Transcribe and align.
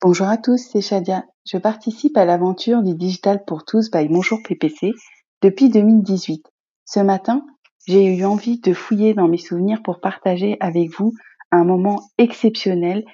Bonjour 0.00 0.28
à 0.28 0.36
tous, 0.36 0.58
c'est 0.58 0.80
Shadia. 0.80 1.24
Je 1.44 1.58
participe 1.58 2.16
à 2.16 2.24
l'aventure 2.24 2.84
du 2.84 2.94
Digital 2.94 3.44
pour 3.44 3.64
tous 3.64 3.90
by 3.90 4.06
Bonjour 4.06 4.38
PPC 4.46 4.92
depuis 5.42 5.70
2018. 5.70 6.46
Ce 6.84 7.00
matin, 7.00 7.44
j'ai 7.88 8.04
eu 8.04 8.24
envie 8.24 8.60
de 8.60 8.72
fouiller 8.74 9.14
dans 9.14 9.26
mes 9.26 9.38
souvenirs 9.38 9.82
pour 9.82 9.98
partager 9.98 10.56
avec 10.60 10.90
vous 10.96 11.14
un 11.50 11.64
moment 11.64 12.00
exceptionnel 12.16 13.04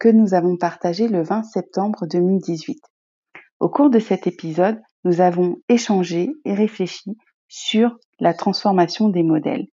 que 0.00 0.08
nous 0.08 0.34
avons 0.34 0.56
partagé 0.56 1.06
le 1.06 1.22
20 1.22 1.44
septembre 1.44 2.04
2018. 2.10 2.80
Au 3.60 3.68
cours 3.68 3.90
de 3.90 4.00
cet 4.00 4.26
épisode, 4.26 4.80
nous 5.04 5.20
avons 5.20 5.58
échangé 5.68 6.32
et 6.44 6.54
réfléchi 6.54 7.16
sur 7.46 7.96
la 8.18 8.34
transformation 8.34 9.08
des 9.08 9.22
modèles, 9.22 9.68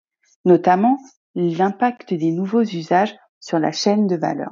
notamment 0.45 0.99
l'impact 1.33 2.13
des 2.13 2.31
nouveaux 2.31 2.61
usages 2.61 3.15
sur 3.39 3.57
la 3.57 3.71
chaîne 3.71 4.05
de 4.05 4.15
valeur. 4.15 4.51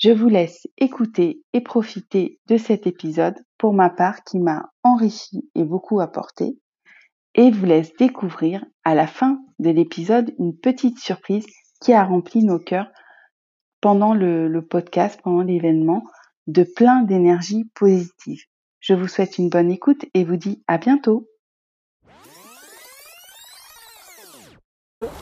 Je 0.00 0.10
vous 0.10 0.28
laisse 0.28 0.66
écouter 0.78 1.42
et 1.52 1.60
profiter 1.60 2.40
de 2.46 2.56
cet 2.56 2.86
épisode 2.86 3.34
pour 3.58 3.74
ma 3.74 3.90
part 3.90 4.24
qui 4.24 4.38
m'a 4.38 4.70
enrichi 4.82 5.46
et 5.54 5.62
beaucoup 5.62 6.00
apporté 6.00 6.58
et 7.34 7.50
vous 7.50 7.66
laisse 7.66 7.92
découvrir 7.98 8.64
à 8.82 8.94
la 8.94 9.06
fin 9.06 9.42
de 9.58 9.68
l'épisode 9.68 10.34
une 10.38 10.56
petite 10.56 10.98
surprise 10.98 11.44
qui 11.82 11.92
a 11.92 12.02
rempli 12.02 12.42
nos 12.42 12.58
cœurs 12.58 12.90
pendant 13.82 14.14
le, 14.14 14.60
podcast, 14.62 15.20
pendant 15.22 15.42
l'événement, 15.42 16.02
de 16.46 16.62
plein 16.62 17.02
d'énergie 17.02 17.70
positive. 17.74 18.42
Je 18.80 18.94
vous 18.94 19.06
souhaite 19.06 19.36
une 19.36 19.50
bonne 19.50 19.70
écoute 19.70 20.06
et 20.14 20.24
vous 20.24 20.36
dis 20.36 20.64
à 20.66 20.78
bientôt. 20.78 21.28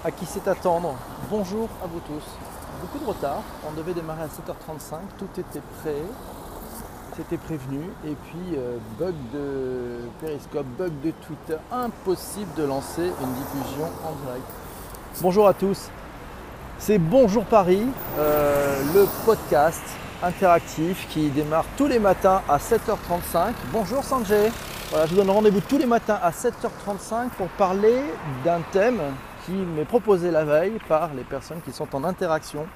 À 0.05 0.13
qui 0.13 0.25
c'est 0.25 0.47
attendre 0.47 0.97
Bonjour 1.31 1.69
à 1.83 1.89
vous 1.89 2.01
tous 2.01 2.48
beaucoup 2.81 2.99
de 2.99 3.09
retard. 3.09 3.43
On 3.69 3.73
devait 3.73 3.95
démarrer 3.95 4.23
à 4.23 4.27
7h35, 4.27 4.97
tout 5.19 5.29
était 5.41 5.63
prêt, 5.81 6.03
c'était 7.17 7.37
prévenu. 7.37 7.81
Et 8.07 8.15
puis, 8.27 8.57
euh, 8.57 8.77
bug 8.99 9.15
de 9.33 10.09
Periscope, 10.21 10.67
bug 10.79 10.93
de 11.05 11.13
Twitter, 11.27 11.57
impossible 11.73 12.53
de 12.57 12.65
lancer 12.65 13.13
une 13.21 13.35
diffusion 13.35 13.87
en 14.05 14.13
direct. 14.25 14.47
Bonjour 15.21 15.49
à 15.49 15.55
tous, 15.55 15.89
c'est 16.79 16.99
Bonjour 16.99 17.45
Paris, 17.45 17.87
euh, 18.19 18.83
le 18.95 19.07
podcast 19.25 19.83
interactif 20.23 21.09
qui 21.11 21.29
démarre 21.31 21.65
tous 21.77 21.87
les 21.87 21.99
matins 21.99 22.43
à 22.49 22.59
7h35. 22.59 23.53
Bonjour 23.73 24.05
Sanjay, 24.05 24.51
voilà, 24.91 25.07
je 25.07 25.11
vous 25.11 25.17
donne 25.17 25.31
rendez-vous 25.31 25.61
tous 25.61 25.79
les 25.79 25.87
matins 25.87 26.19
à 26.23 26.31
7h35 26.31 27.31
pour 27.37 27.49
parler 27.49 28.01
d'un 28.45 28.61
thème 28.73 29.01
qui 29.45 29.53
m'est 29.53 29.85
proposé 29.85 30.31
la 30.31 30.45
veille 30.45 30.79
par 30.89 31.11
les 31.15 31.23
personnes 31.23 31.61
qui 31.65 31.73
sont 31.73 31.89
en 31.95 32.05
interaction. 32.05 32.67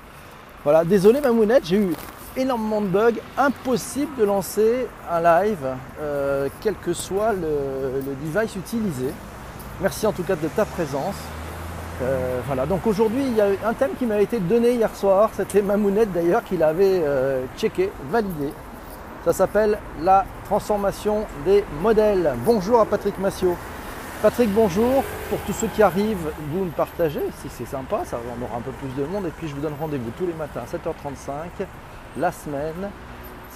Voilà, 0.64 0.84
désolé 0.84 1.20
Mamounette, 1.20 1.66
j'ai 1.66 1.76
eu 1.76 1.92
énormément 2.36 2.80
de 2.80 2.86
bugs, 2.86 3.20
impossible 3.36 4.16
de 4.18 4.24
lancer 4.24 4.86
un 5.10 5.20
live, 5.20 5.66
euh, 6.00 6.48
quel 6.60 6.74
que 6.76 6.92
soit 6.92 7.32
le, 7.32 8.02
device 8.24 8.56
utilisé. 8.56 9.12
Merci 9.80 10.06
en 10.06 10.12
tout 10.12 10.22
cas 10.22 10.36
de 10.36 10.48
ta 10.48 10.64
présence. 10.64 11.16
Euh, 12.02 12.40
voilà, 12.46 12.66
donc 12.66 12.86
aujourd'hui 12.86 13.22
il 13.26 13.36
y 13.36 13.40
a 13.40 13.48
un 13.66 13.74
thème 13.74 13.90
qui 13.98 14.06
m'a 14.06 14.20
été 14.20 14.38
donné 14.38 14.72
hier 14.72 14.94
soir, 14.96 15.30
c'était 15.36 15.62
Mamounette 15.62 16.12
d'ailleurs 16.12 16.42
qui 16.42 16.56
l'avait 16.56 17.02
euh, 17.04 17.44
checké, 17.56 17.90
validé. 18.10 18.52
Ça 19.24 19.32
s'appelle 19.32 19.78
la 20.00 20.24
transformation 20.46 21.26
des 21.44 21.64
modèles. 21.80 22.34
Bonjour 22.44 22.80
à 22.80 22.86
Patrick 22.86 23.18
Massiot. 23.18 23.56
Patrick, 24.22 24.50
bonjour. 24.54 25.02
Pour 25.30 25.40
tous 25.40 25.52
ceux 25.52 25.66
qui 25.66 25.82
arrivent, 25.82 26.30
vous 26.52 26.64
me 26.64 26.70
partagez, 26.70 27.24
si 27.40 27.48
c'est 27.48 27.66
sympa, 27.66 28.02
ça 28.04 28.20
on 28.38 28.44
aura 28.44 28.58
un 28.58 28.60
peu 28.60 28.70
plus 28.70 28.94
de 28.96 29.04
monde. 29.04 29.26
Et 29.26 29.30
puis 29.30 29.48
je 29.48 29.54
vous 29.56 29.60
donne 29.60 29.74
rendez-vous 29.80 30.12
tous 30.16 30.26
les 30.26 30.32
matins 30.32 30.60
à 30.60 30.64
7h35, 30.64 31.66
la 32.18 32.30
semaine. 32.30 32.90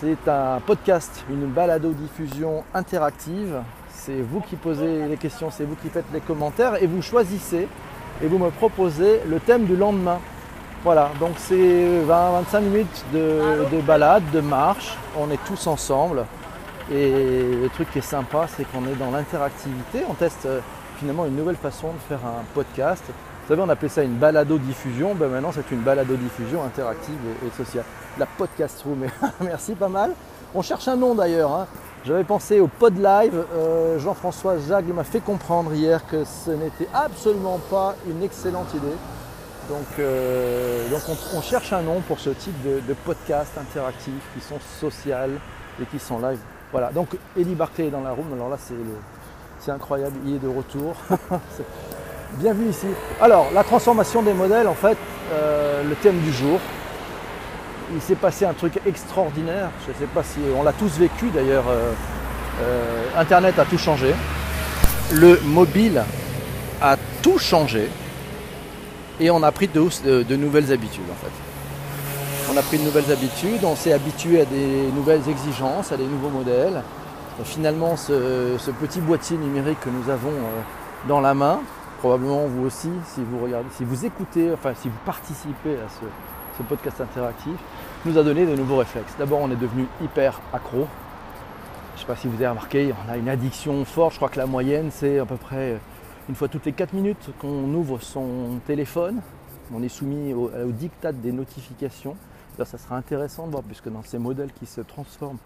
C'est 0.01 0.29
un 0.29 0.59
podcast, 0.59 1.25
une 1.31 1.47
balado-diffusion 1.47 2.65
interactive. 2.75 3.63
C'est 3.91 4.21
vous 4.21 4.41
qui 4.41 4.57
posez 4.57 5.07
les 5.07 5.17
questions, 5.17 5.53
c'est 5.53 5.63
vous 5.63 5.77
qui 5.77 5.89
faites 5.89 6.07
les 6.13 6.19
commentaires 6.21 6.83
et 6.83 6.89
vous 6.89 7.01
choisissez 7.01 7.69
et 8.21 8.27
vous 8.27 8.39
me 8.39 8.51
proposez 8.51 9.21
le 9.29 9.39
thème 9.39 9.67
du 9.67 9.77
lendemain. 9.77 10.19
Voilà, 10.83 11.13
donc 11.21 11.35
c'est 11.37 11.55
20-25 11.55 12.61
minutes 12.63 13.05
de, 13.15 13.41
de 13.71 13.81
balade, 13.83 14.25
de 14.33 14.41
marche. 14.41 14.97
On 15.17 15.31
est 15.31 15.39
tous 15.47 15.69
ensemble. 15.69 16.25
Et 16.91 17.11
le 17.61 17.69
truc 17.69 17.91
qui 17.91 17.99
est 17.99 18.03
sympa, 18.03 18.47
c'est 18.55 18.65
qu'on 18.65 18.87
est 18.87 18.95
dans 18.95 19.11
l'interactivité. 19.11 20.03
On 20.09 20.15
teste 20.15 20.47
euh, 20.47 20.61
finalement 20.99 21.27
une 21.27 21.35
nouvelle 21.35 21.57
façon 21.57 21.89
de 21.89 21.99
faire 22.09 22.25
un 22.25 22.45
podcast. 22.55 23.03
Vous 23.09 23.49
savez, 23.49 23.63
on 23.63 23.69
appelait 23.69 23.89
ça 23.89 24.03
une 24.03 24.17
balado-diffusion. 24.17 25.15
Ben 25.17 25.29
maintenant, 25.29 25.51
c'est 25.53 25.71
une 25.73 25.81
balado-diffusion 25.81 26.63
interactive 26.65 27.19
et, 27.45 27.57
sociale. 27.57 27.85
La 28.19 28.27
podcast 28.27 28.83
room. 28.83 29.07
Merci 29.41 29.75
pas 29.75 29.89
mal. 29.89 30.13
On 30.55 30.63
cherche 30.63 30.87
un 30.87 30.97
nom 30.97 31.15
d'ailleurs. 31.15 31.53
Hein. 31.53 31.67
J'avais 32.05 32.25
pensé 32.25 32.61
au 32.61 32.69
pod 32.69 32.97
live. 32.97 33.45
Euh, 33.55 33.99
Jean-François 33.99 34.57
Jagle 34.59 34.93
m'a 34.93 35.05
fait 35.05 35.21
comprendre 35.21 35.75
hier 35.75 36.07
que 36.07 36.25
ce 36.25 36.53
n'était 36.53 36.89
absolument 36.95 37.61
pas 37.69 37.97
une 38.09 38.23
excellente 38.23 38.73
idée. 38.75 38.97
Donc, 39.69 39.99
euh, 39.99 40.89
donc 40.89 41.01
on, 41.35 41.41
cherche 41.43 41.73
un 41.73 41.83
nom 41.83 42.01
pour 42.07 42.21
ce 42.21 42.31
type 42.31 42.63
de, 42.63 42.79
de 42.87 42.95
podcast 42.95 43.51
interactif 43.59 44.15
qui 44.35 44.41
sont 44.41 44.61
sociales 44.81 45.33
et 45.83 45.87
qui 45.87 45.99
sont 45.99 46.21
live. 46.21 46.39
Voilà, 46.73 46.91
donc 46.91 47.09
Eddie 47.39 47.55
Barclay 47.55 47.87
est 47.87 47.91
dans 47.91 48.01
la 48.01 48.11
room, 48.11 48.27
alors 48.35 48.49
là 48.49 48.57
c'est 48.59 49.71
incroyable, 49.71 50.17
il 50.27 50.35
est 50.35 50.39
de 50.39 50.49
retour. 50.49 50.95
Bienvenue 52.39 52.71
ici. 52.71 52.87
Alors, 53.21 53.49
la 53.55 53.63
transformation 53.63 54.23
des 54.23 54.33
modèles, 54.33 54.67
en 54.67 54.75
fait, 54.75 54.99
euh, 55.33 55.83
le 55.89 55.95
thème 55.95 56.19
du 56.21 56.33
jour. 56.33 56.59
Il 57.95 58.03
s'est 58.03 58.17
passé 58.17 58.45
un 58.45 58.53
truc 58.53 58.81
extraordinaire, 58.85 59.71
je 59.87 59.93
ne 59.93 59.97
sais 59.97 60.13
pas 60.13 60.25
si 60.25 60.41
on 60.59 60.65
l'a 60.65 60.73
tous 60.73 60.99
vécu 60.99 61.31
d'ailleurs, 61.33 61.65
euh, 61.69 61.93
euh, 62.63 63.05
Internet 63.17 63.61
a 63.61 63.65
tout 63.65 63.79
changé. 63.79 64.13
Le 65.13 65.41
mobile 65.45 66.03
a 66.83 66.97
tout 67.23 67.39
changé 67.39 67.89
et 69.21 69.31
on 69.31 69.41
a 69.45 69.53
pris 69.53 69.69
de, 69.69 70.23
de 70.25 70.37
nouvelles 70.37 70.73
habitudes 70.73 71.05
en 71.11 71.25
fait 71.25 71.46
on 72.53 72.57
a 72.57 72.63
pris 72.63 72.79
de 72.79 72.85
nouvelles 72.85 73.11
habitudes, 73.11 73.65
on 73.65 73.75
s'est 73.75 73.93
habitué 73.93 74.41
à 74.41 74.45
des 74.45 74.91
nouvelles 74.95 75.29
exigences, 75.29 75.93
à 75.93 75.97
des 75.97 76.07
nouveaux 76.07 76.29
modèles. 76.29 76.83
finalement, 77.45 77.97
ce, 77.97 78.71
petit 78.81 79.01
boîtier 79.01 79.37
numérique 79.37 79.81
que 79.81 79.91
nous 79.91 80.11
avons 80.11 80.31
euh, 80.31 81.09
dans 81.09 81.21
la 81.21 81.35
main, 81.35 81.61
probablement 81.99 82.47
vous 82.47 82.65
aussi, 82.67 82.91
si 83.15 83.23
vous 83.23 83.43
regardez, 83.43 83.69
si 83.73 83.85
vous 83.85 84.05
écoutez, 84.05 84.53
enfin 84.53 84.73
si 84.75 84.89
vous 84.89 84.99
participez 85.05 85.75
à 85.75 85.89
ce, 85.89 86.63
podcast 86.63 87.01
interactif, 87.03 87.53
nous 88.07 88.17
a 88.17 88.23
donné 88.23 88.47
de 88.47 88.55
nouveaux 88.55 88.79
réflexes. 88.79 89.13
D'abord, 89.19 89.41
on 89.43 89.51
est 89.51 89.57
devenu 89.57 89.87
hyper 90.03 90.41
accro. 90.55 90.87
Je 91.95 91.97
ne 91.97 92.01
sais 92.01 92.07
pas 92.07 92.17
si 92.17 92.29
vous 92.29 92.37
avez 92.37 92.49
remarqué, 92.49 92.95
on 93.07 93.13
a 93.13 93.17
une 93.19 93.29
addiction 93.29 93.85
forte. 93.85 94.13
Je 94.13 94.17
crois 94.17 94.31
que 94.31 94.39
la 94.39 94.47
moyenne, 94.47 94.89
c'est 94.91 95.19
à 95.19 95.27
peu 95.27 95.37
près 95.37 95.79
une 96.31 96.35
fois 96.35 96.49
toutes 96.49 96.65
les 96.65 96.73
4 96.73 96.95
minutes 96.95 97.29
qu'on 97.39 97.75
ouvre 97.75 98.01
son 98.01 98.59
téléphone. 98.67 99.21
On 99.75 99.83
est 99.83 99.91
soumis 99.91 100.33
au, 100.33 100.45
au 100.45 100.71
diktat 100.71 101.13
des 101.13 101.33
notifications 101.33 102.17
ça 102.65 102.79
sera 102.79 102.97
intéressant 102.97 103.47
de 103.47 103.53
voir, 103.53 103.63
puisque 103.63 103.89
dans 103.89 104.03
ces 104.03 104.19
modèles 104.19 104.53
qui 104.53 104.67
se 104.67 104.81
transforment, 104.81 105.39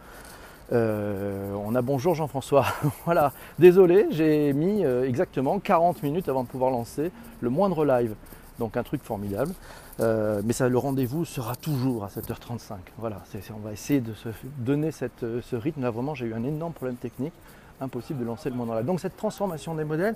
euh, 0.73 1.53
on 1.65 1.75
a 1.75 1.83
bonjour 1.83 2.15
Jean-François. 2.15 2.65
voilà, 3.05 3.33
désolé, 3.59 4.07
j'ai 4.11 4.53
mis 4.53 4.85
euh, 4.85 5.09
exactement 5.09 5.59
40 5.59 6.03
minutes 6.03 6.29
avant 6.29 6.45
de 6.45 6.49
pouvoir 6.49 6.71
lancer 6.71 7.11
le 7.41 7.51
moindre 7.51 7.85
live. 7.85 8.15
Donc 8.59 8.77
un 8.77 8.83
truc 8.83 9.03
formidable. 9.03 9.53
Euh, 10.01 10.43
mais 10.45 10.69
le 10.69 10.79
rendez-vous 10.79 11.25
sera 11.25 11.57
toujours 11.57 12.05
à 12.05 12.09
7h35. 12.09 12.77
Voilà, 12.99 13.23
on 13.55 13.67
va 13.67 13.73
essayer 13.73 14.01
de 14.01 14.15
se 14.15 14.29
donner 14.59 14.91
ce 14.93 15.57
rythme. 15.57 15.83
Là, 15.83 15.91
vraiment, 15.91 16.15
j'ai 16.15 16.27
eu 16.27 16.35
un 16.35 16.45
énorme 16.45 16.73
problème 16.73 16.97
technique. 16.97 17.33
Impossible 17.81 18.21
de 18.21 18.25
lancer 18.25 18.51
le 18.51 18.57
moindre 18.57 18.77
live. 18.77 18.85
Donc 18.85 19.01
cette 19.01 19.17
transformation 19.17 19.75
des 19.75 19.85
modèles 19.85 20.15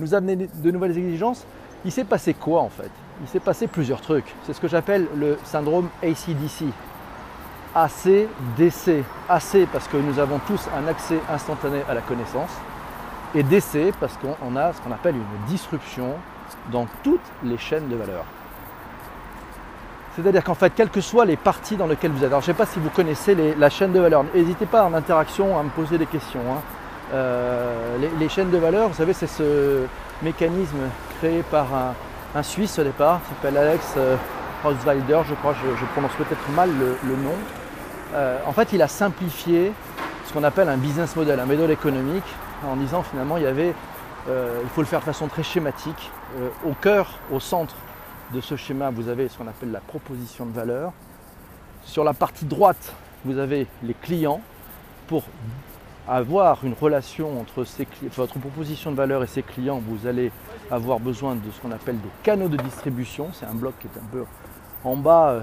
nous 0.00 0.14
a 0.14 0.18
amené 0.18 0.48
de 0.52 0.70
nouvelles 0.70 0.98
exigences. 0.98 1.46
Il 1.84 1.92
s'est 1.92 2.04
passé 2.04 2.34
quoi 2.34 2.62
en 2.62 2.68
fait? 2.68 2.90
Il 3.22 3.28
s'est 3.28 3.40
passé 3.40 3.66
plusieurs 3.66 4.00
trucs. 4.00 4.34
C'est 4.44 4.52
ce 4.52 4.60
que 4.60 4.68
j'appelle 4.68 5.06
le 5.16 5.38
syndrome 5.44 5.88
ACDC. 6.02 6.66
AC-DC. 7.74 9.04
AC 9.28 9.66
parce 9.72 9.88
que 9.88 9.96
nous 9.96 10.18
avons 10.18 10.38
tous 10.46 10.66
un 10.76 10.88
accès 10.88 11.18
instantané 11.30 11.82
à 11.88 11.94
la 11.94 12.00
connaissance. 12.00 12.50
Et 13.34 13.42
DC 13.42 13.92
parce 14.00 14.16
qu'on 14.16 14.56
a 14.56 14.72
ce 14.72 14.80
qu'on 14.80 14.92
appelle 14.92 15.16
une 15.16 15.46
disruption 15.46 16.14
dans 16.70 16.86
toutes 17.02 17.20
les 17.44 17.58
chaînes 17.58 17.88
de 17.88 17.96
valeur. 17.96 18.24
C'est-à-dire 20.14 20.42
qu'en 20.42 20.54
fait, 20.54 20.72
quelles 20.74 20.88
que 20.88 21.02
soient 21.02 21.26
les 21.26 21.36
parties 21.36 21.76
dans 21.76 21.86
lesquelles 21.86 22.12
vous 22.12 22.24
êtes, 22.24 22.28
alors 22.28 22.40
je 22.40 22.50
ne 22.50 22.54
sais 22.54 22.56
pas 22.56 22.64
si 22.64 22.78
vous 22.78 22.88
connaissez 22.88 23.36
la 23.58 23.68
chaîne 23.68 23.92
de 23.92 24.00
valeur, 24.00 24.24
n'hésitez 24.34 24.64
pas 24.64 24.84
en 24.84 24.94
interaction 24.94 25.58
à 25.58 25.62
me 25.62 25.68
poser 25.68 25.98
des 25.98 26.06
questions. 26.06 26.40
Hein. 26.40 26.60
Euh, 27.12 27.98
les, 27.98 28.08
les, 28.18 28.28
chaînes 28.30 28.50
de 28.50 28.56
valeur, 28.56 28.88
vous 28.88 28.94
savez, 28.94 29.12
c'est 29.12 29.26
ce 29.26 29.82
mécanisme 30.22 30.78
créé 31.18 31.42
par 31.50 31.66
un, 31.74 31.94
un 32.36 32.42
Suisse 32.42 32.78
au 32.78 32.84
départ, 32.84 33.22
qui 33.22 33.30
s'appelle 33.30 33.56
Alex 33.56 33.94
euh, 33.96 34.16
Hauswalder, 34.62 35.20
je 35.26 35.34
crois, 35.34 35.54
je, 35.54 35.84
prononce 35.92 36.12
peut-être 36.18 36.50
mal 36.50 36.70
le, 36.70 37.16
nom. 37.16 37.34
Euh, 38.14 38.38
en 38.46 38.52
fait, 38.52 38.74
il 38.74 38.82
a 38.82 38.88
simplifié 38.88 39.72
ce 40.26 40.34
qu'on 40.34 40.44
appelle 40.44 40.68
un 40.68 40.76
business 40.76 41.16
model, 41.16 41.40
un 41.40 41.46
modèle 41.46 41.70
économique, 41.70 42.26
en 42.66 42.76
disant 42.76 43.02
finalement 43.02 43.38
il 43.38 43.44
y 43.44 43.46
avait, 43.46 43.74
euh, 44.28 44.60
il 44.62 44.68
faut 44.68 44.82
le 44.82 44.86
faire 44.86 45.00
de 45.00 45.04
façon 45.04 45.28
très 45.28 45.42
schématique. 45.42 46.10
au 46.66 46.72
cœur, 46.74 47.18
au 47.32 47.40
centre 47.40 47.74
de 48.34 48.40
ce 48.42 48.56
schéma, 48.56 48.90
vous 48.90 49.08
avez 49.08 49.28
ce 49.28 49.38
qu'on 49.38 49.48
appelle 49.48 49.72
la 49.72 49.80
proposition 49.80 50.44
de 50.44 50.52
valeur. 50.52 50.92
Sur 51.84 52.04
la 52.04 52.12
partie 52.12 52.44
droite, 52.44 52.92
vous 53.24 53.38
avez 53.38 53.66
les 53.82 53.94
clients 53.94 54.40
pour 55.06 55.22
avoir 56.08 56.64
une 56.64 56.74
relation 56.74 57.40
entre 57.40 57.64
votre 58.16 58.38
proposition 58.38 58.90
de 58.90 58.96
valeur 58.96 59.22
et 59.22 59.26
ses 59.26 59.42
clients, 59.42 59.80
vous 59.84 60.06
allez 60.06 60.30
avoir 60.70 61.00
besoin 61.00 61.34
de 61.34 61.50
ce 61.54 61.60
qu'on 61.60 61.72
appelle 61.72 61.96
des 61.96 62.08
canaux 62.22 62.48
de 62.48 62.56
distribution. 62.56 63.28
C'est 63.32 63.46
un 63.46 63.54
bloc 63.54 63.74
qui 63.80 63.86
est 63.86 63.98
un 63.98 64.06
peu 64.10 64.24
en 64.84 64.96
bas, 64.96 65.30
euh, 65.30 65.40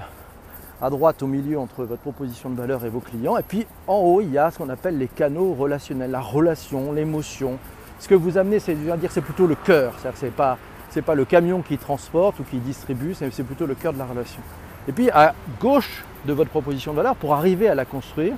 à 0.81 0.89
droite, 0.89 1.21
au 1.23 1.27
milieu 1.27 1.59
entre 1.59 1.85
votre 1.85 2.01
proposition 2.01 2.49
de 2.49 2.55
valeur 2.55 2.83
et 2.85 2.89
vos 2.89 2.99
clients. 2.99 3.37
Et 3.37 3.43
puis 3.43 3.65
en 3.87 3.97
haut, 3.97 4.21
il 4.21 4.31
y 4.31 4.37
a 4.37 4.51
ce 4.51 4.57
qu'on 4.57 4.69
appelle 4.69 4.97
les 4.97 5.07
canaux 5.07 5.53
relationnels, 5.53 6.11
la 6.11 6.21
relation, 6.21 6.91
l'émotion. 6.91 7.57
Ce 7.99 8.07
que 8.07 8.15
vous 8.15 8.37
amenez, 8.37 8.59
c'est 8.59 8.75
dire, 8.75 9.11
c'est 9.11 9.21
plutôt 9.21 9.47
le 9.47 9.55
cœur. 9.55 9.93
C'est-à-dire 9.97 10.19
c'est 10.19 10.35
pas 10.35 10.57
c'est 10.89 11.01
pas 11.01 11.15
le 11.15 11.25
camion 11.25 11.63
qui 11.63 11.79
transporte 11.79 12.39
ou 12.39 12.43
qui 12.43 12.57
distribue, 12.57 13.15
c'est 13.15 13.43
plutôt 13.43 13.65
le 13.65 13.73
cœur 13.73 13.93
de 13.93 13.97
la 13.97 14.05
relation. 14.05 14.41
Et 14.87 14.91
puis 14.91 15.09
à 15.09 15.33
gauche 15.59 16.03
de 16.25 16.33
votre 16.33 16.51
proposition 16.51 16.91
de 16.91 16.97
valeur, 16.97 17.15
pour 17.15 17.33
arriver 17.33 17.67
à 17.67 17.73
la 17.73 17.83
construire, 17.83 18.35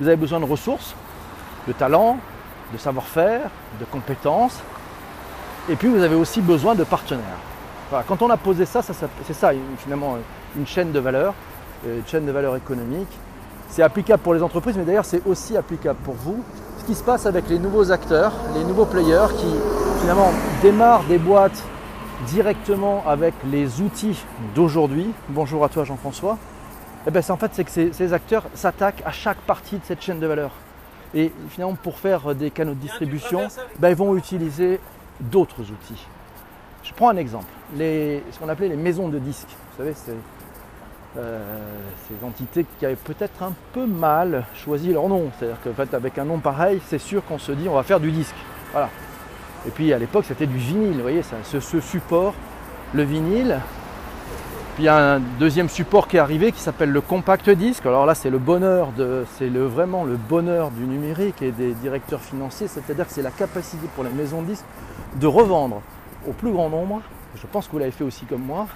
vous 0.00 0.08
avez 0.08 0.16
besoin 0.16 0.40
de 0.40 0.44
ressources, 0.44 0.96
de 1.68 1.72
talent, 1.72 2.18
de 2.72 2.78
savoir-faire, 2.78 3.42
de 3.78 3.84
compétences. 3.84 4.60
Et 5.68 5.76
puis 5.76 5.88
vous 5.88 6.02
avez 6.02 6.16
aussi 6.16 6.40
besoin 6.40 6.74
de 6.74 6.82
partenaires. 6.82 7.38
Quand 8.08 8.22
on 8.22 8.30
a 8.30 8.36
posé 8.36 8.64
ça, 8.64 8.82
c'est 8.82 9.32
ça 9.32 9.50
finalement 9.78 10.16
une 10.56 10.66
chaîne 10.66 10.92
de 10.92 10.98
valeur, 10.98 11.34
euh, 11.86 11.98
une 11.98 12.06
chaîne 12.06 12.26
de 12.26 12.32
valeur 12.32 12.56
économique. 12.56 13.08
C'est 13.68 13.82
applicable 13.82 14.22
pour 14.22 14.34
les 14.34 14.42
entreprises, 14.42 14.76
mais 14.76 14.84
d'ailleurs 14.84 15.04
c'est 15.04 15.24
aussi 15.26 15.56
applicable 15.56 15.98
pour 16.02 16.14
vous. 16.14 16.42
Ce 16.78 16.84
qui 16.84 16.94
se 16.94 17.04
passe 17.04 17.26
avec 17.26 17.48
les 17.48 17.58
nouveaux 17.58 17.92
acteurs, 17.92 18.32
les 18.54 18.64
nouveaux 18.64 18.86
players 18.86 19.28
qui 19.36 19.54
finalement 20.00 20.32
démarrent 20.62 21.04
des 21.04 21.18
boîtes 21.18 21.62
directement 22.26 23.04
avec 23.06 23.34
les 23.44 23.80
outils 23.80 24.18
d'aujourd'hui. 24.54 25.12
Bonjour 25.28 25.64
à 25.64 25.68
toi 25.68 25.84
Jean-François. 25.84 26.38
Eh 27.06 27.10
ben, 27.10 27.22
en 27.28 27.36
fait, 27.36 27.50
c'est 27.52 27.64
que 27.64 27.92
ces 27.92 28.12
acteurs 28.12 28.44
s'attaquent 28.54 29.02
à 29.04 29.12
chace 29.12 29.36
partie 29.46 29.76
de 29.76 29.84
cette 29.84 30.02
chaîne 30.02 30.20
de 30.20 30.26
valeur. 30.26 30.52
Et 31.14 31.32
finalement, 31.50 31.74
pour 31.74 31.98
faire 31.98 32.34
des 32.34 32.50
canaux 32.50 32.74
de 32.74 32.78
distribution, 32.78 33.48
ben, 33.78 33.90
ils 33.90 33.96
vont 33.96 34.16
utiliser 34.16 34.80
d'autres 35.22 35.60
outils. 35.60 36.06
Je 36.84 36.92
prends 36.92 37.10
un 37.10 37.16
exemple. 37.16 37.46
Ce 37.78 38.38
qu'on 38.38 38.48
appelait 38.48 38.68
les 38.68 38.76
maisons 38.76 39.08
de 39.08 39.18
disques. 39.18 39.48
Vous 39.48 39.78
savez, 39.78 39.94
c'est 39.94 40.16
euh, 41.18 41.38
ces 42.08 42.26
entités 42.26 42.64
qui 42.78 42.86
avaient 42.86 42.96
peut-être 42.96 43.42
un 43.42 43.52
peu 43.72 43.86
mal 43.86 44.44
choisi 44.54 44.92
leur 44.92 45.08
nom. 45.08 45.30
C'est-à-dire 45.38 45.58
qu'en 45.62 45.74
fait, 45.74 45.94
avec 45.94 46.18
un 46.18 46.24
nom 46.24 46.38
pareil, 46.38 46.80
c'est 46.86 46.98
sûr 46.98 47.24
qu'on 47.24 47.38
se 47.38 47.52
dit 47.52 47.68
on 47.68 47.74
va 47.74 47.82
faire 47.82 48.00
du 48.00 48.10
disque. 48.10 48.34
Voilà. 48.72 48.88
Et 49.66 49.70
puis 49.70 49.92
à 49.92 49.98
l'époque, 49.98 50.24
c'était 50.26 50.46
du 50.46 50.56
vinyle. 50.56 50.94
Vous 50.94 51.02
voyez, 51.02 51.22
ce, 51.22 51.80
support, 51.80 52.34
le 52.94 53.02
vinyle, 53.04 53.60
puis 54.74 54.84
il 54.84 54.86
y 54.86 54.88
a 54.88 55.14
un 55.16 55.20
deuxième 55.38 55.68
support 55.68 56.08
qui 56.08 56.16
est 56.16 56.20
arrivé 56.20 56.50
qui 56.50 56.60
s'appelle 56.60 56.90
le 56.90 57.02
compact 57.02 57.50
disque. 57.50 57.84
Alors 57.84 58.06
là, 58.06 58.14
c'est 58.14 58.30
le 58.30 58.38
bonheur 58.38 58.90
de, 58.96 59.26
c'est 59.36 59.48
vraiment 59.48 60.04
le 60.04 60.16
bonheur 60.16 60.70
du 60.70 60.84
numérique 60.84 61.42
et 61.42 61.52
des 61.52 61.74
directeurs 61.74 62.22
financiers, 62.22 62.68
c'est-à-dire 62.68 63.06
que 63.06 63.12
c'est 63.12 63.22
la 63.22 63.30
capacité 63.30 63.86
pour 63.94 64.02
les 64.02 64.10
maisons 64.10 64.40
de 64.40 64.46
disques 64.46 64.64
de 65.16 65.26
revendre 65.26 65.82
au 66.26 66.32
plus 66.32 66.52
grand 66.52 66.68
nombre. 66.68 67.02
Je 67.36 67.46
pense 67.46 67.66
que 67.66 67.72
vous 67.72 67.78
l'avez 67.78 67.90
fait 67.90 68.04
aussi 68.04 68.24
comme 68.24 68.42
moi. 68.42 68.66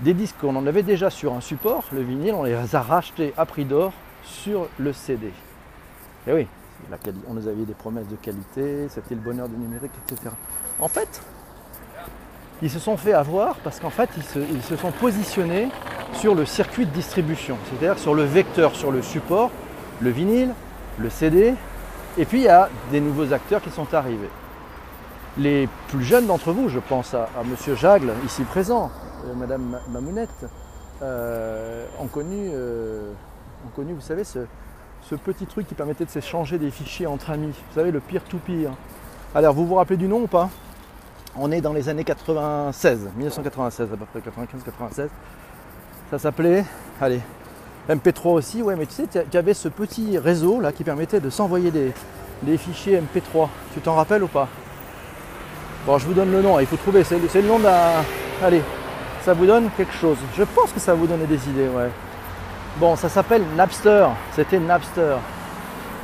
Des 0.00 0.14
disques 0.14 0.36
qu'on 0.40 0.54
en 0.56 0.66
avait 0.66 0.82
déjà 0.82 1.08
sur 1.08 1.32
un 1.32 1.40
support, 1.40 1.84
le 1.92 2.02
vinyle, 2.02 2.34
on 2.34 2.42
les 2.42 2.74
a 2.74 2.82
rachetés 2.82 3.32
à 3.36 3.46
prix 3.46 3.64
d'or 3.64 3.92
sur 4.22 4.68
le 4.78 4.92
CD. 4.92 5.32
Et 6.26 6.32
oui, 6.32 6.46
on 7.28 7.34
nous 7.34 7.48
avait 7.48 7.64
des 7.64 7.74
promesses 7.74 8.08
de 8.08 8.16
qualité, 8.16 8.88
c'était 8.90 9.14
le 9.14 9.20
bonheur 9.20 9.48
du 9.48 9.56
numérique, 9.56 9.92
etc. 10.06 10.30
En 10.78 10.88
fait, 10.88 11.22
ils 12.62 12.70
se 12.70 12.78
sont 12.78 12.96
fait 12.96 13.12
avoir 13.12 13.56
parce 13.56 13.80
qu'en 13.80 13.90
fait, 13.90 14.10
ils 14.16 14.62
se, 14.62 14.76
sont 14.76 14.92
positionnés 14.92 15.68
sur 16.14 16.34
le 16.34 16.44
circuit 16.44 16.86
de 16.86 16.90
distribution, 16.90 17.56
c'est-à-dire 17.68 17.98
sur 17.98 18.14
le 18.14 18.24
vecteur, 18.24 18.74
sur 18.74 18.90
le 18.90 19.02
support, 19.02 19.50
le 20.00 20.10
vinyle, 20.10 20.50
le 20.98 21.10
CD, 21.10 21.54
et 22.18 22.24
puis 22.24 22.38
il 22.38 22.44
y 22.44 22.48
a 22.48 22.68
des 22.90 23.00
nouveaux 23.00 23.32
acteurs 23.32 23.62
qui 23.62 23.70
sont 23.70 23.92
arrivés. 23.94 24.30
Les 25.38 25.68
plus 25.88 26.02
jeunes 26.02 26.26
d'entre 26.26 26.52
vous, 26.52 26.70
je 26.70 26.78
pense 26.78 27.12
à, 27.12 27.28
M. 27.42 27.50
Monsieur 27.50 27.74
Jagle, 27.74 28.10
ici 28.24 28.42
présent, 28.44 28.90
euh, 29.26 29.34
Madame 29.34 29.78
Mamounette, 29.90 30.46
euh, 31.02 31.84
ont, 32.00 32.06
connu, 32.06 32.48
euh, 32.54 33.12
ont 33.66 33.76
connu, 33.76 33.92
vous 33.92 34.00
savez, 34.00 34.24
ce, 34.24 34.38
petit 35.24 35.44
truc 35.44 35.68
qui 35.68 35.74
permettait 35.74 36.06
de 36.06 36.10
s'échanger 36.10 36.58
des 36.58 36.70
fichiers 36.70 37.06
entre 37.06 37.30
amis. 37.30 37.52
Vous 37.68 37.74
savez, 37.74 37.90
le 37.90 38.00
peer-to-peer. 38.00 38.70
Alors, 39.34 39.52
vous 39.52 39.66
vous 39.66 39.74
rappelez 39.74 39.98
du 39.98 40.08
nom 40.08 40.22
ou 40.22 40.26
pas? 40.26 40.48
On 41.36 41.52
est 41.52 41.60
dans 41.60 41.74
les 41.74 41.90
années 41.90 42.04
96, 42.04 43.10
1996 43.16 43.92
à 43.92 43.96
peu 43.96 44.06
près, 44.06 44.20
95-96. 44.20 45.08
Ça 46.10 46.18
s'appelait, 46.18 46.64
allez, 46.98 47.20
MP3 47.90 48.28
aussi, 48.28 48.62
ouais, 48.62 48.74
mais 48.74 48.86
tu 48.86 48.94
sais, 48.94 49.06
tu 49.30 49.36
avais 49.36 49.52
ce 49.52 49.68
petit 49.68 50.16
réseau 50.16 50.60
là 50.60 50.72
qui 50.72 50.82
permettait 50.82 51.20
de 51.20 51.28
s'envoyer 51.28 51.70
des, 51.70 51.92
fichiers 52.56 53.02
MP3. 53.02 53.48
Tu 53.74 53.80
t'en 53.80 53.96
rappelles 53.96 54.22
ou 54.22 54.28
pas? 54.28 54.48
Bon, 55.86 55.98
je 55.98 56.06
vous 56.06 56.14
donne 56.14 56.32
le 56.32 56.42
nom, 56.42 56.58
il 56.58 56.66
faut 56.66 56.76
trouver, 56.76 57.04
c'est 57.04 57.16
le 57.20 57.46
nom 57.46 57.60
d'un. 57.60 58.02
Allez, 58.42 58.60
ça 59.22 59.34
vous 59.34 59.46
donne 59.46 59.70
quelque 59.76 59.92
chose. 59.92 60.16
Je 60.36 60.42
pense 60.42 60.72
que 60.72 60.80
ça 60.80 60.94
vous 60.94 61.06
donner 61.06 61.26
des 61.26 61.48
idées, 61.48 61.68
ouais. 61.68 61.90
Bon, 62.78 62.96
ça 62.96 63.08
s'appelle 63.08 63.44
Napster, 63.56 64.08
c'était 64.32 64.58
Napster. 64.58 65.14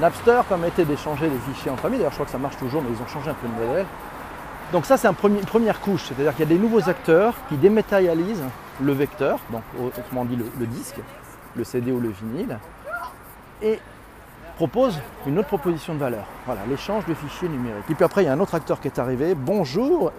Napster 0.00 0.40
permettait 0.49 0.84
d'échanger 0.84 1.29
des 1.29 1.52
fichiers 1.52 1.73
entre 1.73 1.87
amis, 1.87 1.96
d'ailleurs 1.96 2.12
je 2.12 2.17
crois 2.17 2.26
que 2.26 2.32
ça 2.32 2.38
marche 2.38 2.56
toujours, 2.58 2.81
mais 2.81 2.90
ils 2.96 3.02
ont 3.02 3.08
changé 3.08 3.31
un 3.31 3.34
peu 3.34 3.49
de 3.49 3.67
modèle. 3.67 3.87
Donc 4.73 4.87
ça 4.87 4.96
c'est 4.96 5.08
une 5.08 5.44
première 5.44 5.81
couche, 5.81 6.05
c'est-à-dire 6.05 6.31
qu'il 6.37 6.49
y 6.49 6.52
a 6.52 6.55
des 6.55 6.61
nouveaux 6.61 6.88
acteurs 6.88 7.35
qui 7.49 7.56
dématérialisent 7.56 8.44
le 8.81 8.93
vecteur, 8.93 9.40
donc 9.50 9.62
autrement 9.99 10.25
dit 10.25 10.37
le, 10.37 10.67
disque, 10.67 11.00
le 11.56 11.64
CD 11.64 11.90
ou 11.90 11.99
le 11.99 12.11
vinyle, 12.11 12.56
et 13.61 13.81
proposent 14.69 15.00
une 15.26 15.41
autre 15.41 15.49
proposition 15.49 15.93
de 15.93 15.99
valeur. 15.99 16.25
Voilà, 16.47 16.64
l'échange 16.67 17.05
de 17.06 17.14
fichiers 17.14 17.49
numériques. 17.49 17.91
Et 17.91 17.97
puis 17.97 18.05
après 18.05 18.23
il 18.23 18.26
y 18.26 18.29
a 18.29 18.32
un 18.32 18.38
autre 18.38 18.55
acteur 18.55 18.81
qui 18.81 18.87
est 18.87 18.97
arrivé, 19.00 19.35
bonjour, 19.35 20.12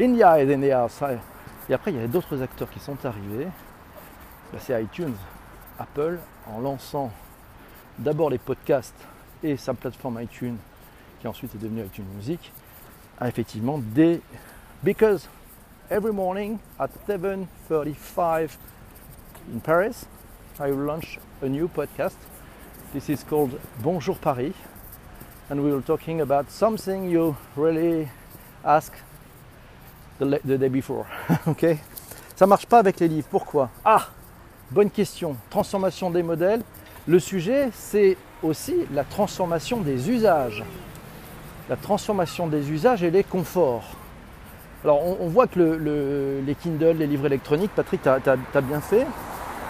India 0.00 0.40
et. 0.40 0.48
Et 0.48 1.74
après 1.74 1.92
il 1.92 2.00
y 2.00 2.02
a 2.02 2.06
d'autres 2.06 2.40
acteurs 2.40 2.70
qui 2.70 2.78
sont 2.78 2.96
arrivés. 3.04 3.48
Bah, 4.50 4.58
c'est 4.58 4.82
iTunes, 4.82 5.12
Apple, 5.78 6.18
en 6.50 6.60
lançant 6.60 7.10
d'abord 7.98 8.30
les 8.30 8.38
podcasts 8.38 8.96
et 9.42 9.58
sa 9.58 9.74
plateforme 9.74 10.22
iTunes, 10.22 10.56
qui 11.20 11.28
ensuite 11.28 11.54
est 11.54 11.58
devenue 11.58 11.84
iTunes 11.84 12.06
Music, 12.16 12.50
effectivement 13.20 13.76
des 13.76 14.22
because 14.82 15.28
every 15.90 16.14
morning 16.14 16.56
at 16.78 16.88
7:35 17.06 18.56
in 19.54 19.58
Paris 19.58 20.06
I 20.58 20.70
will 20.70 20.86
launch 20.86 21.18
a 21.42 21.48
new 21.50 21.68
podcast. 21.68 22.16
This 22.92 23.08
is 23.08 23.24
called 23.24 23.58
Bonjour 23.80 24.16
Paris 24.18 24.52
and 25.48 25.56
we 25.56 25.72
will 25.72 25.82
talking 25.82 26.20
about 26.20 26.50
something 26.50 27.08
you 27.08 27.36
really 27.56 28.08
ask 28.64 28.92
the, 30.18 30.40
the 30.44 30.58
day 30.58 30.68
before. 30.68 31.06
ok? 31.46 31.78
Ça 32.36 32.46
marche 32.46 32.66
pas 32.66 32.78
avec 32.78 33.00
les 33.00 33.08
livres. 33.08 33.28
Pourquoi? 33.30 33.70
Ah, 33.84 34.08
bonne 34.70 34.90
question. 34.90 35.36
Transformation 35.48 36.10
des 36.10 36.22
modèles. 36.22 36.62
Le 37.06 37.18
sujet, 37.18 37.70
c'est 37.72 38.16
aussi 38.42 38.74
la 38.92 39.04
transformation 39.04 39.80
des 39.80 40.10
usages 40.10 40.62
la 41.68 41.76
transformation 41.76 42.46
des 42.46 42.70
usages 42.70 43.02
et 43.02 43.10
les 43.10 43.24
conforts. 43.24 43.84
Alors 44.84 45.00
on, 45.20 45.28
voit 45.28 45.46
que 45.46 46.42
les 46.44 46.54
Kindle, 46.56 46.96
les 46.98 47.06
livres 47.06 47.26
électroniques, 47.26 47.70
Patrick, 47.74 48.02
tu 48.02 48.08
as, 48.08 48.60
bien 48.60 48.80
fait, 48.80 49.06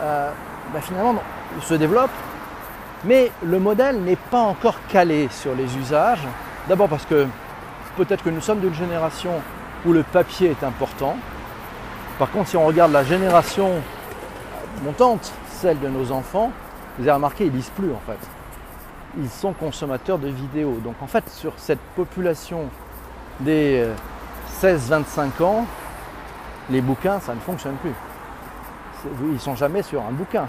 euh, 0.00 0.30
bah, 0.72 0.80
finalement 0.80 1.14
se 1.60 1.74
développent, 1.74 2.10
mais 3.04 3.30
le 3.42 3.58
modèle 3.58 4.00
n'est 4.00 4.16
pas 4.16 4.40
encore 4.40 4.76
calé 4.88 5.28
sur 5.30 5.54
les 5.54 5.76
usages. 5.76 6.26
D'abord 6.68 6.88
parce 6.88 7.04
que 7.04 7.26
peut-être 7.96 8.22
que 8.22 8.30
nous 8.30 8.40
sommes 8.40 8.60
d'une 8.60 8.74
génération 8.74 9.32
où 9.84 9.92
le 9.92 10.02
papier 10.02 10.50
est 10.50 10.64
important. 10.64 11.16
Par 12.18 12.30
contre, 12.30 12.50
si 12.50 12.56
on 12.56 12.66
regarde 12.66 12.92
la 12.92 13.04
génération 13.04 13.70
montante, 14.84 15.32
celle 15.50 15.80
de 15.80 15.88
nos 15.88 16.12
enfants, 16.12 16.52
vous 16.98 17.04
avez 17.04 17.12
remarqué, 17.12 17.46
ils 17.46 17.52
lisent 17.52 17.70
plus 17.70 17.90
en 17.90 18.00
fait 18.06 18.18
ils 19.18 19.30
sont 19.30 19.52
consommateurs 19.52 20.18
de 20.18 20.28
vidéos. 20.28 20.78
Donc 20.82 20.96
en 21.00 21.06
fait, 21.06 21.28
sur 21.28 21.52
cette 21.56 21.80
population 21.96 22.68
des 23.40 23.86
16-25 24.60 25.04
euh, 25.40 25.44
ans, 25.44 25.66
les 26.70 26.80
bouquins, 26.80 27.20
ça 27.20 27.34
ne 27.34 27.40
fonctionne 27.40 27.76
plus. 27.76 27.92
Ils 29.22 29.32
ne 29.32 29.38
sont 29.38 29.56
jamais 29.56 29.82
sur 29.82 30.00
un 30.02 30.12
bouquin. 30.12 30.46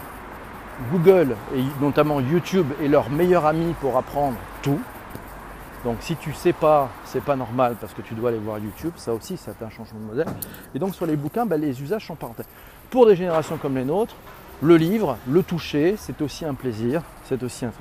Google, 0.92 1.36
et 1.56 1.64
notamment 1.82 2.20
YouTube, 2.20 2.68
est 2.82 2.88
leur 2.88 3.10
meilleur 3.10 3.46
ami 3.46 3.74
pour 3.80 3.98
apprendre 3.98 4.38
tout. 4.62 4.80
Donc 5.84 5.98
si 6.00 6.16
tu 6.16 6.34
sais 6.34 6.54
pas, 6.54 6.90
c'est 7.06 7.24
pas 7.24 7.36
normal 7.36 7.76
parce 7.80 7.94
que 7.94 8.02
tu 8.02 8.14
dois 8.14 8.30
aller 8.30 8.40
voir 8.40 8.58
YouTube. 8.60 8.94
Ça 8.96 9.14
aussi, 9.14 9.38
c'est 9.38 9.62
un 9.62 9.70
changement 9.70 10.00
de 10.00 10.06
modèle. 10.06 10.28
Et 10.74 10.80
donc 10.80 10.96
sur 10.96 11.06
les 11.06 11.16
bouquins, 11.16 11.46
ben, 11.46 11.60
les 11.60 11.82
usages 11.82 12.08
sont 12.08 12.16
parentés. 12.16 12.44
Pour 12.90 13.06
des 13.06 13.16
générations 13.16 13.58
comme 13.58 13.76
les 13.76 13.84
nôtres, 13.84 14.16
le 14.62 14.78
livre, 14.78 15.18
le 15.28 15.44
toucher, 15.44 15.96
c'est 15.98 16.22
aussi 16.22 16.46
un 16.46 16.54
plaisir, 16.54 17.02
c'est 17.26 17.42
aussi 17.44 17.66
un 17.66 17.72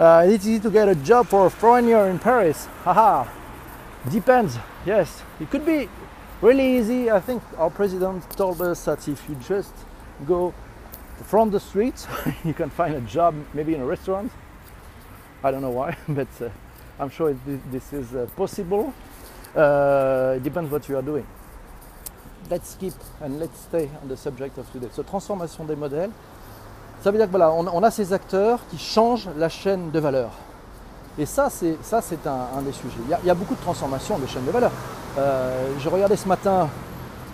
Uh, 0.00 0.22
it's 0.32 0.46
easy 0.46 0.60
to 0.60 0.70
get 0.70 0.88
a 0.88 0.94
job 0.94 1.26
for 1.26 1.46
a 1.46 1.50
foreigner 1.50 2.08
in 2.08 2.18
Paris. 2.18 2.68
Haha. 2.84 3.26
Depends. 4.08 4.56
Yes, 4.86 5.24
it 5.40 5.50
could 5.50 5.66
be 5.66 5.88
really 6.40 6.78
easy. 6.78 7.10
I 7.10 7.18
think 7.18 7.42
our 7.58 7.68
president 7.68 8.22
told 8.36 8.62
us 8.62 8.84
that 8.84 9.08
if 9.08 9.28
you 9.28 9.34
just 9.40 9.72
go 10.24 10.54
from 11.24 11.50
the 11.50 11.60
streets. 11.60 12.06
you 12.44 12.54
can 12.54 12.70
find 12.70 12.94
a 12.94 13.00
job 13.00 13.34
maybe 13.54 13.74
in 13.74 13.80
a 13.80 13.86
restaurant. 13.86 14.30
I 15.42 15.50
don't 15.50 15.62
know 15.62 15.70
why, 15.70 15.96
but 16.08 16.28
uh, 16.40 16.48
I'm 16.98 17.10
sure 17.10 17.36
this 17.70 17.92
is 17.92 18.14
uh, 18.14 18.26
possible. 18.36 18.92
Uh, 19.54 20.34
it 20.36 20.42
depends 20.42 20.70
what 20.70 20.88
you 20.88 20.96
are 20.96 21.02
doing. 21.02 21.26
Let's 22.50 22.74
keep 22.74 22.94
and 23.20 23.38
let's 23.38 23.60
stay 23.60 23.90
on 24.02 24.08
the 24.08 24.16
subject 24.16 24.58
of 24.58 24.70
today. 24.72 24.88
So, 24.92 25.02
transformation 25.02 25.64
des 25.64 25.76
modèles. 25.76 26.10
Ça 27.00 27.12
veut 27.12 27.18
dire 27.18 27.26
que 27.26 27.30
voilà, 27.30 27.52
on, 27.52 27.82
a 27.84 27.90
ces 27.92 28.12
acteurs 28.12 28.58
qui 28.70 28.78
changent 28.78 29.28
la 29.36 29.48
chaîne 29.48 29.92
de 29.92 30.00
valeur. 30.00 30.30
Et 31.16 31.26
ça, 31.26 31.48
c'est, 31.48 31.76
ça, 31.82 32.00
c'est 32.00 32.26
un, 32.26 32.48
un 32.56 32.62
des 32.62 32.72
sujets. 32.72 32.98
Il 33.22 33.26
y, 33.26 33.30
a, 33.30 33.34
beaucoup 33.34 33.54
de 33.54 33.60
transformations 33.60 34.18
des 34.18 34.26
chaînes 34.26 34.44
de 34.44 34.50
valeur. 34.50 34.72
Euh, 35.16 35.74
je 35.78 35.88
regardais 35.88 36.16
ce 36.16 36.26
matin, 36.26 36.68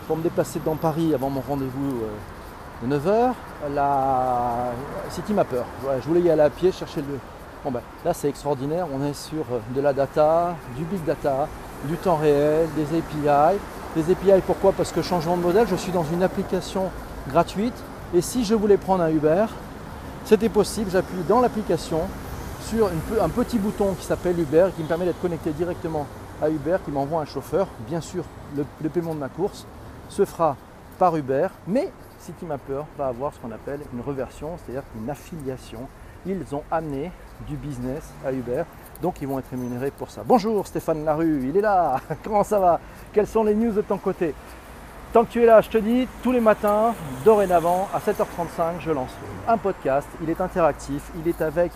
pour 0.06 0.16
me 0.16 0.22
déplacer 0.22 0.60
dans 0.64 0.76
Paris 0.76 1.14
avant 1.14 1.30
mon 1.30 1.40
rendez-vous 1.40 2.02
euh, 2.02 2.86
de 2.86 2.98
9h, 2.98 3.32
la 3.72 4.72
City 5.10 5.32
Mapper. 5.32 5.62
Je 6.00 6.06
voulais 6.06 6.20
y 6.20 6.30
aller 6.30 6.42
à 6.42 6.50
pied, 6.50 6.72
chercher 6.72 7.00
le. 7.00 7.18
Bon 7.64 7.70
ben, 7.70 7.80
là, 8.04 8.12
c'est 8.12 8.28
extraordinaire. 8.28 8.86
On 8.92 9.04
est 9.04 9.14
sur 9.14 9.44
euh, 9.50 9.60
de 9.74 9.80
la 9.80 9.92
data, 9.92 10.54
du 10.76 10.84
big 10.84 11.02
data, 11.04 11.48
du 11.84 11.96
temps 11.96 12.16
réel, 12.16 12.68
des 12.76 12.98
API. 12.98 13.58
Des 13.96 14.12
API, 14.12 14.42
pourquoi? 14.46 14.72
Parce 14.72 14.92
que 14.92 15.00
changement 15.02 15.36
de 15.36 15.42
modèle, 15.42 15.66
je 15.68 15.76
suis 15.76 15.92
dans 15.92 16.04
une 16.04 16.22
application 16.22 16.90
gratuite. 17.28 17.74
Et 18.14 18.20
si 18.20 18.44
je 18.44 18.54
voulais 18.54 18.76
prendre 18.76 19.02
un 19.02 19.10
Uber, 19.10 19.46
c'était 20.24 20.48
possible. 20.48 20.90
J'appuie 20.90 21.22
dans 21.28 21.40
l'application 21.40 22.00
sur 22.68 22.90
un 23.20 23.28
petit 23.28 23.58
bouton 23.58 23.94
qui 23.94 24.04
s'appelle 24.04 24.38
Uber 24.38 24.68
qui 24.76 24.82
me 24.82 24.88
permet 24.88 25.04
d'être 25.04 25.20
connecté 25.20 25.50
directement 25.50 26.06
à 26.42 26.48
Uber 26.48 26.78
qui 26.84 26.90
m'envoie 26.90 27.20
un 27.20 27.26
chauffeur. 27.26 27.68
Bien 27.88 28.00
sûr, 28.00 28.24
le, 28.56 28.88
paiement 28.88 29.14
de 29.14 29.20
ma 29.20 29.28
course 29.28 29.66
se 30.08 30.24
fera 30.24 30.56
par 30.98 31.16
Uber, 31.16 31.48
mais 31.66 31.90
CityMapper 32.24 32.82
va 32.96 33.06
avoir 33.06 33.34
ce 33.34 33.38
qu'on 33.38 33.52
appelle 33.52 33.80
une 33.92 34.00
reversion, 34.00 34.56
c'est-à-dire 34.56 34.82
une 34.96 35.10
affiliation. 35.10 35.80
Ils 36.26 36.54
ont 36.54 36.62
amené 36.70 37.12
du 37.46 37.56
business 37.56 38.02
à 38.24 38.32
Uber, 38.32 38.62
donc 39.02 39.20
ils 39.20 39.28
vont 39.28 39.38
être 39.38 39.50
rémunérés 39.50 39.90
pour 39.90 40.10
ça. 40.10 40.22
Bonjour 40.24 40.66
Stéphane 40.66 41.04
Larue, 41.04 41.48
il 41.48 41.56
est 41.56 41.60
là. 41.60 42.00
Comment 42.24 42.42
ça 42.42 42.58
va? 42.58 42.80
Quelles 43.12 43.26
sont 43.26 43.44
les 43.44 43.54
news 43.54 43.72
de 43.72 43.82
ton 43.82 43.98
côté? 43.98 44.34
Tant 45.12 45.24
que 45.24 45.30
tu 45.30 45.42
es 45.42 45.46
là, 45.46 45.60
je 45.60 45.68
te 45.68 45.78
dis, 45.78 46.08
tous 46.22 46.32
les 46.32 46.40
matins, 46.40 46.94
dorénavant, 47.24 47.88
à 47.94 47.98
7h35, 47.98 48.80
je 48.80 48.90
lance 48.90 49.12
un 49.46 49.58
podcast. 49.58 50.08
Il 50.22 50.30
est 50.30 50.40
interactif, 50.40 51.02
il 51.20 51.28
est 51.28 51.40
avec 51.40 51.70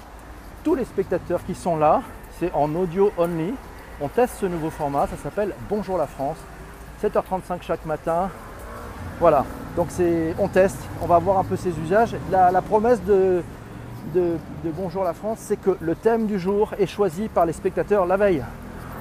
tous 0.65 0.75
les 0.75 0.85
spectateurs 0.85 1.45
qui 1.45 1.55
sont 1.55 1.77
là. 1.77 2.03
C'est 2.41 2.53
en 2.53 2.75
audio 2.75 3.13
only. 3.19 3.55
On 4.01 4.09
teste 4.09 4.37
ce 4.41 4.47
nouveau 4.47 4.71
format, 4.71 5.07
ça 5.07 5.17
s'appelle 5.17 5.55
Bonjour 5.69 5.99
la 5.99 6.07
France. 6.07 6.39
7h35 7.03 7.63
chaque 7.63 7.85
matin. 7.85 8.31
Voilà, 9.21 9.45
donc 9.77 9.89
on 10.39 10.49
teste, 10.49 10.79
on 11.03 11.07
va 11.07 11.19
voir 11.19 11.39
un 11.39 11.45
peu 11.45 11.57
ses 11.57 11.71
usages. 11.79 12.17
La, 12.31 12.63
promesse 12.63 13.03
de, 13.03 13.43
Bonjour 14.77 15.05
la 15.05 15.13
France, 15.13 15.39
c'est 15.41 15.57
que 15.57 15.77
le 15.81 15.95
thème 15.95 16.27
du 16.27 16.39
jour 16.39 16.71
est 16.79 16.87
choisi 16.87 17.29
par 17.29 17.47
les 17.47 17.53
spectateurs 17.53 18.07
la 18.07 18.17
veille. 18.17 18.45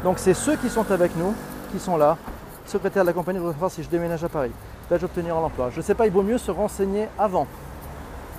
Donc 0.03 0.19
c'est 0.19 0.33
ceux 0.33 0.55
qui 0.55 0.69
sont 0.69 0.91
avec 0.91 1.15
nous, 1.15 1.33
qui 1.71 1.79
sont 1.79 1.97
là. 1.97 2.17
Secrétaire 2.65 3.03
de 3.03 3.07
la 3.07 3.13
compagnie, 3.13 3.37
je 3.37 3.41
voudrais 3.41 3.53
savoir 3.53 3.71
si 3.71 3.83
je 3.83 3.89
déménage 3.89 4.23
à 4.23 4.29
Paris. 4.29 4.51
Vais-je 4.89 5.05
obtenir 5.05 5.35
l'emploi 5.35 5.69
Je 5.71 5.77
ne 5.77 5.81
sais 5.81 5.95
pas, 5.95 6.05
il 6.05 6.11
vaut 6.11 6.23
mieux 6.23 6.37
se 6.37 6.51
renseigner 6.51 7.07
avant. 7.17 7.47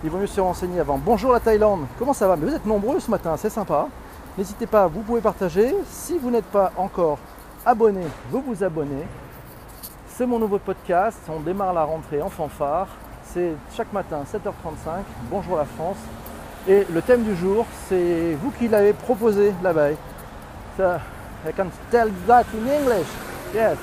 Il 0.04 0.10
vaut 0.10 0.18
mieux 0.18 0.26
se 0.26 0.40
renseigner 0.40 0.80
avant. 0.80 0.98
Bonjour 0.98 1.32
la 1.32 1.40
Thaïlande, 1.40 1.86
comment 1.98 2.12
ça 2.12 2.28
va? 2.28 2.36
Vous 2.36 2.54
êtes 2.54 2.66
nombreux 2.66 3.00
ce 3.00 3.10
matin, 3.10 3.36
c'est 3.36 3.50
sympa. 3.50 3.88
N'hésitez 4.36 4.66
pas, 4.66 4.86
vous 4.86 5.00
pouvez 5.00 5.20
partager. 5.20 5.74
Si 5.88 6.18
vous 6.18 6.30
n'êtes 6.30 6.44
pas 6.44 6.72
encore 6.76 7.18
abonné, 7.66 8.02
vous 8.30 8.40
vous 8.42 8.62
abonnez. 8.62 9.04
C'est 10.18 10.26
mon 10.26 10.40
nouveau 10.40 10.58
podcast, 10.58 11.20
on 11.28 11.38
démarre 11.38 11.72
la 11.72 11.84
rentrée 11.84 12.20
en 12.20 12.28
fanfare. 12.28 12.88
C'est 13.22 13.52
chaque 13.76 13.92
matin 13.92 14.24
7h35, 14.24 15.04
bonjour 15.30 15.56
la 15.56 15.64
France. 15.64 15.98
Et 16.66 16.84
le 16.92 17.00
thème 17.02 17.22
du 17.22 17.36
jour, 17.36 17.64
c'est 17.88 18.34
vous 18.42 18.50
qui 18.50 18.66
l'avez 18.66 18.94
proposé 18.94 19.54
veille. 19.62 19.96
So, 20.76 20.96
I 21.46 21.52
can 21.56 21.68
tell 21.92 22.10
that 22.26 22.46
in 22.52 22.66
English. 22.66 23.06
Yes, 23.54 23.78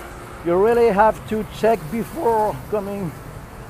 you 0.46 0.62
really 0.62 0.89
have 0.89 1.15
to 1.30 1.38
check 1.58 1.80
before 1.89 2.54
coming 2.70 3.10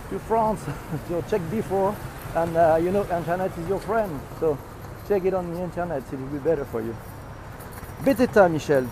to 0.09 0.17
France. 0.27 0.61
so 1.07 1.21
check 1.29 1.41
before, 1.51 1.93
and 2.35 2.57
uh, 2.57 2.79
you 2.81 2.89
know, 2.89 3.05
internet 3.15 3.51
is 3.59 3.69
your 3.69 3.79
friend. 3.81 4.09
So 4.39 4.57
check 5.07 5.23
it 5.23 5.35
on 5.35 5.53
the 5.53 5.61
internet, 5.61 6.01
it 6.11 6.19
will 6.19 6.33
be 6.33 6.39
better 6.39 6.65
for 6.65 6.81
you. 6.81 6.95
Beteta, 8.03 8.51
Michel. 8.51 8.85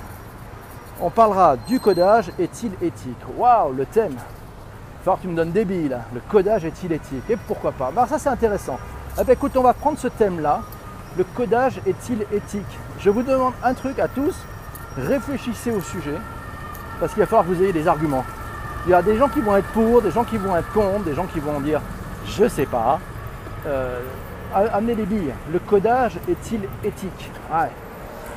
On 1.02 1.10
parlera 1.10 1.58
du 1.58 1.80
codage 1.80 2.32
est-il 2.40 2.72
éthique? 2.82 3.18
Waouh, 3.38 3.74
le 3.74 3.86
thème. 3.86 4.16
Que 5.04 5.12
tu 5.22 5.28
me 5.28 5.36
donnes 5.36 5.52
des 5.52 5.66
billes 5.66 5.90
là. 5.90 6.02
Le 6.14 6.22
codage 6.30 6.64
est-il 6.66 6.92
éthique? 6.94 7.30
Et 7.30 7.36
pourquoi 7.36 7.72
pas? 7.72 7.92
Bah, 7.94 8.06
Ça 8.08 8.20
c'est 8.20 8.30
intéressant. 8.30 8.80
Bien, 9.16 9.26
écoute, 9.34 9.56
on 9.58 9.64
va 9.64 9.74
prendre 9.74 9.98
ce 9.98 10.08
thème-là. 10.08 10.62
Le 11.18 11.24
codage 11.24 11.80
est-il 11.86 12.26
éthique? 12.32 12.80
Je 13.00 13.10
vous 13.10 13.22
demande 13.22 13.54
un 13.64 13.74
truc 13.74 14.00
à 14.00 14.08
tous. 14.08 14.36
Réfléchissez 14.98 15.72
au 15.72 15.82
sujet. 15.82 16.18
Parce 17.00 17.14
qu'il 17.14 17.22
va 17.22 17.28
falloir 17.28 17.46
que 17.46 17.54
vous 17.54 17.62
ayez 17.62 17.74
des 17.74 17.88
arguments. 17.88 18.24
Il 18.86 18.92
y 18.92 18.94
a 18.94 19.02
des 19.02 19.18
gens 19.18 19.30
qui 19.30 19.42
vont 19.42 19.56
être 19.58 19.68
pour, 19.70 20.02
des 20.02 20.12
gens 20.12 20.24
qui 20.24 20.38
vont 20.38 20.56
être 20.56 20.72
contre, 20.72 21.04
des 21.04 21.16
gens 21.16 21.26
qui 21.26 21.40
vont 21.40 21.60
dire 21.60 21.82
je 22.26 22.48
sais 22.48 22.66
pas. 22.66 23.00
Euh, 23.66 24.00
amenez 24.54 24.96
des 24.96 25.06
billes. 25.06 25.34
Le 25.52 25.60
codage 25.60 26.18
est-il 26.30 26.62
éthique? 26.84 27.32
Ouais. 27.52 27.70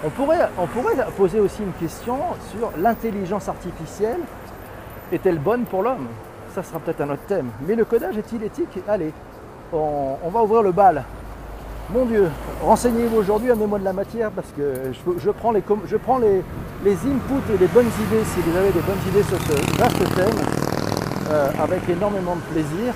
On, 0.04 0.10
pourrait, 0.10 0.48
poser 1.16 1.40
aussi 1.40 1.62
une 1.62 1.72
question 1.72 2.16
sur 2.50 2.70
l'intelligence 2.78 3.48
artificielle 3.48 4.20
est-elle 5.12 5.38
bonne 5.38 5.64
pour 5.64 5.82
l'homme? 5.82 6.06
Ça 6.54 6.62
sera 6.62 6.78
peut-être 6.78 7.00
un 7.00 7.10
autre 7.10 7.24
thème. 7.26 7.48
Mais 7.66 7.74
le 7.74 7.84
codage 7.84 8.16
est-il 8.18 8.42
éthique? 8.42 8.78
Allez, 8.88 9.12
on, 9.72 10.28
va 10.32 10.42
ouvrir 10.42 10.62
le 10.62 10.72
bal. 10.72 11.04
Mon 11.90 12.04
Dieu, 12.04 12.28
renseignez-vous 12.62 13.16
aujourd'hui, 13.16 13.50
amenez-moi 13.50 13.78
de 13.78 13.84
la 13.84 13.92
matière 13.92 14.30
parce 14.32 14.48
que 14.56 14.92
je, 14.92 15.30
prends, 15.30 15.52
les, 15.52 15.60
inputs 15.60 17.54
et 17.54 17.58
les 17.58 17.66
bonnes 17.68 17.86
idées, 17.86 18.24
si 18.24 18.40
vous 18.40 18.56
avez 18.56 18.72
des 18.72 18.80
bonnes 18.80 19.08
idées 19.08 19.22
sur 19.22 19.38
ce 19.38 19.78
vaste 19.78 20.14
thème, 20.14 20.46
euh, 21.30 21.50
avec 21.62 21.88
énormément 21.88 22.36
de 22.36 22.40
plaisir. 22.52 22.92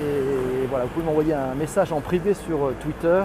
Et 0.00 0.66
voilà, 0.68 0.84
vous 0.84 0.90
pouvez 0.90 1.06
m'envoyer 1.06 1.34
un 1.34 1.54
message 1.54 1.92
en 1.92 2.00
privé 2.00 2.34
sur 2.34 2.72
Twitter. 2.80 3.24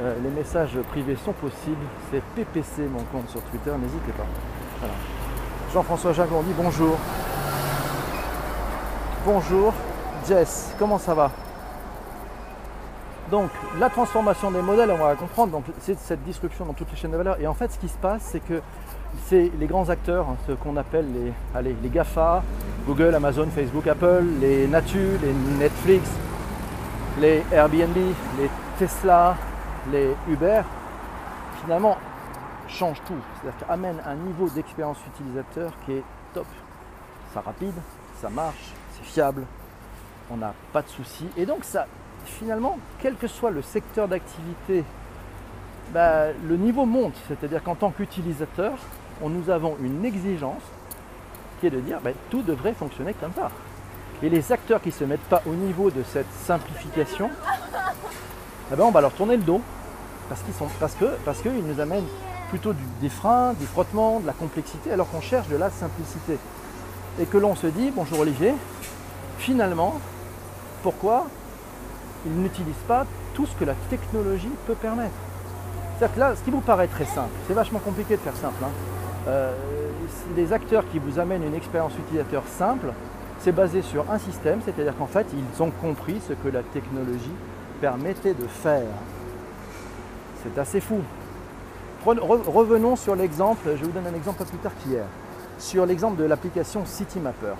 Euh, 0.00 0.14
les 0.22 0.30
messages 0.30 0.78
privés 0.90 1.16
sont 1.16 1.32
possibles. 1.32 1.84
C'est 2.10 2.22
PPC 2.36 2.82
mon 2.82 3.02
compte 3.04 3.28
sur 3.30 3.40
Twitter, 3.42 3.72
n'hésitez 3.80 4.12
pas. 4.12 4.86
Jean-François 5.72 6.12
Jagon 6.12 6.42
dit 6.42 6.54
bonjour. 6.56 6.96
Bonjour 9.26 9.74
Jess, 10.26 10.74
comment 10.78 10.98
ça 10.98 11.14
va? 11.14 11.30
Donc 13.30 13.50
la 13.78 13.90
transformation 13.90 14.50
des 14.50 14.62
modèles, 14.62 14.90
on 14.90 15.04
va 15.04 15.14
comprendre, 15.16 15.52
donc 15.52 15.64
c'est 15.80 15.98
cette 15.98 16.22
disruption 16.24 16.64
dans 16.64 16.72
toutes 16.72 16.90
les 16.90 16.96
chaînes 16.96 17.10
de 17.10 17.16
valeur. 17.16 17.36
Et 17.40 17.46
en 17.46 17.54
fait 17.54 17.70
ce 17.72 17.78
qui 17.78 17.88
se 17.88 17.98
passe, 17.98 18.22
c'est 18.22 18.40
que 18.40 18.62
c'est 19.26 19.50
les 19.58 19.66
grands 19.66 19.88
acteurs, 19.88 20.26
hein, 20.28 20.36
ce 20.46 20.52
qu'on 20.52 20.76
appelle 20.76 21.06
les, 21.12 21.32
allez, 21.54 21.76
les 21.82 21.88
GAFA, 21.88 22.42
Google, 22.86 23.14
Amazon, 23.14 23.48
Facebook, 23.54 23.86
Apple, 23.86 24.24
les 24.40 24.66
Natu, 24.68 25.18
les 25.22 25.32
Netflix, 25.58 26.08
les 27.20 27.42
Airbnb, 27.52 27.96
les 28.38 28.48
Tesla, 28.78 29.36
les 29.92 30.14
Uber, 30.28 30.62
finalement 31.62 31.96
changent 32.68 33.02
tout. 33.06 33.14
C'est-à-dire 33.40 33.66
qu'amènent 33.66 34.02
un 34.06 34.14
niveau 34.14 34.48
d'expérience 34.48 34.98
utilisateur 35.06 35.72
qui 35.84 35.92
est 35.92 36.02
top. 36.34 36.46
Ça 37.34 37.40
rapide, 37.40 37.74
ça 38.20 38.28
marche, 38.28 38.72
c'est 38.94 39.04
fiable, 39.04 39.44
on 40.30 40.36
n'a 40.36 40.54
pas 40.72 40.82
de 40.82 40.88
soucis. 40.88 41.28
Et 41.36 41.46
donc 41.46 41.64
ça, 41.64 41.86
finalement, 42.24 42.78
quel 43.00 43.16
que 43.16 43.26
soit 43.26 43.50
le 43.50 43.62
secteur 43.62 44.08
d'activité, 44.08 44.84
bah, 45.92 46.26
le 46.46 46.56
niveau 46.56 46.84
monte. 46.84 47.14
C'est-à-dire 47.28 47.62
qu'en 47.62 47.74
tant 47.74 47.90
qu'utilisateur, 47.90 48.74
nous 49.22 49.50
avons 49.50 49.76
une 49.82 50.04
exigence 50.04 50.62
qui 51.60 51.66
est 51.66 51.70
de 51.70 51.80
dire 51.80 51.98
bah, 52.02 52.10
tout 52.30 52.42
devrait 52.42 52.74
fonctionner 52.74 53.14
comme 53.14 53.32
ça. 53.34 53.50
Et 54.22 54.28
les 54.28 54.52
acteurs 54.52 54.80
qui 54.82 54.88
ne 54.88 54.94
se 54.94 55.04
mettent 55.04 55.28
pas 55.28 55.42
au 55.46 55.54
niveau 55.54 55.90
de 55.90 56.02
cette 56.02 56.30
simplification, 56.32 57.30
eh 58.72 58.76
ben 58.76 58.84
on 58.84 58.90
va 58.90 59.00
leur 59.00 59.12
tourner 59.12 59.36
le 59.36 59.42
dos. 59.42 59.62
Parce 60.28 61.40
qu'ils 61.40 61.64
nous 61.64 61.80
amènent 61.80 62.06
plutôt 62.50 62.72
des 63.00 63.08
freins, 63.08 63.54
du 63.54 63.66
frottement, 63.66 64.20
de 64.20 64.26
la 64.26 64.32
complexité, 64.32 64.92
alors 64.92 65.08
qu'on 65.10 65.20
cherche 65.20 65.48
de 65.48 65.56
la 65.56 65.70
simplicité. 65.70 66.38
Et 67.20 67.24
que 67.26 67.38
l'on 67.38 67.54
se 67.54 67.66
dit, 67.66 67.92
bonjour 67.94 68.20
Olivier, 68.20 68.54
finalement, 69.38 70.00
pourquoi 70.82 71.26
ils 72.26 72.32
n'utilisent 72.32 72.74
pas 72.86 73.06
tout 73.34 73.46
ce 73.46 73.54
que 73.56 73.64
la 73.64 73.74
technologie 73.90 74.50
peut 74.66 74.74
permettre? 74.74 75.14
C'est-à-dire 75.98 76.14
que 76.14 76.20
là, 76.20 76.36
ce 76.36 76.42
qui 76.42 76.50
vous 76.50 76.60
paraît 76.60 76.86
très 76.86 77.04
simple, 77.04 77.30
c'est 77.46 77.54
vachement 77.54 77.80
compliqué 77.80 78.16
de 78.16 78.20
faire 78.20 78.36
simple. 78.36 78.62
Hein. 78.62 78.70
Euh, 79.26 79.52
les 80.36 80.52
acteurs 80.52 80.84
qui 80.90 80.98
vous 80.98 81.18
amènent 81.18 81.42
une 81.42 81.54
expérience 81.54 81.92
utilisateur 81.98 82.42
simple, 82.46 82.92
c'est 83.40 83.52
basé 83.52 83.82
sur 83.82 84.10
un 84.10 84.18
système, 84.18 84.60
c'est-à-dire 84.64 84.96
qu'en 84.96 85.06
fait, 85.06 85.26
ils 85.32 85.62
ont 85.62 85.70
compris 85.70 86.20
ce 86.26 86.32
que 86.34 86.48
la 86.48 86.62
technologie 86.62 87.34
permettait 87.80 88.34
de 88.34 88.46
faire. 88.46 88.86
C'est 90.42 90.58
assez 90.58 90.80
fou. 90.80 91.00
Revenons 92.06 92.96
sur 92.96 93.16
l'exemple, 93.16 93.70
je 93.76 93.84
vous 93.84 93.90
donne 93.90 94.06
un 94.06 94.14
exemple 94.14 94.44
plus 94.44 94.58
tard 94.58 94.72
qu'hier, 94.82 95.04
sur 95.58 95.84
l'exemple 95.84 96.16
de 96.16 96.24
l'application 96.24 96.86
CityMapper. 96.86 97.54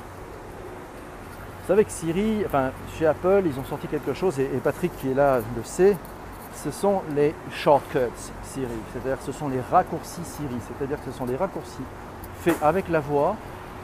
savez 1.67 1.85
que 1.85 1.91
Siri, 1.91 2.45
enfin 2.47 2.71
chez 2.97 3.07
Apple, 3.07 3.43
ils 3.45 3.59
ont 3.59 3.65
sorti 3.65 3.89
quelque 3.89 4.15
chose, 4.15 4.39
et, 4.39 4.47
Patrick 4.63 4.97
qui 4.97 5.11
est 5.11 5.15
là 5.15 5.41
le 5.57 5.65
sait, 5.65 5.97
ce 6.55 6.71
sont 6.71 7.03
les 7.15 7.35
shortcuts 7.51 7.99
Siri, 8.45 8.69
c'est-à-dire 8.93 9.19
ce 9.23 9.33
sont 9.33 9.49
les 9.49 9.61
raccourcis 9.61 10.25
Siri, 10.25 10.57
c'est-à-dire 10.69 10.99
que 11.05 11.11
ce 11.11 11.19
sont 11.19 11.27
des 11.27 11.37
raccourcis 11.37 11.85
faits 12.41 12.57
avec 12.63 12.89
la 12.89 13.01
voix 13.01 13.37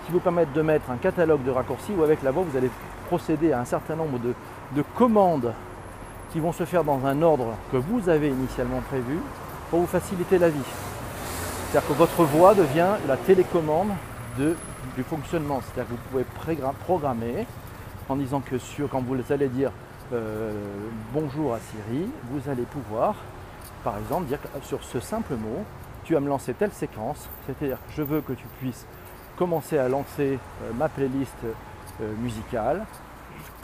qui 0.07 0.13
vous 0.13 0.21
permettent 0.21 0.53
de 0.53 0.63
mettre 0.63 0.91
un 0.91 0.97
catalogue 0.97 1.43
de 1.43 1.51
raccourcis 1.51 1.93
où 1.99 2.05
avec 2.05 2.23
la 2.23 2.31
voix 2.31 2.45
vous 2.49 2.57
allez 2.57 2.71
procéder 3.09 3.53
à 3.53 3.61
un 3.61 3.65
certain 3.65 3.97
nombre 3.97 4.19
de 4.19 4.83
commandes 4.95 5.53
qui 6.35 6.41
vont 6.41 6.53
se 6.53 6.65
faire 6.65 6.83
dans 6.83 7.07
un 7.07 7.23
ordre 7.23 7.55
que 7.71 7.77
vous 7.77 8.09
avez 8.09 8.27
initialement 8.27 8.81
prévu 8.81 9.21
pour 9.71 9.79
vous 9.79 9.87
faciliter 9.87 10.37
la 10.37 10.49
vie. 10.49 10.59
C'est-à-dire 11.71 11.89
que 11.89 11.95
votre 11.95 12.25
voix 12.25 12.57
devient 12.57 12.89
la 13.07 13.17
télécommande 13.17 13.91
de, 14.37 14.57
du 14.97 15.05
fonctionnement. 15.05 15.61
C'est-à-dire 15.63 15.85
que 15.85 15.91
vous 15.93 16.09
pouvez 16.11 16.25
programmer 16.87 17.47
en 18.09 18.17
disant 18.17 18.41
que 18.41 18.59
sur, 18.59 18.89
quand 18.89 19.01
vous 19.01 19.15
allez 19.31 19.47
dire 19.47 19.71
euh, 20.13 20.51
bonjour 21.13 21.55
à 21.55 21.61
Siri, 21.61 22.11
vous 22.33 22.51
allez 22.51 22.65
pouvoir, 22.65 23.15
par 23.85 23.97
exemple, 23.99 24.25
dire 24.25 24.41
sur 24.63 24.83
ce 24.83 24.99
simple 24.99 25.35
mot, 25.35 25.63
tu 26.03 26.15
vas 26.15 26.21
me 26.21 26.29
lancer 26.29 26.53
telle 26.53 26.73
séquence, 26.73 27.29
c'est-à-dire 27.47 27.77
que 27.77 27.93
je 27.97 28.03
veux 28.03 28.23
que 28.23 28.33
tu 28.33 28.47
puisses 28.59 28.87
commencer 29.39 29.79
à 29.79 29.89
lancer 29.89 30.41
euh, 30.65 30.73
ma 30.77 30.89
playlist 30.89 31.37
euh, 31.45 32.13
musicale, 32.21 32.85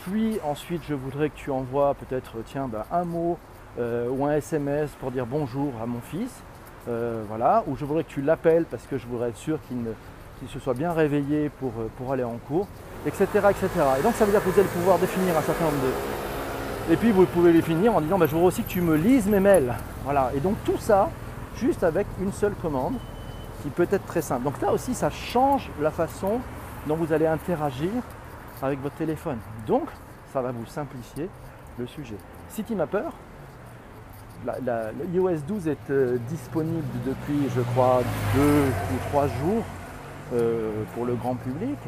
puis 0.04 0.38
ensuite 0.44 0.82
je 0.88 0.94
voudrais 0.94 1.30
que 1.30 1.36
tu 1.36 1.50
envoies 1.50 1.94
peut-être 1.94 2.36
tiens 2.46 2.68
bah, 2.68 2.86
un 2.92 3.04
mot 3.04 3.38
ou 3.78 4.26
un 4.26 4.32
SMS 4.32 4.90
pour 5.00 5.10
dire 5.10 5.24
bonjour 5.26 5.72
à 5.82 5.86
mon 5.86 6.00
fils, 6.00 6.42
voilà, 6.86 7.64
ou 7.66 7.76
je 7.76 7.84
voudrais 7.84 8.04
que 8.04 8.10
tu 8.10 8.20
l'appelles 8.20 8.64
parce 8.64 8.84
que 8.86 8.98
je 8.98 9.06
voudrais 9.06 9.30
être 9.30 9.36
sûr 9.36 9.58
qu'il 9.68 10.48
se 10.48 10.58
soit 10.58 10.74
bien 10.74 10.92
réveillé 10.92 11.48
pour, 11.48 11.72
pour 11.96 12.12
aller 12.12 12.24
en 12.24 12.36
cours 12.48 12.66
etc., 13.06 13.26
etc. 13.50 13.68
Et 13.98 14.02
donc 14.02 14.14
ça 14.14 14.24
veut 14.24 14.32
dire 14.32 14.42
que 14.42 14.48
vous 14.48 14.58
allez 14.58 14.68
pouvoir 14.68 14.98
définir 14.98 15.36
un 15.36 15.42
certain 15.42 15.64
nombre 15.64 15.82
de... 15.82 16.92
Et 16.92 16.96
puis 16.96 17.12
vous 17.12 17.26
pouvez 17.26 17.52
les 17.52 17.62
finir 17.62 17.94
en 17.94 18.00
disant 18.00 18.18
bah, 18.18 18.26
je 18.26 18.32
voudrais 18.32 18.48
aussi 18.48 18.62
que 18.62 18.68
tu 18.68 18.80
me 18.80 18.96
lises 18.96 19.26
mes 19.26 19.40
mails. 19.40 19.74
Voilà. 20.04 20.30
Et 20.34 20.40
donc 20.40 20.56
tout 20.64 20.78
ça, 20.78 21.08
juste 21.56 21.82
avec 21.84 22.06
une 22.20 22.32
seule 22.32 22.54
commande, 22.60 22.94
qui 23.62 23.68
peut 23.68 23.86
être 23.90 24.06
très 24.06 24.22
simple. 24.22 24.44
Donc 24.44 24.60
là 24.60 24.72
aussi, 24.72 24.94
ça 24.94 25.10
change 25.10 25.70
la 25.80 25.90
façon 25.90 26.40
dont 26.86 26.96
vous 26.96 27.12
allez 27.12 27.26
interagir 27.26 27.90
avec 28.62 28.80
votre 28.80 28.96
téléphone. 28.96 29.38
Donc, 29.66 29.88
ça 30.32 30.40
va 30.40 30.52
vous 30.52 30.66
simplifier 30.66 31.28
le 31.78 31.86
sujet. 31.86 32.16
CityMapper, 32.50 33.08
l'iOS 35.12 35.40
12 35.46 35.68
est 35.68 35.90
euh, 35.90 36.18
disponible 36.28 36.86
depuis, 37.06 37.48
je 37.54 37.60
crois, 37.60 38.02
deux 38.34 38.64
ou 38.94 39.08
trois 39.08 39.26
jours 39.26 39.64
euh, 40.32 40.84
pour 40.94 41.04
le 41.04 41.14
grand 41.14 41.34
public. 41.34 41.78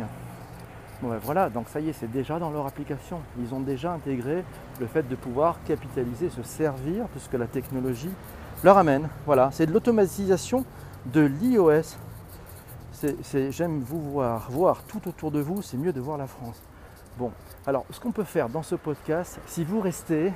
Ben 1.03 1.19
voilà, 1.21 1.51
donc 1.51 1.69
ça 1.69 1.81
y 1.81 1.89
est, 1.89 1.93
c'est 1.93 2.11
déjà 2.11 2.39
dans 2.39 2.51
leur 2.51 2.65
application. 2.65 3.19
Ils 3.41 3.53
ont 3.53 3.61
déjà 3.61 3.93
intégré 3.93 4.45
le 4.81 4.87
fait 4.87 5.09
de 5.09 5.17
pouvoir 5.17 5.57
capitaliser, 5.67 6.31
se 6.31 6.45
servir 6.45 7.07
de 7.13 7.19
ce 7.19 7.29
que 7.29 7.37
la 7.37 7.47
technologie 7.47 8.11
leur 8.63 8.79
amène. 8.79 9.09
Voilà, 9.27 9.51
c'est 9.53 9.67
de 9.67 9.73
l'automatisation 9.73 10.65
de 11.07 11.23
l'iOS. 11.23 11.97
J'aime 13.51 13.81
vous 13.81 14.01
voir, 14.01 14.51
voir 14.51 14.83
tout 14.85 15.01
autour 15.09 15.31
de 15.31 15.41
vous, 15.41 15.63
c'est 15.63 15.77
mieux 15.77 15.93
de 15.93 16.01
voir 16.01 16.19
la 16.19 16.27
France. 16.27 16.61
Bon, 17.19 17.33
alors 17.67 17.85
ce 17.91 18.01
qu'on 18.01 18.13
peut 18.13 18.25
faire 18.25 18.49
dans 18.49 18.63
ce 18.63 18.75
podcast, 18.75 19.39
si 19.47 19.65
vous 19.65 19.81
restez 19.81 20.33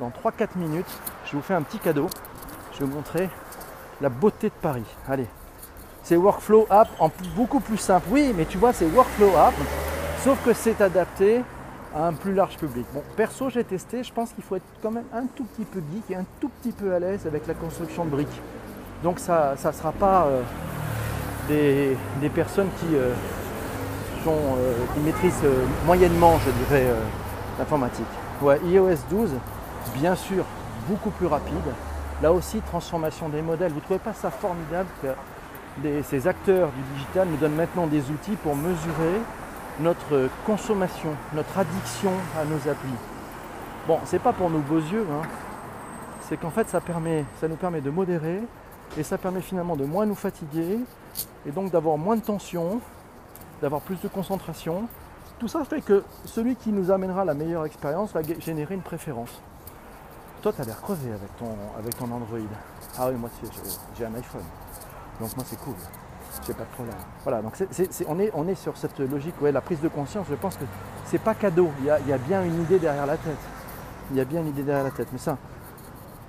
dans 0.00 0.10
3-4 0.10 0.56
minutes, 0.56 1.00
je 1.26 1.36
vous 1.36 1.42
fais 1.42 1.54
un 1.54 1.62
petit 1.62 1.78
cadeau. 1.78 2.08
Je 2.72 2.80
vais 2.80 2.86
vous 2.86 2.96
montrer 2.96 3.28
la 4.00 4.08
beauté 4.08 4.48
de 4.48 4.54
Paris. 4.60 4.84
Allez, 5.08 5.26
c'est 6.02 6.16
Workflow 6.16 6.66
App 6.68 6.88
beaucoup 7.36 7.60
plus 7.60 7.78
simple. 7.78 8.06
Oui, 8.10 8.34
mais 8.36 8.44
tu 8.44 8.58
vois, 8.58 8.72
c'est 8.72 8.86
Workflow 8.86 9.36
App, 9.36 9.54
sauf 10.24 10.42
que 10.44 10.52
c'est 10.52 10.80
adapté 10.80 11.42
à 11.94 12.08
un 12.08 12.12
plus 12.12 12.34
large 12.34 12.56
public. 12.56 12.86
Bon, 12.92 13.02
perso, 13.16 13.50
j'ai 13.50 13.62
testé, 13.62 14.02
je 14.02 14.12
pense 14.12 14.32
qu'il 14.32 14.42
faut 14.42 14.56
être 14.56 14.66
quand 14.82 14.90
même 14.90 15.06
un 15.12 15.26
tout 15.26 15.44
petit 15.44 15.64
peu 15.64 15.80
geek 15.92 16.10
et 16.10 16.16
un 16.16 16.24
tout 16.40 16.50
petit 16.60 16.72
peu 16.72 16.92
à 16.92 16.98
l'aise 16.98 17.26
avec 17.26 17.46
la 17.46 17.54
construction 17.54 18.04
de 18.04 18.10
briques. 18.10 18.42
Donc 19.04 19.20
ça 19.20 19.54
ne 19.54 19.72
sera 19.72 19.92
pas 19.92 20.26
euh, 20.26 20.42
des, 21.48 21.96
personnes 22.34 22.68
qui, 22.80 22.94
euh, 22.94 23.12
euh, 24.26 24.74
qui 24.94 25.00
maîtrisent 25.00 25.44
moyennement, 25.86 26.38
je 26.44 26.50
dirais, 26.64 26.86
l'informatique. 27.58 28.06
IOS 28.42 28.96
12, 29.10 29.30
bien 29.96 30.14
sûr, 30.14 30.44
beaucoup 30.88 31.10
plus 31.10 31.26
rapide. 31.26 31.56
Là 32.22 32.32
aussi, 32.32 32.60
transformation 32.60 33.28
des 33.28 33.42
modèles. 33.42 33.70
Vous 33.70 33.78
ne 33.78 33.84
trouvez 33.84 33.98
pas 33.98 34.12
ça 34.12 34.30
formidable 34.30 34.88
que 35.02 35.08
ces 36.04 36.28
acteurs 36.28 36.68
du 36.68 36.94
digital 36.94 37.28
nous 37.28 37.36
donnent 37.36 37.56
maintenant 37.56 37.86
des 37.86 38.10
outils 38.10 38.36
pour 38.42 38.54
mesurer 38.54 39.20
notre 39.80 40.28
consommation, 40.46 41.10
notre 41.34 41.58
addiction 41.58 42.12
à 42.40 42.44
nos 42.44 42.70
applis? 42.70 42.98
Bon, 43.86 43.98
c'est 44.04 44.20
pas 44.20 44.32
pour 44.32 44.48
nos 44.48 44.60
beaux 44.60 44.78
yeux, 44.78 45.06
hein. 45.12 45.26
c'est 46.28 46.38
qu'en 46.38 46.50
fait 46.50 46.68
ça, 46.68 46.80
permet, 46.80 47.24
ça 47.40 47.48
nous 47.48 47.56
permet 47.56 47.80
de 47.82 47.90
modérer 47.90 48.40
et 48.96 49.02
ça 49.02 49.18
permet 49.18 49.40
finalement 49.40 49.76
de 49.76 49.84
moins 49.84 50.06
nous 50.06 50.14
fatiguer 50.14 50.78
et 51.46 51.50
donc 51.50 51.70
d'avoir 51.70 51.98
moins 51.98 52.16
de 52.16 52.22
tension, 52.22 52.80
d'avoir 53.60 53.80
plus 53.80 54.00
de 54.00 54.08
concentration. 54.08 54.88
Tout 55.38 55.48
ça 55.48 55.64
fait 55.64 55.80
que 55.80 56.04
celui 56.24 56.56
qui 56.56 56.70
nous 56.70 56.90
amènera 56.90 57.24
la 57.24 57.34
meilleure 57.34 57.66
expérience 57.66 58.12
va 58.12 58.22
générer 58.22 58.74
une 58.74 58.82
préférence. 58.82 59.40
Toi, 60.42 60.52
tu 60.52 60.60
as 60.60 60.64
l'air 60.64 60.80
crevé 60.80 61.10
avec 61.10 61.36
ton, 61.38 61.56
avec 61.78 61.96
ton 61.96 62.04
Android. 62.04 62.38
Ah 62.98 63.08
oui, 63.08 63.14
moi 63.14 63.30
j'ai 63.96 64.04
un 64.04 64.14
iPhone. 64.14 64.42
Donc 65.20 65.34
moi 65.36 65.44
c'est 65.48 65.58
cool. 65.60 65.74
J'ai 66.46 66.52
pas 66.52 66.64
de 66.64 66.68
problème. 66.68 66.96
Voilà, 67.22 67.42
donc 67.42 67.54
on, 68.08 68.18
est, 68.18 68.30
on 68.34 68.48
est 68.48 68.54
sur 68.54 68.76
cette 68.76 68.98
logique, 68.98 69.40
ouais, 69.40 69.52
la 69.52 69.60
prise 69.60 69.80
de 69.80 69.88
conscience, 69.88 70.26
je 70.28 70.34
pense 70.34 70.56
que 70.56 70.64
c'est 71.06 71.20
pas 71.20 71.34
cadeau. 71.34 71.70
Il 71.80 71.86
y, 71.86 72.12
a, 72.12 72.18
bien 72.18 72.44
une 72.44 72.62
idée 72.62 72.78
derrière 72.78 73.06
la 73.06 73.16
tête. 73.16 73.38
Il 74.10 74.16
y 74.16 74.20
a 74.20 74.24
bien 74.24 74.40
une 74.40 74.48
idée 74.48 74.62
derrière 74.62 74.84
la 74.84 74.90
tête. 74.90 75.08
Mais 75.12 75.18
ça, 75.18 75.38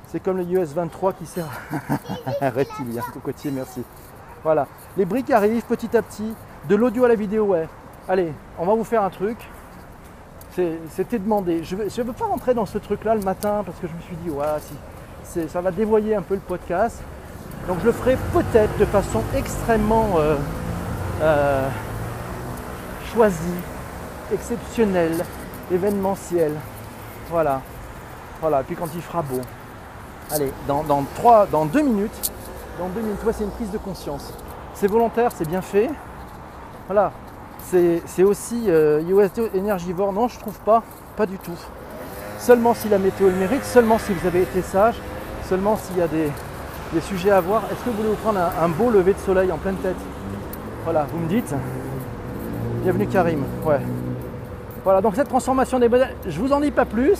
c'est 0.07 0.21
comme 0.21 0.37
le 0.37 0.43
US 0.43 0.73
23 0.73 1.13
qui 1.13 1.25
sert. 1.25 1.45
Reptilien, 2.41 3.01
cocotier, 3.13 3.51
merci. 3.51 3.83
Voilà. 4.43 4.67
Les 4.97 5.05
briques 5.05 5.31
arrivent 5.31 5.65
petit 5.65 5.95
à 5.97 6.01
petit. 6.01 6.33
De 6.69 6.75
l'audio 6.75 7.05
à 7.05 7.07
la 7.07 7.15
vidéo, 7.15 7.45
ouais. 7.45 7.67
Allez, 8.07 8.33
on 8.59 8.65
va 8.65 8.75
vous 8.75 8.83
faire 8.83 9.03
un 9.03 9.09
truc. 9.09 9.37
C'était 10.89 11.19
demandé. 11.19 11.63
Je 11.63 11.75
ne 11.75 12.03
veux, 12.03 12.13
pas 12.13 12.25
rentrer 12.25 12.53
dans 12.53 12.65
ce 12.65 12.77
truc-là 12.77 13.15
le 13.15 13.21
matin 13.21 13.63
parce 13.65 13.77
que 13.79 13.87
je 13.87 13.93
me 13.93 14.01
suis 14.01 14.15
dit, 14.23 14.29
ouais, 14.29 14.45
si, 15.23 15.49
ça 15.49 15.59
va 15.61 15.71
dévoyer 15.71 16.15
un 16.15 16.21
peu 16.21 16.35
le 16.35 16.39
podcast. 16.39 17.01
Donc 17.67 17.79
je 17.81 17.87
le 17.87 17.91
ferai 17.91 18.17
peut-être 18.31 18.77
de 18.77 18.85
façon 18.85 19.21
extrêmement 19.35 20.11
euh, 20.17 20.35
euh, 21.21 21.67
choisie, 23.11 23.35
exceptionnelle, 24.31 25.25
événementielle. 25.71 26.55
Voilà. 27.29 27.61
Voilà. 28.39 28.63
Puis 28.63 28.75
quand 28.75 28.87
il 28.95 29.01
fera 29.01 29.21
beau. 29.23 29.41
Allez, 30.31 30.51
dans, 30.67 30.83
dans, 30.83 31.03
dans 31.51 31.65
deux 31.65 31.81
minutes, 31.81 32.31
dans 32.79 32.87
deux 32.89 33.01
minutes, 33.01 33.19
c'est 33.31 33.43
une 33.43 33.51
prise 33.51 33.71
de 33.71 33.77
conscience. 33.77 34.33
C'est 34.73 34.87
volontaire, 34.87 35.31
c'est 35.33 35.47
bien 35.47 35.61
fait. 35.61 35.89
Voilà. 36.87 37.11
C'est 37.67 38.23
aussi 38.23 38.65
euh, 38.67 39.01
énergivore. 39.53 40.13
Non, 40.13 40.27
je 40.27 40.39
trouve 40.39 40.59
pas. 40.59 40.83
Pas 41.15 41.25
du 41.25 41.37
tout. 41.37 41.57
Seulement 42.37 42.73
si 42.73 42.89
la 42.89 42.99
météo 42.99 43.29
le 43.29 43.35
mérite, 43.35 43.63
seulement 43.63 43.97
si 43.97 44.13
vous 44.13 44.27
avez 44.27 44.41
été 44.43 44.61
sage, 44.61 44.95
seulement 45.47 45.77
s'il 45.77 45.97
y 45.97 46.01
a 46.01 46.07
des, 46.07 46.29
des 46.93 47.01
sujets 47.01 47.31
à 47.31 47.41
voir. 47.41 47.63
Est-ce 47.71 47.83
que 47.83 47.89
vous 47.89 47.97
voulez 47.97 48.09
vous 48.09 48.15
prendre 48.15 48.39
un, 48.39 48.69
beau 48.69 48.89
lever 48.89 49.13
de 49.13 49.19
soleil 49.19 49.51
en 49.51 49.57
pleine 49.57 49.77
tête? 49.77 49.95
Voilà, 50.83 51.07
vous 51.11 51.19
me 51.19 51.27
dites. 51.27 51.53
Bienvenue 52.83 53.07
Karim. 53.07 53.43
Ouais. 53.65 53.79
Voilà, 54.83 55.01
donc 55.01 55.15
cette 55.15 55.29
transformation 55.29 55.79
des 55.79 55.89
modèles, 55.89 56.15
je 56.27 56.39
vous 56.39 56.51
en 56.53 56.59
dis 56.59 56.71
pas 56.71 56.85
plus. 56.85 57.17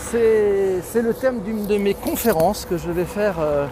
C'est 0.00 1.02
le 1.02 1.14
thème 1.14 1.40
d'une 1.40 1.66
de 1.66 1.76
mes 1.76 1.94
conférences 1.94 2.66
que 2.68 2.76
je 2.76 2.90
vais 2.90 3.04
faire 3.04 3.36
euh, 3.38 3.66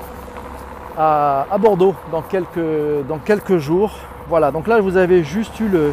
à, 0.96 1.58
Bordeaux 1.58 1.94
dans 2.12 2.22
quelques, 2.22 3.58
jours. 3.58 3.92
Voilà, 4.28 4.52
donc 4.52 4.68
là 4.68 4.80
vous 4.80 4.96
avez 4.96 5.24
juste 5.24 5.58
eu 5.58 5.68
le, 5.68 5.92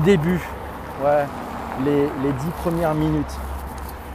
début. 0.00 0.40
Ouais, 1.04 1.24
les, 1.84 2.02
les 2.02 2.32
dix 2.32 2.50
premières 2.62 2.94
minutes. 2.94 3.32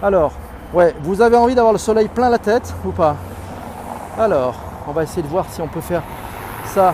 Alors, 0.03 0.33
ouais, 0.73 0.93
vous 1.03 1.21
avez 1.21 1.37
envie 1.37 1.55
d'avoir 1.55 1.73
le 1.73 1.79
soleil 1.79 2.09
plein 2.09 2.29
la 2.29 2.39
tête 2.39 2.73
ou 2.85 2.91
pas? 2.91 3.15
Alors, 4.17 4.55
on 4.87 4.91
va 4.91 5.03
essayer 5.03 5.21
de 5.21 5.27
voir 5.27 5.45
si 5.49 5.61
on 5.61 5.67
peut 5.67 5.81
faire 5.81 6.03
ça 6.65 6.93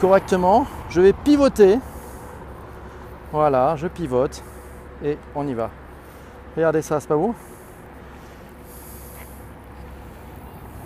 correctement. 0.00 0.66
Je 0.90 1.00
vais 1.00 1.12
pivoter. 1.12 1.78
Voilà, 3.32 3.76
je 3.76 3.86
pivote 3.86 4.42
et 5.04 5.16
on 5.34 5.46
y 5.46 5.54
va. 5.54 5.70
Regardez 6.56 6.82
ça, 6.82 6.98
c'est 7.00 7.08
pas 7.08 7.16
vous? 7.16 7.34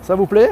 Ça 0.01 0.15
vous 0.15 0.25
plaît 0.25 0.51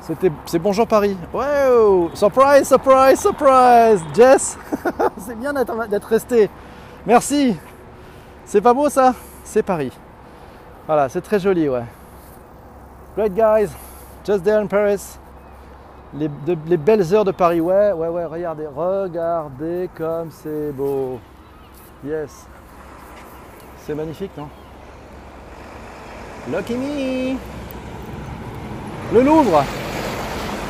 C'était, 0.00 0.30
c'est 0.44 0.58
bonjour 0.58 0.86
Paris. 0.86 1.16
Wow 1.32 2.10
Surprise, 2.12 2.68
surprise, 2.68 3.18
surprise 3.18 4.02
Jess 4.14 4.58
C'est 5.18 5.38
bien 5.38 5.52
d'être 5.52 6.06
resté. 6.06 6.50
Merci 7.06 7.56
C'est 8.44 8.60
pas 8.60 8.74
beau 8.74 8.88
ça? 8.90 9.14
C'est 9.44 9.62
Paris. 9.62 9.92
Voilà, 10.86 11.08
c'est 11.08 11.22
très 11.22 11.40
joli, 11.40 11.68
ouais. 11.68 11.84
Great 13.16 13.34
guys, 13.34 13.70
just 14.26 14.44
there 14.44 14.60
in 14.60 14.66
Paris. 14.66 15.18
les, 16.12 16.28
belles 16.76 17.14
heures 17.14 17.24
de 17.24 17.32
Paris. 17.32 17.60
Ouais, 17.60 17.92
ouais, 17.92 18.08
ouais, 18.08 18.26
regardez, 18.26 18.66
regardez 18.66 19.88
comme 19.96 20.30
c'est 20.30 20.72
beau. 20.72 21.18
Yes. 22.04 22.46
C'est 23.78 23.94
magnifique, 23.94 24.32
non? 24.36 24.48
Lucky 26.52 26.74
me 26.74 27.38
Le 29.14 29.22
Louvre 29.22 29.64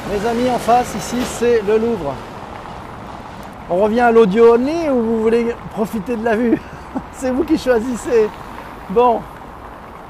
Mes 0.08 0.26
amis 0.28 0.48
en 0.48 0.58
face, 0.58 0.94
ici, 0.94 1.16
c'est 1.24 1.62
le 1.62 1.78
Louvre. 1.78 2.14
On 3.68 3.76
revient 3.82 4.00
à 4.00 4.12
l'audio 4.12 4.54
only 4.54 4.88
ou 4.88 5.02
vous 5.02 5.22
voulez 5.22 5.52
profiter 5.70 6.16
de 6.16 6.24
la 6.24 6.36
vue? 6.36 6.60
C'est 7.12 7.30
vous 7.30 7.42
qui 7.42 7.58
choisissez. 7.58 8.28
Bon, 8.90 9.20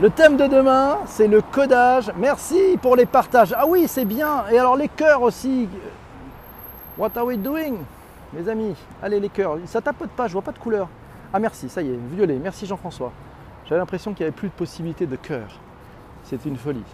le 0.01 0.11
thème 0.11 0.37
de 0.37 0.47
demain, 0.47 0.99
c'est 1.07 1.29
le 1.29 1.41
codage. 1.41 2.11
Merci 2.19 2.77
pour 2.83 2.97
les 2.97 3.07
partages. 3.07 3.55
Ah 3.57 3.65
oui, 3.67 3.87
c'est 3.87 4.05
bien. 4.05 4.45
Et 4.51 4.59
alors 4.59 4.77
les 4.77 4.89
cœurs 4.89 5.23
aussi. 5.23 5.69
What 6.99 7.11
are 7.17 7.25
we 7.25 7.39
doing 7.39 7.77
Mes 8.33 8.49
amis, 8.49 8.75
allez 9.03 9.21
les 9.21 9.29
cœurs. 9.29 9.59
Ça 9.67 9.81
tapote 9.81 10.11
pas, 10.11 10.27
je 10.27 10.33
vois 10.33 10.43
pas 10.43 10.53
de 10.53 10.59
couleur. 10.59 10.89
Ah 11.33 11.39
merci, 11.39 11.69
ça 11.69 11.81
y 11.81 11.91
est, 11.91 11.99
violet. 12.13 12.39
Merci 12.43 12.67
Jean-François. 12.67 13.13
J'avais 13.65 13.79
l'impression 13.79 14.13
qu'il 14.13 14.25
n'y 14.25 14.29
avait 14.29 14.37
plus 14.37 14.49
de 14.49 14.55
possibilité 14.55 15.07
de 15.07 15.17
cœur. 15.17 15.49
C'est 16.25 16.45
une 16.45 16.57
folie. 16.57 16.85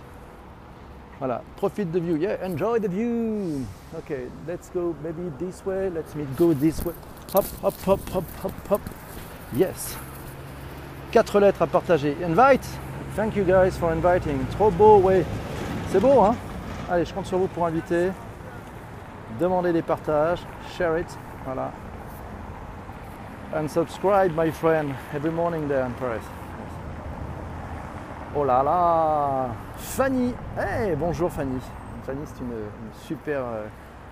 Voilà, 1.18 1.42
profite 1.56 1.90
de 1.90 2.00
view. 2.00 2.16
Yeah, 2.16 2.38
enjoy 2.42 2.80
the 2.80 2.88
view. 2.88 3.64
Ok, 3.96 4.12
let's 4.48 4.70
go 4.72 4.94
maybe 5.02 5.30
this 5.38 5.62
way. 5.66 5.90
Let's 5.90 6.14
me 6.14 6.24
go 6.38 6.54
this 6.54 6.82
way. 6.84 6.94
Hop, 7.34 7.44
hop, 7.62 7.74
hop, 7.86 8.00
hop, 8.14 8.24
hop, 8.42 8.52
hop. 8.70 8.80
Yes. 9.54 9.98
Quatre 11.12 11.38
lettres 11.38 11.62
à 11.62 11.66
partager. 11.66 12.16
Invite. 12.24 12.66
Thank 13.16 13.36
you 13.36 13.44
guys 13.44 13.76
for 13.76 13.90
inviting. 13.90 14.46
Trop 14.52 14.70
beau, 14.70 14.98
ouais. 15.00 15.24
C'est 15.88 16.00
beau, 16.00 16.20
hein? 16.22 16.36
Allez, 16.88 17.04
je 17.04 17.12
compte 17.12 17.26
sur 17.26 17.38
vous 17.38 17.48
pour 17.48 17.66
inviter. 17.66 18.12
Demandez 19.38 19.72
des 19.72 19.82
partages. 19.82 20.40
Share 20.78 20.98
it. 20.98 21.18
Voilà. 21.44 21.72
And 23.54 23.68
subscribe, 23.68 24.32
my 24.36 24.50
friend. 24.50 24.94
Every 25.14 25.32
morning 25.32 25.68
there 25.68 25.84
in 25.84 25.92
Paris. 25.98 26.22
Oh 28.32 28.44
là 28.44 28.62
là 28.62 29.48
Fanny 29.76 30.32
Eh, 30.56 30.94
bonjour 30.94 31.32
Fanny 31.32 31.58
Fanny, 32.06 32.20
c'est 32.24 32.40
une, 32.40 32.52
super 32.94 33.40
euh, 33.40 33.66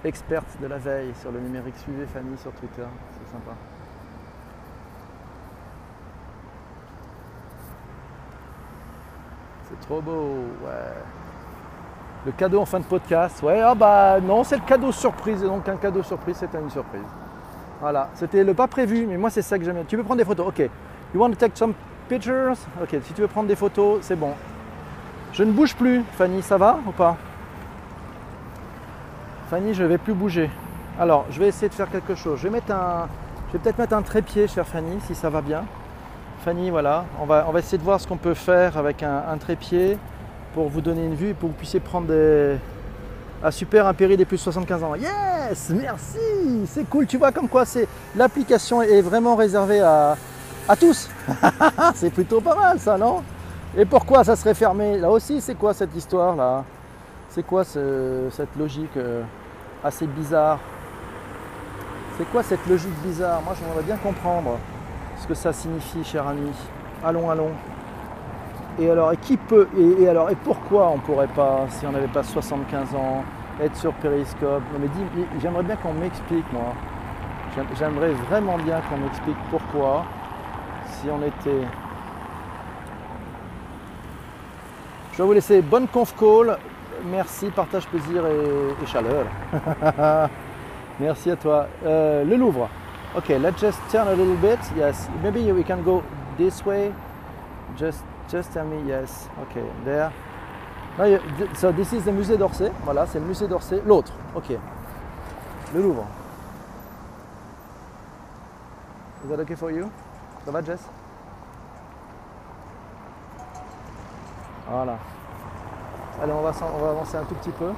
experte 0.05 0.61
de 0.61 0.67
la 0.67 0.77
veille 0.77 1.13
sur 1.21 1.31
le 1.31 1.39
numérique. 1.39 1.77
Suivez 1.77 2.05
Fanny 2.07 2.37
sur 2.37 2.51
Twitter, 2.53 2.83
c'est 3.13 3.31
sympa. 3.31 3.53
C'est 9.69 9.81
trop 9.87 10.01
beau, 10.01 10.35
ouais. 10.65 10.95
Le 12.27 12.33
cadeau 12.33 12.61
en 12.61 12.67
fin 12.67 12.81
de 12.81 12.85
podcast, 12.85 13.41
ouais, 13.45 13.61
ah 13.61 13.77
bah 13.77 14.19
non, 14.21 14.43
c'est 14.43 14.57
le 14.57 14.63
cadeau 14.63 14.91
surprise, 14.91 15.43
donc 15.43 15.69
un 15.69 15.77
cadeau 15.77 16.03
surprise, 16.03 16.37
c'était 16.37 16.59
une 16.59 16.71
surprise. 16.71 17.07
Voilà, 17.81 18.11
c'était 18.15 18.43
le 18.43 18.53
pas 18.53 18.67
prévu, 18.67 19.07
mais 19.07 19.17
moi 19.17 19.31
c'est 19.31 19.43
ça 19.43 19.59
que 19.59 19.65
j'aime. 19.65 19.77
bien. 19.77 19.85
Tu 19.87 19.97
peux 19.97 20.03
prendre 20.03 20.19
des 20.19 20.25
photos, 20.25 20.49
ok. 20.49 20.59
You 21.15 21.21
want 21.21 21.31
to 21.31 21.37
take 21.37 21.57
some 21.57 21.75
Ok, 22.11 22.97
si 23.05 23.13
tu 23.13 23.21
veux 23.21 23.29
prendre 23.29 23.49
des 23.49 23.57
photos, 23.57 23.99
c'est 24.03 24.17
bon. 24.17 24.33
Je 25.33 25.43
ne 25.45 25.53
bouge 25.53 25.75
plus, 25.75 26.03
Fanny, 26.17 26.43
ça 26.43 26.57
va 26.57 26.79
ou 26.87 26.91
pas? 26.91 27.17
Fanny, 29.51 29.75
je 29.75 29.83
ne 29.83 29.89
vais 29.89 29.99
plus 29.99 30.15
bouger. 30.15 30.51
Alors, 30.99 31.27
je 31.31 31.39
vais 31.39 31.49
essayer 31.49 31.69
de 31.69 31.75
faire 31.75 31.91
quelque 31.91 32.15
chose. 32.15 32.39
Je 32.39 32.45
vais 32.45 32.51
mettre 32.51 32.73
un, 32.73 33.09
je 33.49 33.53
vais 33.53 33.59
peut-être 33.59 33.79
mettre 33.79 33.95
un 33.95 34.03
trépied, 34.03 34.49
chère 34.49 34.67
Fanny, 34.67 34.99
si 35.07 35.15
ça 35.15 35.29
va 35.29 35.43
bien. 35.43 35.65
Fanny, 36.45 36.71
voilà, 36.71 37.05
on 37.21 37.27
va, 37.27 37.45
on 37.49 37.53
va 37.53 37.59
essayer 37.59 37.79
de 37.79 37.83
voir 37.83 38.01
ce 38.01 38.07
qu'on 38.07 38.17
peut 38.17 38.35
faire 38.35 38.79
avec 38.79 39.03
un, 39.03 39.25
un 39.31 39.37
trépied 39.37 39.99
pour 40.55 40.69
vous 40.69 40.81
donner 40.81 41.05
une 41.05 41.15
vue 41.15 41.31
et 41.31 41.35
pour 41.35 41.51
que 41.51 41.55
vous 41.55 41.59
puissiez 41.59 41.81
prendre 41.81 42.07
des. 42.07 42.57
Ah 43.43 43.53
super, 43.53 43.87
un 43.87 43.95
péri 43.95 44.17
des 44.17 44.25
plus 44.25 44.39
de 44.39 44.43
75 44.43 44.83
ans. 44.83 44.95
Yes, 44.97 45.71
merci, 45.71 46.67
c'est 46.67 46.89
cool. 46.89 47.07
Tu 47.07 47.19
vois 47.19 47.33
comme 47.33 47.49
quoi 47.49 47.65
c'est 47.65 47.87
l'application 48.17 48.83
est 48.83 49.01
vraiment 49.03 49.37
réservée 49.37 49.81
à, 49.81 50.17
à 50.69 50.77
tous. 50.77 51.09
c'est 51.95 52.11
plutôt 52.11 52.41
pas 52.41 52.55
mal 52.55 52.79
ça, 52.79 52.97
non? 52.99 53.23
Et 53.77 53.85
pourquoi 53.85 54.25
ça 54.25 54.37
serait 54.37 54.55
fermé? 54.55 54.99
Là 54.99 55.11
aussi, 55.11 55.41
c'est 55.41 55.55
quoi 55.55 55.75
cette 55.75 55.95
histoire 55.97 56.37
là? 56.37 56.65
C'est 57.29 57.43
quoi 57.47 57.65
ce- 57.65 58.29
cette 58.31 58.55
logique 58.57 58.97
euh, 58.97 59.23
assez 59.85 60.07
bizarre? 60.07 60.59
C'est 62.17 62.29
quoi 62.31 62.43
cette 62.43 62.67
logique 62.67 62.95
bizarre? 63.05 63.41
Moi, 63.45 63.55
j'aimerais 63.59 63.83
bien 63.83 63.97
comprendre 63.97 64.59
ce 65.21 65.27
que 65.27 65.35
ça 65.35 65.53
signifie, 65.53 66.03
cher 66.05 66.27
ami. 66.27 66.51
Allons, 67.05 67.31
allons. 67.31 67.51
Et 68.81 68.91
alors, 68.91 69.13
et 69.13 69.17
qui 69.17 69.37
peut 69.37 69.69
et, 69.77 70.09
alors, 70.09 70.31
et 70.31 70.37
pourquoi 70.37 70.89
on 70.91 70.99
pourrait 70.99 71.29
pas, 71.29 71.67
si 71.69 71.87
on 71.87 71.93
n'avait 71.93 72.07
pas 72.09 72.23
75 72.23 72.95
ans, 72.95 73.25
être 73.61 73.77
sur 73.77 73.93
Periscope? 73.95 74.63
Non, 74.73 74.79
mais 74.81 74.89
dis, 74.89 75.25
j'aimerais 75.41 75.65
bien 75.65 75.77
qu'on 75.77 75.93
m'explique, 75.95 76.51
moi. 76.53 76.73
J'aim- 77.57 77.67
J'aimerais 77.79 78.13
vraiment 78.29 78.57
bien 78.59 78.81
qu'on 78.89 78.99
m'explique 78.99 79.37
pourquoi, 79.51 80.05
on 81.07 81.23
était. 81.23 81.67
Je 85.13 85.19
vais 85.19 85.25
vous 85.25 85.33
laisser 85.33 85.63
bonne 85.63 85.89
conf 85.89 86.15
call. 86.17 86.59
Merci, 87.05 87.51
partage 87.51 87.87
plaisir 87.87 88.25
et, 88.27 88.87
chaleur. 88.87 89.27
Merci 91.01 91.31
à 91.31 91.37
toi. 91.37 91.67
Euh, 91.85 92.25
le 92.25 92.37
Louvre. 92.37 92.69
Ok, 93.17 93.29
let's 93.29 93.59
just 93.61 93.79
turn 93.91 94.09
a 94.09 94.15
little 94.15 94.37
bit. 94.37 94.59
Yes, 94.77 95.09
maybe 95.23 95.51
we 95.53 95.65
can 95.65 95.79
go 95.83 96.03
this 96.37 96.65
way. 96.65 96.93
Just, 97.77 98.03
just 98.31 98.53
tell 98.53 98.65
me 98.65 98.87
yes. 98.87 99.29
Ok, 99.41 99.63
there. 99.85 100.11
So 101.55 101.73
this 101.73 101.93
is 101.93 102.03
the 102.03 102.13
musée 102.13 102.37
d'Orsay. 102.37 102.73
Voilà, 102.85 103.07
c'est 103.07 103.21
le 103.21 103.27
musée 103.27 103.47
d'Orsay. 103.47 103.81
L'autre. 103.87 104.13
Ok. 104.35 104.51
Le 105.75 105.81
Louvre. 105.81 106.05
Is 109.25 109.31
that 109.31 109.41
okay 109.41 109.55
for 109.55 109.71
you? 109.71 109.91
Ça 110.49 110.53
va, 110.53 110.63
Jess? 110.63 110.81
Voilà. 114.71 114.97
Allez, 116.23 116.33
on 116.33 116.41
va, 116.41 116.53
on 116.75 116.79
va 116.83 116.89
avancer 116.89 117.19
un 117.19 117.25
tout 117.25 117.35
petit 117.35 117.51
peu. 117.51 117.71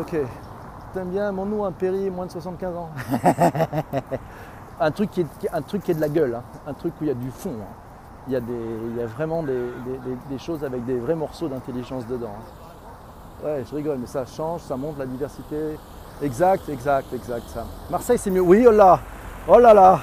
Ok. 0.00 0.16
T'aimes 0.92 1.10
bien 1.10 1.30
mon 1.30 1.46
nom, 1.46 1.64
un 1.64 1.70
péri 1.70 2.10
moins 2.10 2.26
de 2.26 2.32
75 2.32 2.76
ans 2.76 2.90
un, 4.80 4.90
truc 4.90 5.12
qui 5.12 5.20
est, 5.20 5.26
un 5.52 5.62
truc 5.62 5.84
qui 5.84 5.92
est 5.92 5.94
de 5.94 6.00
la 6.00 6.08
gueule, 6.08 6.34
hein. 6.34 6.42
un 6.66 6.74
truc 6.74 6.94
où 7.00 7.04
il 7.04 7.06
y 7.06 7.10
a 7.12 7.14
du 7.14 7.30
fond. 7.30 7.54
hein. 7.62 7.74
Il, 8.26 8.32
y 8.32 8.36
a 8.36 8.40
des, 8.40 8.52
il 8.90 8.96
y 8.96 9.00
a 9.00 9.06
vraiment 9.06 9.44
des, 9.44 9.54
des- 9.54 9.98
des- 9.98 10.18
des 10.28 10.38
choses 10.38 10.64
avec 10.64 10.84
des 10.84 10.98
vrais 10.98 11.14
morceaux 11.14 11.46
d'intelligence 11.46 12.04
dedans. 12.08 12.34
hein. 12.36 13.44
Ouais, 13.46 13.64
je 13.70 13.76
rigole, 13.76 13.98
mais 14.00 14.08
ça 14.08 14.26
change, 14.26 14.62
ça 14.62 14.76
montre 14.76 14.98
la 14.98 15.06
diversité. 15.06 15.78
Exact, 16.20 16.68
exact, 16.68 17.12
exact, 17.12 17.44
ça. 17.46 17.64
Marseille, 17.88 18.18
c'est 18.18 18.30
mieux. 18.32 18.40
Oui, 18.40 18.64
oh 18.66 18.72
là, 18.72 18.98
oh 19.46 19.60
là 19.60 19.72
là. 19.72 20.00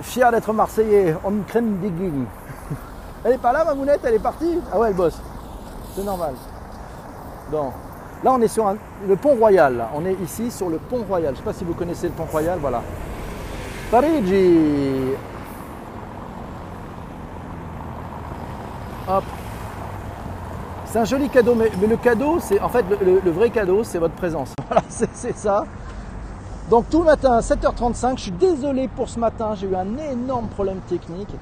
Fier 0.00 0.30
d'être 0.30 0.52
Marseillais, 0.52 1.16
on 1.24 1.32
crème 1.46 1.78
des 1.78 1.90
guignes. 1.90 2.24
Elle 3.24 3.32
est 3.32 3.38
pas 3.38 3.52
là, 3.52 3.64
ma 3.64 3.74
mounette, 3.74 4.00
elle 4.04 4.14
est 4.14 4.20
partie 4.20 4.60
Ah 4.72 4.78
ouais, 4.78 4.88
elle 4.88 4.94
bosse. 4.94 5.18
C'est 5.94 6.04
normal. 6.04 6.34
Bon. 7.50 7.72
Là, 8.22 8.32
on 8.32 8.40
est 8.40 8.48
sur 8.48 8.72
le 9.06 9.16
pont 9.16 9.34
Royal. 9.34 9.86
On 9.94 10.04
est 10.04 10.16
ici 10.22 10.50
sur 10.50 10.68
le 10.68 10.78
pont 10.78 11.04
Royal. 11.08 11.34
Je 11.34 11.38
sais 11.38 11.44
pas 11.44 11.52
si 11.52 11.64
vous 11.64 11.74
connaissez 11.74 12.08
le 12.08 12.12
pont 12.12 12.26
Royal. 12.30 12.58
Voilà. 12.60 12.82
Parigi. 13.90 15.14
Hop. 19.08 19.24
C'est 20.86 20.98
un 20.98 21.04
joli 21.04 21.28
cadeau, 21.28 21.54
mais, 21.54 21.70
le 21.86 21.96
cadeau, 21.96 22.38
c'est 22.40 22.60
en 22.60 22.68
fait 22.68 22.84
le, 23.00 23.30
vrai 23.30 23.50
cadeau, 23.50 23.84
c'est 23.84 23.98
votre 23.98 24.14
présence. 24.14 24.52
Voilà, 24.68 24.82
c'est 24.88 25.36
ça. 25.36 25.64
Donc 26.70 26.90
tout 26.90 26.98
le 26.98 27.06
matin 27.06 27.32
à 27.32 27.40
7h35, 27.40 28.18
je 28.18 28.22
suis 28.24 28.30
désolé 28.30 28.88
pour 28.88 29.08
ce 29.08 29.18
matin, 29.18 29.54
j'ai 29.54 29.66
eu 29.66 29.74
un 29.74 29.96
énorme 29.96 30.48
problème 30.48 30.80
technique. 30.80 31.34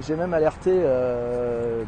J'ai 0.00 0.14
même 0.14 0.32
alerté 0.32 0.70
euh, 0.72 1.82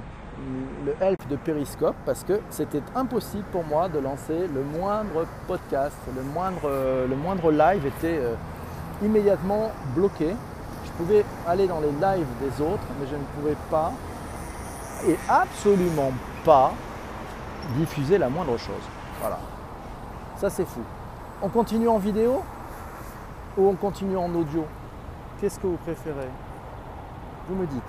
le 0.85 0.93
help 1.01 1.29
de 1.29 1.37
Periscope 1.37 1.95
parce 2.05 2.25
que 2.25 2.41
c'était 2.51 2.83
impossible 2.97 3.45
pour 3.53 3.65
moi 3.65 3.89
de 3.89 4.01
lancer 4.01 4.49
le 4.53 4.65
moindre 4.65 5.27
podcast, 5.47 5.97
le 6.17 6.23
moindre, 6.23 6.69
le 7.09 7.15
moindre 7.15 7.53
live 7.53 7.87
était 7.87 8.19
euh, 8.19 8.35
immédiatement 9.01 9.71
bloqué. 9.95 10.35
Je 10.85 10.91
pouvais 10.93 11.25
aller 11.47 11.69
dans 11.69 11.81
les 11.81 11.93
lives 11.93 12.27
des 12.41 12.65
autres, 12.65 12.83
mais 12.99 13.07
je 13.07 13.15
ne 13.15 13.25
pouvais 13.37 13.57
pas 13.71 13.93
et 15.07 15.17
absolument 15.29 16.11
pas 16.45 16.73
diffuser 17.77 18.19
la 18.19 18.29
moindre 18.29 18.59
chose. 18.59 18.83
Voilà. 19.21 19.39
Ça 20.37 20.51
c'est 20.51 20.67
fou. 20.67 20.81
On 21.43 21.49
continue 21.49 21.87
en 21.87 21.99
vidéo? 21.99 22.43
Ou 23.57 23.69
on 23.69 23.75
continue 23.75 24.17
en 24.17 24.33
audio 24.35 24.65
Qu'est-ce 25.41 25.59
que 25.59 25.67
vous 25.67 25.77
préférez? 25.79 26.29
Vous 27.49 27.57
me 27.57 27.67
dites. 27.67 27.83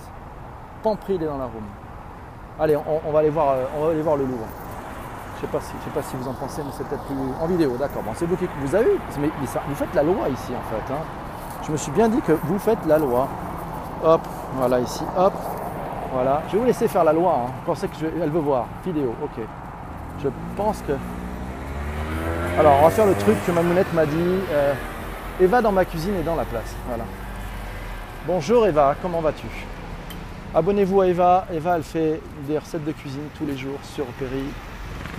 Pampri, 0.81 1.15
il 1.15 1.23
est 1.23 1.27
dans 1.27 1.37
la 1.37 1.45
room. 1.45 1.63
Allez, 2.59 2.75
on, 2.75 3.11
va 3.11 3.19
aller 3.19 3.29
voir, 3.29 3.49
euh, 3.51 3.65
on 3.77 4.01
voir 4.01 4.17
le 4.17 4.25
Louvre. 4.25 4.45
Je 5.35 5.41
sais 5.41 5.51
pas 5.51 5.59
si, 5.59 5.71
sais 5.83 5.89
pas 5.93 6.01
si 6.01 6.15
vous 6.15 6.27
en 6.27 6.33
pensez, 6.33 6.61
mais 6.63 6.71
c'est 6.75 6.87
peut-être 6.87 7.03
plus 7.03 7.15
en 7.41 7.45
vidéo. 7.47 7.75
D'accord. 7.79 8.01
Bon, 8.03 8.11
c'est 8.15 8.25
vous 8.25 8.35
qui 8.37 8.47
vous 8.61 8.75
avez 8.75 8.85
vu. 8.85 8.99
Mais, 9.19 9.29
mais 9.39 9.47
ça- 9.47 9.61
vous 9.67 9.75
faites 9.75 9.93
la 9.93 10.03
loi 10.03 10.29
ici 10.29 10.51
en 10.51 10.69
fait. 10.69 10.93
hein. 10.93 10.97
Je 11.65 11.71
me 11.71 11.77
suis 11.77 11.91
bien 11.91 12.09
dit 12.09 12.21
que 12.21 12.31
vous 12.31 12.57
faites 12.59 12.83
la 12.87 12.97
loi. 12.97 13.27
Hop, 14.03 14.21
voilà 14.55 14.79
ici. 14.79 15.03
Hop, 15.17 15.33
voilà. 16.11 16.41
Je 16.47 16.53
vais 16.53 16.59
vous 16.59 16.65
laisser 16.65 16.87
faire 16.87 17.03
la 17.03 17.13
loi. 17.13 17.33
Hein. 17.33 17.51
Vous 17.59 17.65
pensez 17.73 17.87
que 17.87 17.93
elle 18.21 18.29
veut 18.29 18.39
voir 18.39 18.65
vidéo 18.83 19.13
Ok. 19.23 19.43
Je 20.23 20.29
pense 20.57 20.81
que 20.87 20.93
Alors, 22.59 22.77
on 22.81 22.83
va 22.85 22.89
faire 22.89 23.05
le 23.05 23.15
truc 23.15 23.35
que 23.45 23.51
ma 23.51 23.61
mounette 23.61 23.91
m'a 23.93 24.05
dit. 24.05 24.39
Euh, 24.51 24.73
Eva 25.41 25.61
dans 25.63 25.71
ma 25.71 25.83
cuisine 25.83 26.15
et 26.19 26.23
dans 26.23 26.35
la 26.35 26.45
place. 26.45 26.75
Voilà. 26.87 27.05
Bonjour 28.27 28.67
Eva, 28.67 28.95
comment 29.01 29.19
vas-tu? 29.19 29.47
Abonnez-vous 30.53 31.01
à 31.01 31.07
Eva. 31.07 31.47
Eva, 31.51 31.77
elle 31.77 31.83
fait 31.83 32.21
des 32.47 32.59
recettes 32.59 32.85
de 32.85 32.91
cuisine 32.91 33.27
tous 33.37 33.45
les 33.45 33.57
jours 33.57 33.79
sur 33.83 34.05
Péry 34.05 34.45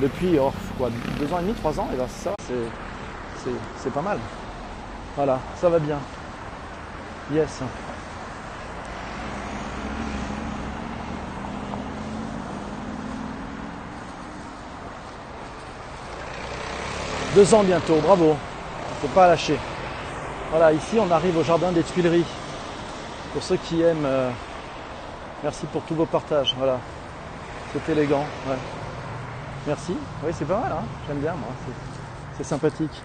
depuis 0.00 0.38
oh, 0.38 0.53
quoi, 0.79 0.88
deux 1.18 1.33
ans 1.33 1.40
et 1.40 1.42
demi, 1.42 1.55
trois 1.55 1.79
ans. 1.81 1.88
C'est 1.90 2.31
ça, 2.31 3.50
c'est 3.79 3.92
pas 3.92 4.03
mal. 4.03 4.18
Voilà, 5.16 5.40
ça 5.61 5.68
va 5.68 5.81
bien. 5.81 5.98
Yes. 7.33 7.61
Deux 17.35 17.53
ans 17.53 17.64
bientôt, 17.64 17.96
bravo. 17.96 18.37
Faut 19.00 19.09
pas 19.09 19.27
lâcher. 19.27 19.59
Voilà, 20.57 20.73
ici 20.73 21.01
on 21.01 21.11
arrive 21.11 21.37
au 21.37 21.43
jardin 21.43 21.73
des 21.73 21.83
Tuileries. 21.83 22.25
Pour 23.33 23.43
ceux 23.43 23.57
qui 23.57 23.83
aiment, 23.83 24.05
euh, 24.05 24.31
merci 25.43 25.67
pour 25.67 25.83
tous 25.83 25.97
vos 25.97 26.07
partages. 26.07 26.55
Voilà, 26.57 26.79
c'est 27.73 27.90
élégant. 27.90 28.25
Merci. 29.67 29.97
Oui, 30.25 30.31
c'est 30.33 30.45
pas 30.45 30.61
mal. 30.61 30.71
Hein 30.71 30.85
J'aime 31.09 31.19
bien 31.19 31.33
moi. 31.33 31.49
C'est 32.37 32.45
sympathique. 32.45 33.03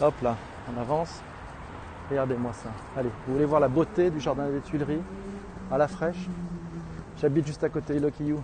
Hop 0.00 0.14
là, 0.20 0.34
on 0.68 0.80
avance. 0.80 1.20
Regardez-moi 2.10 2.50
ça. 2.54 2.70
Allez, 2.98 3.10
vous 3.24 3.34
voulez 3.34 3.44
voir 3.44 3.60
la 3.60 3.68
beauté 3.68 4.10
du 4.10 4.18
jardin 4.18 4.48
des 4.48 4.60
Tuileries? 4.60 5.02
À 5.70 5.78
la 5.78 5.86
fraîche? 5.86 6.26
J'habite 7.20 7.46
juste 7.46 7.62
à 7.62 7.68
côté 7.68 8.00
de 8.00 8.12
You. 8.18 8.42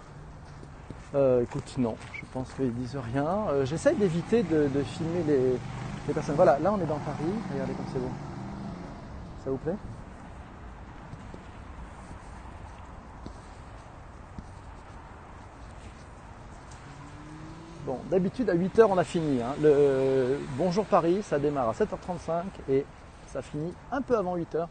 Euh, 1.17 1.43
écoute, 1.43 1.75
non, 1.79 1.97
je 2.13 2.23
pense 2.33 2.53
qu'ils 2.53 2.73
disent 2.75 2.97
rien. 3.13 3.27
Euh, 3.51 3.67
j'essaye 3.67 3.97
d'éviter 3.97 4.45
de, 4.45 4.69
filmer 4.85 5.25
les, 5.27 6.15
personnes. 6.15 6.37
Voilà, 6.37 6.61
là 6.61 6.73
on 6.73 6.81
est 6.81 6.87
dans 6.87 6.99
Paris. 6.99 7.35
Regardez 7.53 7.73
comme 7.73 7.87
c'est 7.93 7.99
beau. 7.99 8.13
Ça 9.47 9.53
vous 9.53 9.59
plaît 9.59 9.77
Bon, 17.87 18.01
d'habitude 18.11 18.51
à 18.51 18.57
8h 18.57 18.87
on 18.87 18.99
a 18.99 19.05
fini. 19.05 19.41
Hein. 19.41 19.55
Le 19.63 19.69
euh, 19.69 20.39
Bonjour 20.57 20.85
Paris, 20.85 21.23
ça 21.23 21.39
démarre 21.39 21.69
à 21.69 21.73
7h35 21.75 22.43
et 22.69 22.85
ça 23.29 23.41
finit 23.41 23.73
un 23.93 24.03
peu 24.03 24.19
avant 24.19 24.37
8h. 24.37 24.47
Parce 24.51 24.69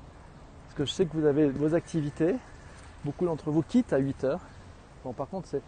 que 0.76 0.84
je 0.84 0.92
sais 0.92 1.06
que 1.06 1.16
vous 1.16 1.26
avez 1.26 1.48
vos 1.48 1.74
activités. 1.74 2.36
Beaucoup 3.06 3.24
d'entre 3.24 3.52
vous 3.52 3.62
quittent 3.62 3.94
à 3.94 4.02
8h. 4.02 4.40
Bon, 5.06 5.14
par 5.14 5.30
contre, 5.30 5.48
c'est 5.48 5.62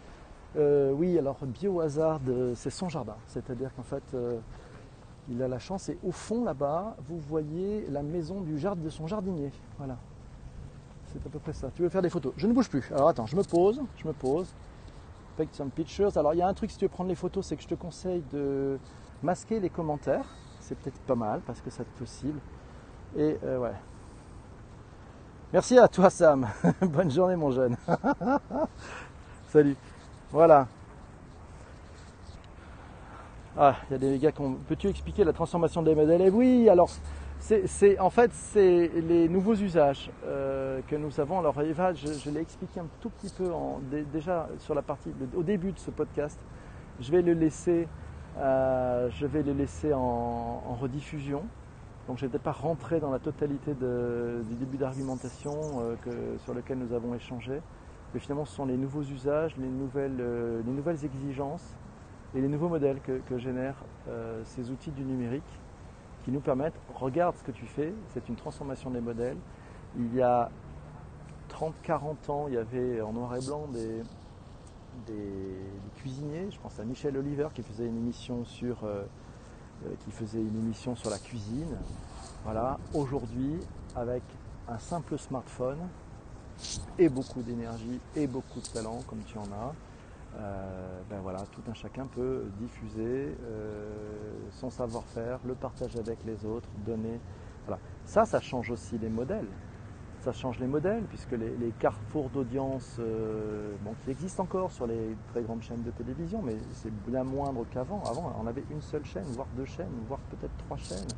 euh, 0.58 0.92
oui, 0.92 1.18
alors 1.18 1.38
Biohazard, 1.46 2.20
c'est 2.56 2.68
son 2.68 2.90
jardin. 2.90 3.16
C'est-à-dire 3.26 3.70
qu'en 3.74 3.84
fait, 3.84 4.02
euh, 4.12 4.36
il 5.30 5.42
a 5.42 5.48
la 5.48 5.58
chance 5.58 5.88
et 5.88 5.98
au 6.02 6.12
fond 6.12 6.44
là-bas, 6.44 6.96
vous 7.08 7.18
voyez 7.18 7.86
la 7.90 8.02
maison 8.02 8.40
de 8.40 8.88
son 8.88 9.06
jardinier. 9.06 9.52
Voilà. 9.76 9.96
C'est 11.06 11.24
à 11.26 11.30
peu 11.30 11.38
près 11.38 11.52
ça. 11.52 11.70
Tu 11.74 11.82
veux 11.82 11.88
faire 11.88 12.02
des 12.02 12.10
photos? 12.10 12.32
Je 12.36 12.46
ne 12.46 12.52
bouge 12.52 12.68
plus. 12.68 12.90
Alors 12.92 13.08
attends, 13.08 13.26
je 13.26 13.36
me 13.36 13.42
pose, 13.42 13.82
je 13.96 14.06
me 14.06 14.12
pose. 14.12 14.54
Take 15.36 15.50
some 15.52 15.70
pictures. 15.70 16.16
Alors 16.16 16.34
il 16.34 16.38
y 16.38 16.42
a 16.42 16.48
un 16.48 16.54
truc 16.54 16.70
si 16.70 16.78
tu 16.78 16.84
veux 16.84 16.90
prendre 16.90 17.08
les 17.08 17.14
photos, 17.14 17.46
c'est 17.46 17.56
que 17.56 17.62
je 17.62 17.68
te 17.68 17.74
conseille 17.74 18.22
de 18.32 18.78
masquer 19.22 19.60
les 19.60 19.70
commentaires. 19.70 20.26
C'est 20.60 20.76
peut-être 20.78 21.00
pas 21.00 21.14
mal 21.14 21.40
parce 21.46 21.60
que 21.60 21.70
c'est 21.70 21.86
possible. 21.86 22.38
Et 23.16 23.38
euh, 23.44 23.58
ouais. 23.58 23.74
Merci 25.52 25.78
à 25.78 25.88
toi 25.88 26.10
Sam. 26.10 26.46
Bonne 26.82 27.10
journée 27.10 27.36
mon 27.36 27.50
jeune. 27.50 27.76
Salut. 29.48 29.76
Voilà. 30.30 30.68
Ah, 33.60 33.74
il 33.90 33.94
y 33.94 33.96
a 33.96 33.98
des 33.98 34.18
gars 34.20 34.30
qui 34.30 34.40
ont. 34.40 34.56
Peux-tu 34.68 34.86
expliquer 34.86 35.24
la 35.24 35.32
transformation 35.32 35.82
des 35.82 35.92
modèles? 35.92 36.22
Et 36.22 36.30
oui, 36.30 36.68
alors, 36.68 36.88
c'est, 37.40 37.98
en 37.98 38.08
fait, 38.08 38.30
c'est 38.32 38.86
les 38.86 39.28
nouveaux 39.28 39.56
usages 39.56 40.12
euh, 40.24 40.80
que 40.86 40.94
nous 40.94 41.18
avons. 41.18 41.40
Alors, 41.40 41.60
Eva, 41.60 41.92
je, 41.92 42.30
l'ai 42.30 42.40
expliqué 42.40 42.78
un 42.78 42.86
tout 43.00 43.10
petit 43.10 43.34
peu 43.36 43.50
déjà 44.12 44.48
sur 44.58 44.76
la 44.76 44.82
partie, 44.82 45.12
au 45.34 45.42
début 45.42 45.72
de 45.72 45.78
ce 45.80 45.90
podcast. 45.90 46.38
Je 47.00 47.10
vais 47.10 47.20
le 47.20 47.32
laisser, 47.32 47.88
euh, 48.38 49.10
je 49.10 49.26
vais 49.26 49.42
laisser 49.42 49.92
en, 49.92 50.76
rediffusion. 50.80 51.42
Donc, 52.06 52.18
je 52.18 52.26
ne 52.26 52.28
vais 52.28 52.38
peut-être 52.38 52.44
pas 52.44 52.52
rentrer 52.52 53.00
dans 53.00 53.10
la 53.10 53.18
totalité 53.18 53.74
du 53.74 54.54
début 54.54 54.76
d'argumentation 54.76 55.80
euh, 55.80 56.36
sur 56.44 56.54
lequel 56.54 56.78
nous 56.78 56.94
avons 56.94 57.12
échangé. 57.12 57.60
Mais 58.14 58.20
finalement, 58.20 58.44
ce 58.44 58.54
sont 58.54 58.66
les 58.66 58.76
nouveaux 58.76 59.02
usages, 59.02 59.56
les 59.56 59.66
nouvelles, 59.66 60.16
les 60.64 60.72
nouvelles 60.72 61.04
exigences 61.04 61.76
et 62.34 62.40
les 62.40 62.48
nouveaux 62.48 62.68
modèles 62.68 63.00
que, 63.00 63.38
génèrent 63.38 63.82
euh, 64.08 64.42
ces 64.44 64.70
outils 64.70 64.90
du 64.90 65.02
numérique 65.02 65.42
qui 66.24 66.30
nous 66.30 66.40
permettent, 66.40 66.78
regarde 66.94 67.36
ce 67.36 67.42
que 67.42 67.52
tu 67.52 67.66
fais, 67.66 67.92
c'est 68.08 68.28
une 68.28 68.36
transformation 68.36 68.90
des 68.90 69.00
modèles. 69.00 69.38
Il 69.96 70.14
y 70.14 70.20
a 70.20 70.50
30-40 71.50 72.30
ans, 72.30 72.46
il 72.48 72.54
y 72.54 72.58
avait 72.58 73.00
en 73.00 73.12
noir 73.12 73.36
et 73.36 73.40
blanc 73.40 73.66
des, 73.72 74.02
cuisiniers, 75.96 76.50
je 76.50 76.58
pense 76.58 76.78
à 76.78 76.84
Michel 76.84 77.16
Oliver 77.16 77.48
qui 77.54 77.62
faisait 77.62 77.86
une 77.86 77.96
émission 77.96 78.44
sur, 78.44 78.84
euh, 78.84 79.04
qui 80.04 80.10
faisait 80.10 80.40
une 80.40 80.58
émission 80.58 80.96
sur 80.96 81.08
la 81.08 81.18
cuisine. 81.18 81.76
Voilà, 82.44 82.78
aujourd'hui, 82.94 83.54
avec 83.96 84.22
un 84.68 84.78
simple 84.78 85.16
smartphone, 85.16 85.78
et 86.98 87.08
beaucoup 87.08 87.42
d'énergie 87.42 88.00
et 88.16 88.26
beaucoup 88.26 88.60
de 88.60 88.66
talent 88.66 89.00
comme 89.06 89.22
tu 89.24 89.38
en 89.38 89.44
as, 89.44 89.74
euh, 90.36 91.00
ben 91.10 91.20
voilà, 91.20 91.40
tout 91.50 91.62
un 91.68 91.74
chacun 91.74 92.06
peut 92.06 92.44
diffuser 92.58 93.36
euh, 93.42 93.90
son 94.50 94.70
savoir-faire, 94.70 95.40
le 95.44 95.54
partager 95.54 95.98
avec 95.98 96.18
les 96.24 96.44
autres, 96.44 96.68
donner. 96.86 97.20
Voilà. 97.66 97.80
Ça, 98.04 98.24
ça 98.24 98.40
change 98.40 98.70
aussi 98.70 98.98
les 98.98 99.08
modèles. 99.08 99.48
Ça 100.20 100.32
change 100.32 100.58
les 100.58 100.66
modèles 100.66 101.04
puisque 101.04 101.32
les, 101.32 101.72
carrefours 101.78 102.28
d'audience 102.30 102.96
euh, 102.98 103.74
bon, 103.82 103.94
qui 104.04 104.10
existent 104.10 104.42
encore 104.42 104.72
sur 104.72 104.86
les 104.86 105.16
très 105.28 105.42
grandes 105.42 105.62
chaînes 105.62 105.82
de 105.82 105.90
télévision, 105.90 106.42
mais 106.42 106.56
c'est 106.72 106.92
bien 107.06 107.24
moindre 107.24 107.64
qu'avant. 107.70 108.02
Avant, 108.04 108.32
on 108.42 108.46
avait 108.46 108.64
une 108.70 108.82
seule 108.82 109.04
chaîne, 109.04 109.24
voire 109.24 109.48
deux 109.56 109.64
chaînes, 109.64 109.86
voire 110.06 110.20
peut-être 110.30 110.56
trois 110.66 110.76
chaînes. 110.76 111.08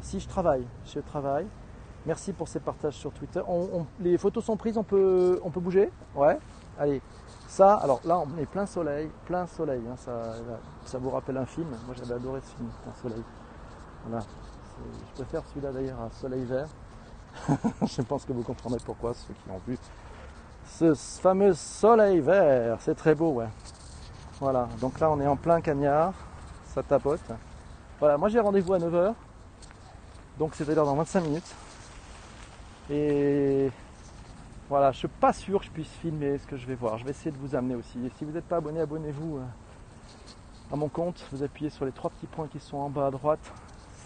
si 0.00 0.20
je 0.20 0.28
travaille, 0.28 0.66
je 0.84 1.00
travaille, 1.00 1.46
Merci 2.04 2.32
pour 2.32 2.48
ces 2.48 2.58
partages 2.58 2.94
sur 2.94 3.12
Twitter. 3.12 3.40
les 4.00 4.18
photos 4.18 4.44
sont 4.44 4.56
prises, 4.56 4.76
on 4.76 4.82
peut, 4.82 5.40
on 5.44 5.50
peut 5.50 5.60
bouger? 5.60 5.90
Ouais 6.16 6.36
Allez. 6.78 7.00
Ça, 7.52 7.74
alors 7.74 8.00
là, 8.06 8.18
on 8.18 8.38
est 8.38 8.46
plein 8.46 8.64
soleil, 8.64 9.10
plein 9.26 9.46
soleil. 9.46 9.82
Hein, 9.86 9.94
ça, 9.98 10.22
ça 10.86 10.96
vous 10.96 11.10
rappelle 11.10 11.36
un 11.36 11.44
film. 11.44 11.68
Moi, 11.84 11.94
j'avais 11.98 12.14
adoré 12.14 12.40
ce 12.40 12.56
film, 12.56 12.70
plein 12.82 12.94
soleil. 13.02 13.22
Voilà. 14.06 14.24
Je 15.10 15.22
préfère 15.22 15.42
celui-là 15.50 15.70
d'ailleurs 15.70 16.00
à 16.00 16.08
soleil 16.18 16.46
vert. 16.46 16.68
je 17.86 18.00
pense 18.00 18.24
que 18.24 18.32
vous 18.32 18.42
comprendrez 18.42 18.78
pourquoi, 18.82 19.12
ceux 19.12 19.34
qui 19.34 19.50
ont 19.50 19.60
vu 19.68 19.76
ce 20.64 20.94
fameux 20.94 21.52
soleil 21.52 22.20
vert. 22.20 22.78
C'est 22.80 22.94
très 22.94 23.14
beau, 23.14 23.32
ouais. 23.32 23.50
Voilà. 24.40 24.66
Donc 24.80 24.98
là, 24.98 25.10
on 25.10 25.20
est 25.20 25.26
en 25.26 25.36
plein 25.36 25.60
cagnard. 25.60 26.14
Ça 26.74 26.82
tapote. 26.82 27.20
Voilà. 28.00 28.16
Moi, 28.16 28.30
j'ai 28.30 28.40
rendez-vous 28.40 28.72
à 28.72 28.78
9h. 28.78 29.12
Donc, 30.38 30.54
c'est-à-dire 30.54 30.86
dans 30.86 30.96
25 30.96 31.20
minutes. 31.20 31.54
Et 32.88 33.70
voilà, 34.72 34.90
je 34.90 35.00
suis 35.00 35.08
pas 35.08 35.34
sûr 35.34 35.60
que 35.60 35.66
je 35.66 35.70
puisse 35.70 35.92
filmer 36.00 36.38
ce 36.38 36.46
que 36.46 36.56
je 36.56 36.66
vais 36.66 36.74
voir. 36.74 36.96
Je 36.96 37.04
vais 37.04 37.10
essayer 37.10 37.30
de 37.30 37.36
vous 37.36 37.54
amener 37.54 37.74
aussi. 37.74 37.98
Et 38.06 38.10
si 38.16 38.24
vous 38.24 38.32
n'êtes 38.32 38.46
pas 38.46 38.56
abonné, 38.56 38.80
abonnez-vous 38.80 39.36
euh, 39.36 39.44
à 40.72 40.76
mon 40.76 40.88
compte. 40.88 41.22
Vous 41.30 41.42
appuyez 41.42 41.68
sur 41.68 41.84
les 41.84 41.92
trois 41.92 42.08
petits 42.08 42.26
points 42.26 42.48
qui 42.48 42.58
sont 42.58 42.78
en 42.78 42.88
bas 42.88 43.08
à 43.08 43.10
droite. 43.10 43.52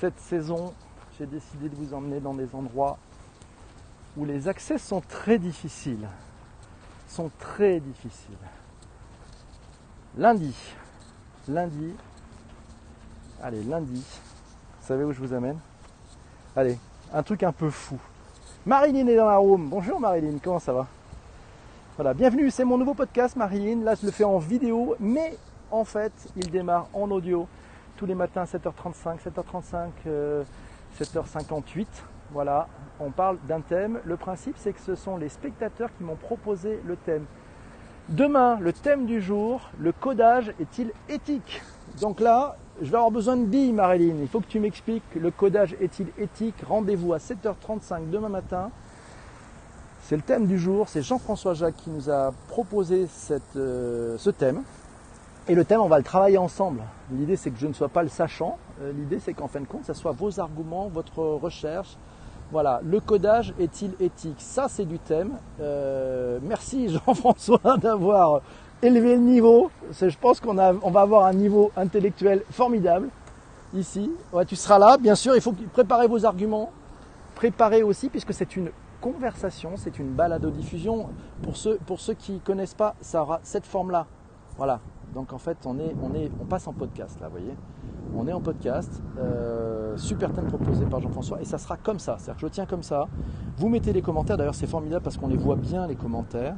Cette 0.00 0.18
saison, 0.18 0.74
j'ai 1.16 1.26
décidé 1.26 1.68
de 1.68 1.76
vous 1.76 1.94
emmener 1.94 2.18
dans 2.18 2.34
des 2.34 2.52
endroits 2.52 2.98
où 4.16 4.24
les 4.24 4.48
accès 4.48 4.76
sont 4.76 5.00
très 5.00 5.38
difficiles. 5.38 6.08
Sont 7.06 7.30
très 7.38 7.78
difficiles. 7.78 8.34
Lundi. 10.18 10.52
Lundi. 11.46 11.94
Allez, 13.40 13.62
lundi. 13.62 14.04
Vous 14.80 14.86
savez 14.88 15.04
où 15.04 15.12
je 15.12 15.20
vous 15.20 15.32
amène? 15.32 15.60
Allez, 16.56 16.76
un 17.12 17.22
truc 17.22 17.44
un 17.44 17.52
peu 17.52 17.70
fou. 17.70 18.00
Marilyn 18.66 19.06
est 19.06 19.14
dans 19.14 19.28
la 19.28 19.36
room. 19.36 19.68
Bonjour 19.68 20.00
Marilyn, 20.00 20.38
comment 20.42 20.58
ça 20.58 20.72
va? 20.72 20.88
Voilà, 21.94 22.14
bienvenue, 22.14 22.50
c'est 22.50 22.64
mon 22.64 22.76
nouveau 22.76 22.94
podcast 22.94 23.36
Marilyn. 23.36 23.84
Là, 23.84 23.94
je 23.94 24.04
le 24.04 24.10
fais 24.10 24.24
en 24.24 24.38
vidéo, 24.38 24.96
mais 24.98 25.38
en 25.70 25.84
fait, 25.84 26.10
il 26.34 26.50
démarre 26.50 26.88
en 26.92 27.08
audio 27.12 27.46
tous 27.96 28.06
les 28.06 28.16
matins 28.16 28.42
à 28.42 28.44
7h35, 28.44 29.18
7h35, 29.24 30.44
7h58. 31.00 31.86
Voilà, 32.32 32.66
on 32.98 33.12
parle 33.12 33.38
d'un 33.46 33.60
thème. 33.60 34.00
Le 34.04 34.16
principe, 34.16 34.56
c'est 34.58 34.72
que 34.72 34.80
ce 34.80 34.96
sont 34.96 35.16
les 35.16 35.28
spectateurs 35.28 35.90
qui 35.96 36.02
m'ont 36.02 36.16
proposé 36.16 36.80
le 36.84 36.96
thème. 36.96 37.24
Demain, 38.08 38.58
le 38.60 38.72
thème 38.72 39.06
du 39.06 39.20
jour, 39.20 39.60
le 39.78 39.92
codage 39.92 40.52
est-il 40.58 40.90
éthique? 41.08 41.62
Donc 42.00 42.18
là, 42.18 42.56
je 42.82 42.90
vais 42.90 42.96
avoir 42.96 43.10
besoin 43.10 43.36
de 43.36 43.44
billes, 43.44 43.72
Marilyn. 43.72 44.16
Il 44.20 44.28
faut 44.28 44.40
que 44.40 44.46
tu 44.46 44.60
m'expliques 44.60 45.02
le 45.14 45.30
codage 45.30 45.74
est-il 45.80 46.08
éthique? 46.18 46.56
Rendez-vous 46.66 47.12
à 47.14 47.18
7h35 47.18 48.10
demain 48.10 48.28
matin. 48.28 48.70
C'est 50.02 50.16
le 50.16 50.22
thème 50.22 50.46
du 50.46 50.58
jour. 50.58 50.88
C'est 50.88 51.02
Jean-François 51.02 51.54
Jacques 51.54 51.76
qui 51.76 51.90
nous 51.90 52.10
a 52.10 52.32
proposé 52.48 53.06
euh, 53.56 54.16
ce 54.18 54.30
thème. 54.30 54.62
Et 55.48 55.54
le 55.54 55.64
thème, 55.64 55.80
on 55.80 55.88
va 55.88 55.98
le 55.98 56.04
travailler 56.04 56.38
ensemble. 56.38 56.82
L'idée, 57.12 57.36
c'est 57.36 57.50
que 57.50 57.58
je 57.58 57.66
ne 57.66 57.72
sois 57.72 57.88
pas 57.88 58.02
le 58.02 58.08
sachant. 58.08 58.58
Euh, 58.82 58.92
l'idée, 58.92 59.20
c'est 59.20 59.32
qu'en 59.32 59.48
fin 59.48 59.60
de 59.60 59.66
compte, 59.66 59.84
ça 59.84 59.94
soit 59.94 60.12
vos 60.12 60.38
arguments, 60.38 60.88
votre 60.88 61.18
recherche. 61.18 61.96
Voilà, 62.52 62.80
le 62.84 63.00
codage 63.00 63.54
est-il 63.58 63.94
éthique? 64.00 64.36
Ça, 64.38 64.68
c'est 64.68 64.84
du 64.84 64.98
thème. 64.98 65.32
Euh, 65.60 66.38
merci 66.42 66.88
Jean-François 67.06 67.76
d'avoir 67.78 68.42
élevé 68.82 69.14
le 69.14 69.22
niveau. 69.22 69.70
Je 69.92 70.16
pense 70.18 70.40
qu'on 70.40 70.58
on 70.58 70.90
va 70.90 71.00
avoir 71.00 71.26
un 71.26 71.32
niveau 71.32 71.70
intellectuel 71.76 72.42
formidable 72.50 73.08
ici. 73.74 74.10
Tu 74.46 74.56
seras 74.56 74.78
là, 74.78 74.96
bien 74.96 75.14
sûr. 75.14 75.34
Il 75.34 75.40
faut 75.40 75.54
préparer 75.72 76.06
vos 76.06 76.24
arguments. 76.24 76.70
Préparer 77.34 77.82
aussi, 77.82 78.08
puisque 78.08 78.32
c'est 78.32 78.56
une 78.56 78.70
conversation, 79.00 79.72
c'est 79.76 79.98
une 79.98 80.08
balado-diffusion. 80.08 81.08
Pour 81.42 81.56
ceux, 81.56 81.78
pour 81.86 82.00
ceux 82.00 82.14
qui 82.14 82.32
ne 82.32 82.38
connaissent 82.38 82.74
pas, 82.74 82.94
ça 83.00 83.22
aura 83.22 83.40
cette 83.42 83.66
forme-là. 83.66 84.06
Voilà. 84.56 84.80
Donc 85.14 85.32
en 85.32 85.38
fait, 85.38 85.58
on, 85.64 85.78
est, 85.78 85.94
on, 86.02 86.14
est, 86.14 86.30
on 86.40 86.44
passe 86.44 86.66
en 86.66 86.72
podcast 86.72 87.18
là, 87.20 87.28
vous 87.28 87.38
voyez. 87.38 87.54
On 88.16 88.26
est 88.26 88.32
en 88.32 88.40
podcast, 88.40 89.02
euh, 89.18 89.96
super 89.96 90.32
thème 90.32 90.46
proposé 90.46 90.84
par 90.86 91.00
Jean-François, 91.00 91.40
et 91.40 91.44
ça 91.44 91.58
sera 91.58 91.76
comme 91.76 91.98
ça. 91.98 92.16
C'est-à-dire 92.18 92.40
que 92.40 92.46
je 92.46 92.52
tiens 92.52 92.66
comme 92.66 92.82
ça. 92.82 93.08
Vous 93.58 93.68
mettez 93.68 93.92
les 93.92 94.02
commentaires, 94.02 94.36
d'ailleurs 94.36 94.54
c'est 94.54 94.66
formidable 94.66 95.02
parce 95.02 95.16
qu'on 95.16 95.28
les 95.28 95.36
voit 95.36 95.56
bien 95.56 95.86
les 95.86 95.96
commentaires. 95.96 96.54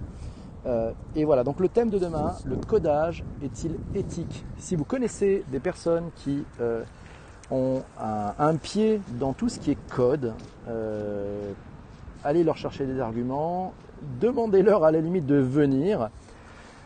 Euh, 0.66 0.92
et 1.14 1.24
voilà, 1.24 1.44
donc 1.44 1.60
le 1.60 1.68
thème 1.68 1.90
de 1.90 1.98
demain, 1.98 2.34
le 2.44 2.56
codage 2.56 3.24
est-il 3.42 3.76
éthique 3.94 4.44
Si 4.58 4.76
vous 4.76 4.84
connaissez 4.84 5.44
des 5.50 5.60
personnes 5.60 6.10
qui 6.16 6.44
euh, 6.60 6.82
ont 7.50 7.82
un, 7.98 8.56
pied 8.56 9.00
dans 9.18 9.32
tout 9.32 9.48
ce 9.48 9.58
qui 9.58 9.70
est 9.70 9.78
code, 9.88 10.34
allez 12.24 12.44
leur 12.44 12.56
chercher 12.56 12.86
des 12.86 13.00
arguments, 13.00 13.72
demandez-leur 14.20 14.84
à 14.84 14.90
la 14.90 15.00
limite 15.00 15.26
de 15.26 15.36
venir. 15.36 16.10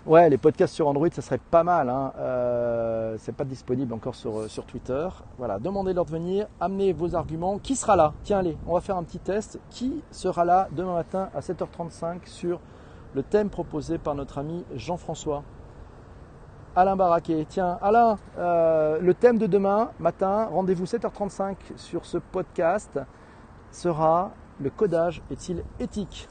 Ouais, 0.04 0.28
les 0.28 0.36
podcasts 0.36 0.74
sur 0.74 0.88
Android, 0.88 1.06
ça 1.12 1.22
serait 1.22 1.38
pas 1.38 1.62
mal. 1.62 1.88
Hein. 1.88 2.12
Euh, 2.18 3.14
c'est 3.20 3.34
pas 3.34 3.44
disponible 3.44 3.94
encore 3.94 4.16
sur, 4.16 4.36
euh, 4.36 4.48
sur 4.48 4.64
Twitter. 4.64 5.08
Voilà, 5.38 5.60
demandez-leur 5.60 6.04
de 6.04 6.10
venir, 6.10 6.48
amenez 6.60 6.92
vos 6.92 7.14
arguments. 7.14 7.58
Qui 7.58 7.76
sera 7.76 7.94
là? 7.94 8.12
Tiens, 8.24 8.40
allez, 8.40 8.56
on 8.66 8.74
va 8.74 8.80
faire 8.80 8.96
un 8.96 9.04
petit 9.04 9.20
test. 9.20 9.60
Qui 9.70 10.02
sera 10.10 10.44
là 10.44 10.66
demain 10.72 10.94
matin 10.94 11.28
à 11.36 11.40
7h35 11.40 12.26
sur 12.26 12.58
le 13.14 13.22
thème 13.22 13.50
proposé 13.50 13.98
par 13.98 14.14
notre 14.14 14.38
ami 14.38 14.64
Jean-François 14.74 15.42
Alain 16.74 16.96
Barraquet. 16.96 17.46
Tiens, 17.48 17.78
Alain, 17.82 18.16
euh, 18.38 18.98
le 19.00 19.12
thème 19.12 19.36
de 19.36 19.46
demain 19.46 19.90
matin, 19.98 20.46
rendez-vous 20.46 20.86
7h35 20.86 21.56
sur 21.76 22.06
ce 22.06 22.16
podcast, 22.18 22.98
sera 23.70 24.30
le 24.60 24.70
codage 24.70 25.22
est-il 25.30 25.62
éthique? 25.80 26.28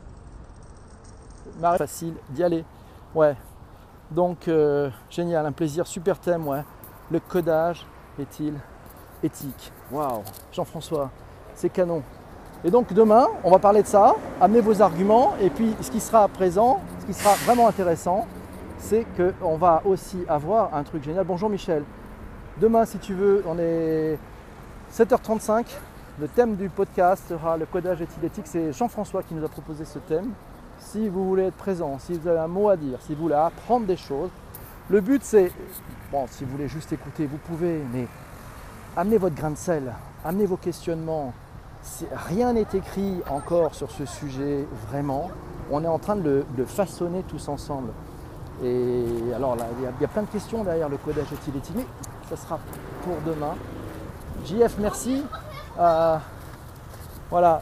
Facile 1.78 2.16
d'y 2.30 2.44
aller. 2.44 2.66
Ouais, 3.14 3.36
donc, 4.10 4.48
euh, 4.48 4.90
génial, 5.10 5.46
un 5.46 5.52
plaisir, 5.52 5.86
super 5.86 6.20
thème, 6.20 6.48
ouais. 6.48 6.64
Le 7.12 7.20
codage 7.20 7.86
est-il 8.20 8.56
éthique? 9.22 9.72
Waouh, 9.92 10.24
Jean-François, 10.52 11.12
c'est 11.54 11.70
canon. 11.70 12.04
Et 12.64 12.70
donc 12.70 12.94
demain, 12.94 13.28
on 13.44 13.50
va 13.50 13.58
parler 13.58 13.82
de 13.82 13.88
ça, 13.88 14.16
amener 14.40 14.62
vos 14.62 14.84
arguments, 14.84 15.34
et 15.42 15.50
puis 15.50 15.74
ce 15.82 15.90
qui 15.90 16.00
sera 16.00 16.28
présent, 16.28 16.80
ce 17.00 17.06
qui 17.08 17.14
sera 17.14 17.34
vraiment 17.46 17.68
intéressant, 17.68 18.28
c'est 18.78 19.06
qu'on 19.18 19.58
va 19.58 19.82
aussi 19.84 20.20
avoir 20.28 20.76
un 20.76 20.84
truc 20.84 21.04
génial. 21.04 21.26
Bonjour 21.26 21.50
Michel. 21.50 21.84
Demain, 22.60 22.86
si 22.86 23.00
tu 23.00 23.16
veux, 23.16 23.44
on 23.48 23.58
est 23.58 24.20
7h35. 24.94 25.66
Le 26.20 26.28
thème 26.28 26.56
du 26.56 26.70
podcast 26.70 27.24
sera 27.30 27.58
le 27.58 27.66
codage 27.66 28.00
est-il 28.02 28.24
éthique. 28.26 28.46
C'est 28.46 28.72
Jean-François 28.74 29.24
qui 29.24 29.34
nous 29.34 29.44
a 29.44 29.50
proposé 29.50 29.84
ce 29.84 29.98
thème 29.98 30.32
si 30.78 31.10
vous 31.10 31.28
voulez 31.28 31.44
être 31.44 31.58
présent, 31.58 31.98
si 32.00 32.14
vous 32.14 32.28
avez 32.28 32.40
un 32.40 32.48
mot 32.48 32.70
à 32.70 32.76
dire, 32.76 33.00
si 33.02 33.16
vous 33.16 33.24
voulez 33.24 33.36
apprendre 33.36 33.86
des 33.88 33.98
choses, 33.98 34.30
le 34.90 35.00
but 35.02 35.24
c'est, 35.24 35.52
bon, 36.12 36.26
si 36.28 36.44
vous 36.44 36.52
voulez 36.52 36.68
juste 36.68 36.92
écouter, 36.92 37.26
vous 37.26 37.38
pouvez, 37.38 37.82
mais 37.94 38.08
amenez 38.98 39.18
votre 39.18 39.36
grain 39.36 39.52
de 39.52 39.58
sel, 39.58 39.94
amenez 40.26 40.46
vos 40.46 40.58
questionnements. 40.58 41.34
Rien 42.28 42.54
n'est 42.54 42.68
écrit 42.74 43.22
encore 43.30 43.74
sur 43.74 43.90
ce 43.92 44.06
sujet 44.06 44.68
vraiment. 44.90 45.30
On 45.72 45.84
est 45.84 45.88
en 45.88 46.00
train 46.00 46.16
de 46.16 46.46
le, 46.58 46.66
façonner 46.66 47.24
tous 47.24 47.48
ensemble. 47.48 47.92
Et 48.64 49.06
alors 49.36 49.56
là, 49.56 49.66
il 49.80 49.84
y, 49.84 50.06
a, 50.06 50.08
plein 50.08 50.24
de 50.24 50.28
questions 50.28 50.64
derrière 50.64 50.90
le 50.90 50.98
codage 50.98 51.32
est-il 51.34 51.84
ça 52.30 52.38
sera 52.38 52.60
pour 53.04 53.16
demain. 53.26 53.56
JF, 54.46 54.78
merci. 54.80 55.24
Euh, 55.80 56.18
voilà, 57.30 57.62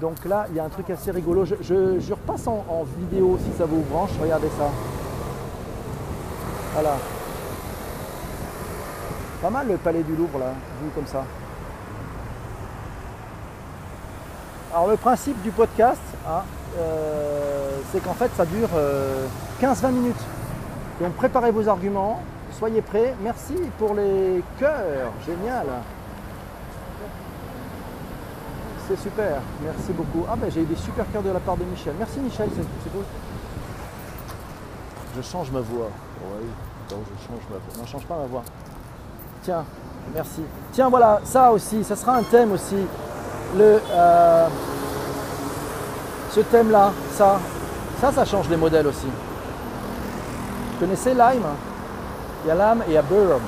donc 0.00 0.24
là, 0.26 0.46
il 0.50 0.56
y 0.56 0.60
a 0.60 0.64
un 0.64 0.68
truc 0.68 0.90
assez 0.90 1.10
rigolo. 1.10 1.44
Je, 1.44 2.12
repasse 2.12 2.46
en, 2.46 2.84
vidéo 2.98 3.38
si 3.42 3.56
ça 3.56 3.64
vous 3.64 3.80
branche. 3.82 4.10
Regardez 4.20 4.48
ça. 4.48 4.70
Voilà. 6.74 6.96
Pas 9.40 9.50
mal 9.50 9.68
le 9.68 9.76
palais 9.76 10.02
du 10.02 10.14
Louvre 10.14 10.38
là, 10.38 10.52
vu 10.82 10.90
comme 10.94 11.06
ça. 11.06 11.24
Alors 14.72 14.88
le 14.88 14.96
principe 14.96 15.40
du 15.42 15.50
podcast, 15.50 16.00
hein, 16.28 16.42
euh, 16.78 17.78
c'est 17.92 18.02
qu'en 18.02 18.14
fait 18.14 18.30
ça 18.36 18.44
dure 18.44 18.68
15-20 19.60 19.86
euh, 19.86 19.90
minutes. 19.90 20.24
Donc 21.00 21.14
préparez 21.14 21.50
vos 21.50 21.68
arguments, 21.68 22.20
soyez 22.58 22.82
prêts. 22.82 23.14
Merci 23.22 23.54
pour 23.78 23.94
les 23.94 24.42
cœurs, 24.58 25.12
génial 25.26 25.66
c'est 28.88 28.98
super, 29.00 29.40
merci 29.62 29.92
beaucoup. 29.92 30.24
Ah 30.30 30.36
ben 30.36 30.50
j'ai 30.50 30.62
eu 30.62 30.64
des 30.64 30.76
super 30.76 31.10
cœurs 31.10 31.22
de 31.22 31.30
la 31.30 31.40
part 31.40 31.56
de 31.56 31.64
Michel. 31.64 31.94
Merci 31.98 32.20
Michel, 32.20 32.48
c'est 32.54 32.92
cool. 32.92 33.04
Je 35.16 35.22
change 35.22 35.50
ma 35.50 35.60
voix. 35.60 35.88
Oui, 36.20 36.46
je 36.90 36.94
change 36.94 37.42
ma 37.50 37.56
voix. 37.56 37.78
Non, 37.78 37.86
change 37.86 38.06
pas 38.06 38.16
ma 38.16 38.26
voix. 38.26 38.42
Tiens, 39.42 39.64
merci. 40.14 40.42
Tiens, 40.72 40.88
voilà, 40.88 41.20
ça 41.24 41.50
aussi, 41.52 41.82
ça 41.82 41.96
sera 41.96 42.16
un 42.16 42.22
thème 42.22 42.52
aussi. 42.52 42.76
Le, 43.54 43.80
euh, 43.90 44.48
ce 46.30 46.40
thème-là, 46.40 46.92
ça, 47.12 47.38
ça, 48.00 48.12
ça 48.12 48.24
change 48.24 48.48
les 48.48 48.56
modèles 48.56 48.86
aussi. 48.86 49.06
Vous 49.06 50.80
connaissez 50.80 51.10
Lime? 51.10 51.46
Il 52.44 52.48
y 52.48 52.50
a 52.50 52.54
Lime 52.54 52.82
et 52.82 52.90
il 52.90 52.94
y 52.94 52.98
a 52.98 53.02
Bird. 53.02 53.42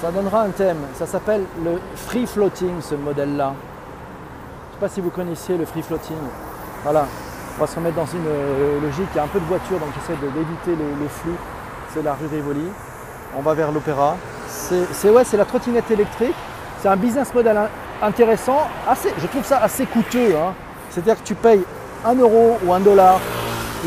ça 0.00 0.10
donnera 0.10 0.42
un 0.42 0.50
thème. 0.50 0.78
Ça 0.94 1.06
s'appelle 1.06 1.44
le 1.64 1.78
free 1.96 2.26
floating, 2.26 2.80
ce 2.80 2.94
modèle-là. 2.94 3.52
Je 3.52 4.68
ne 4.68 4.74
sais 4.74 4.80
pas 4.80 4.88
si 4.88 5.00
vous 5.00 5.10
connaissiez 5.10 5.56
le 5.56 5.64
free 5.64 5.82
floating. 5.82 6.16
Voilà, 6.84 7.06
on 7.56 7.60
va 7.60 7.66
se 7.66 7.76
remettre 7.76 7.96
dans 7.96 8.06
une 8.06 8.26
euh, 8.26 8.80
logique. 8.80 9.08
Il 9.14 9.16
y 9.16 9.20
a 9.20 9.24
un 9.24 9.28
peu 9.28 9.40
de 9.40 9.44
voiture, 9.44 9.78
donc 9.78 9.88
j'essaie 9.94 10.18
d'éviter 10.20 10.76
les, 10.76 11.08
flux. 11.08 11.34
C'est 11.92 12.02
la 12.02 12.14
rue 12.14 12.26
Rivoli. 12.26 12.64
On 13.36 13.42
va 13.42 13.54
vers 13.54 13.72
l'opéra. 13.72 14.16
C'est 14.92 15.10
ouais, 15.10 15.22
la 15.32 15.44
trottinette 15.44 15.90
électrique. 15.90 16.34
C'est 16.80 16.88
un 16.88 16.96
business 16.96 17.32
model 17.34 17.58
intéressant. 18.02 18.68
Assez, 18.88 19.12
je 19.18 19.26
trouve 19.26 19.44
ça 19.44 19.58
assez 19.58 19.86
coûteux. 19.86 20.36
Hein. 20.36 20.54
C'est-à-dire 20.90 21.16
que 21.16 21.26
tu 21.26 21.34
payes 21.34 21.64
1 22.04 22.14
euro 22.16 22.58
ou 22.64 22.72
1 22.72 22.80
dollar 22.80 23.20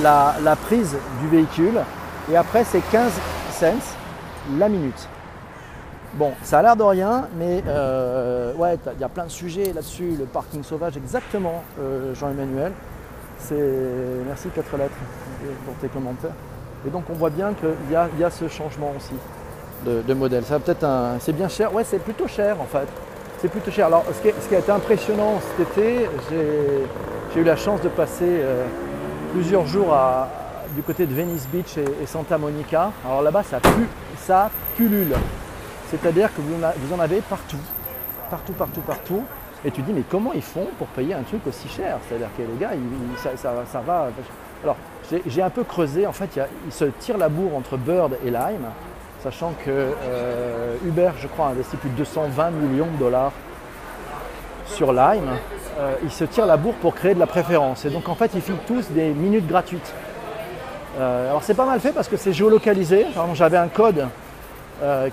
la, 0.02 0.56
prise 0.56 0.96
du 1.22 1.28
véhicule. 1.28 1.80
Et 2.32 2.36
après, 2.36 2.64
c'est 2.64 2.82
15 2.92 3.12
cents 3.52 3.96
la 4.58 4.70
minute. 4.70 5.08
Bon, 6.16 6.34
ça 6.44 6.60
a 6.60 6.62
l'air 6.62 6.76
de 6.76 6.84
rien, 6.84 7.28
mais 7.38 7.64
euh, 7.68 8.54
ouais, 8.56 8.78
il 8.96 9.00
y 9.00 9.04
a 9.04 9.10
plein 9.10 9.26
de 9.26 9.30
sujets 9.30 9.72
là-dessus. 9.74 10.16
Le 10.20 10.26
parking 10.26 10.62
sauvage, 10.62 10.98
exactement, 10.98 11.64
euh, 11.80 12.14
Jean-Emmanuel. 12.16 12.74
Merci 14.28 14.50
quatre 14.50 14.78
lettres 14.78 14.94
pour 15.66 15.74
tes 15.76 15.88
commentaires. 15.88 16.34
Et 16.86 16.90
donc 16.90 17.04
on 17.10 17.14
voit 17.14 17.30
bien 17.30 17.54
qu'il 17.54 17.70
y 17.92 18.24
a, 18.24 18.30
ce 18.30 18.48
changement 18.48 18.94
aussi 18.98 19.14
de, 19.86 20.14
modèle. 20.14 20.44
Ça 20.44 20.60
peut-être 20.60 20.84
un, 20.84 21.18
c'est 21.20 21.34
bien 21.34 21.48
cher. 21.48 21.74
Ouais, 21.74 21.84
c'est 21.84 22.00
plutôt 22.00 22.28
cher 22.28 22.60
en 22.60 22.66
fait. 22.66 22.88
C'est 23.40 23.50
plutôt 23.50 23.72
cher. 23.72 23.88
Alors, 23.88 24.06
ce 24.14 24.48
qui, 24.48 24.56
a 24.56 24.60
été 24.60 24.72
impressionnant 24.72 25.40
cet 25.58 25.68
été, 25.70 26.08
j'ai 27.34 27.42
eu 27.42 27.44
la 27.44 27.56
chance 27.56 27.82
de 27.82 27.90
passer 27.90 28.26
euh, 28.28 28.66
plusieurs 29.34 29.66
jours 29.66 29.98
du 30.76 30.84
côté 30.84 31.06
de 31.08 31.14
Venice 31.14 31.48
Beach 31.48 31.78
et, 31.78 32.06
Santa 32.06 32.38
Monica. 32.38 32.92
Alors 33.06 33.24
là-bas, 33.24 33.44
ça, 33.44 33.60
pue, 33.60 33.88
ça 34.18 34.52
pullule. 34.76 35.16
C'est-à-dire 35.90 36.30
que 36.36 36.42
vous 36.42 36.94
en 36.94 37.00
avez 37.00 37.22
partout, 37.22 37.58
partout, 38.30 38.54
partout, 38.54 38.82
partout. 38.82 39.24
Et 39.64 39.72
tu 39.72 39.82
dis, 39.82 39.94
mais 39.94 40.04
comment 40.10 40.34
ils 40.34 40.42
font 40.42 40.68
pour 40.78 40.88
payer 40.88 41.14
un 41.14 41.22
truc 41.22 41.46
aussi 41.48 41.68
cher? 41.68 41.98
C'est-à-dire 42.08 42.30
que 42.36 42.42
les 42.42 42.60
gars, 42.60 42.72
ça, 43.18 43.82
va. 43.86 44.08
Alors, 44.64 44.76
j'ai 45.28 45.42
un 45.42 45.50
peu 45.50 45.64
creusé. 45.64 46.08
En 46.08 46.14
fait, 46.14 46.40
ils 46.66 46.72
se 46.72 46.86
tirent 46.86 47.18
la 47.18 47.30
bourre 47.30 47.56
entre 47.56 47.78
Bird 47.78 48.18
et 48.26 48.32
Lime, 48.32 48.66
sachant 49.24 49.54
que 49.64 49.70
euh, 49.70 50.76
Uber, 50.86 51.12
je 51.20 51.28
crois, 51.28 51.48
a 51.48 51.50
investi 51.50 51.78
plus 51.78 51.90
de 51.90 51.96
220 51.96 52.52
millions 52.52 52.88
de 52.88 52.98
dollars 52.98 53.32
sur 54.66 54.94
Lime. 54.94 55.30
Euh, 55.80 55.94
ils 56.04 56.12
se 56.12 56.24
tirent 56.24 56.46
la 56.46 56.58
bourre 56.58 56.76
pour 56.76 56.96
créer 56.96 57.14
de 57.14 57.20
la 57.20 57.28
préférence. 57.28 57.86
Et 57.86 57.90
donc, 57.90 58.10
en 58.10 58.16
fait, 58.16 58.32
ils 58.34 58.42
filent 58.42 58.56
tous 58.68 58.90
des 58.92 59.10
minutes 59.10 59.48
gratuites. 59.48 59.94
Euh, 61.00 61.30
alors, 61.30 61.44
c'est 61.44 61.54
pas 61.54 61.66
mal 61.66 61.80
fait 61.80 61.92
parce 61.92 62.08
que 62.08 62.18
c'est 62.18 62.34
géolocalisé. 62.34 63.06
J'avais 63.34 63.58
un 63.58 63.68
code 63.68 64.08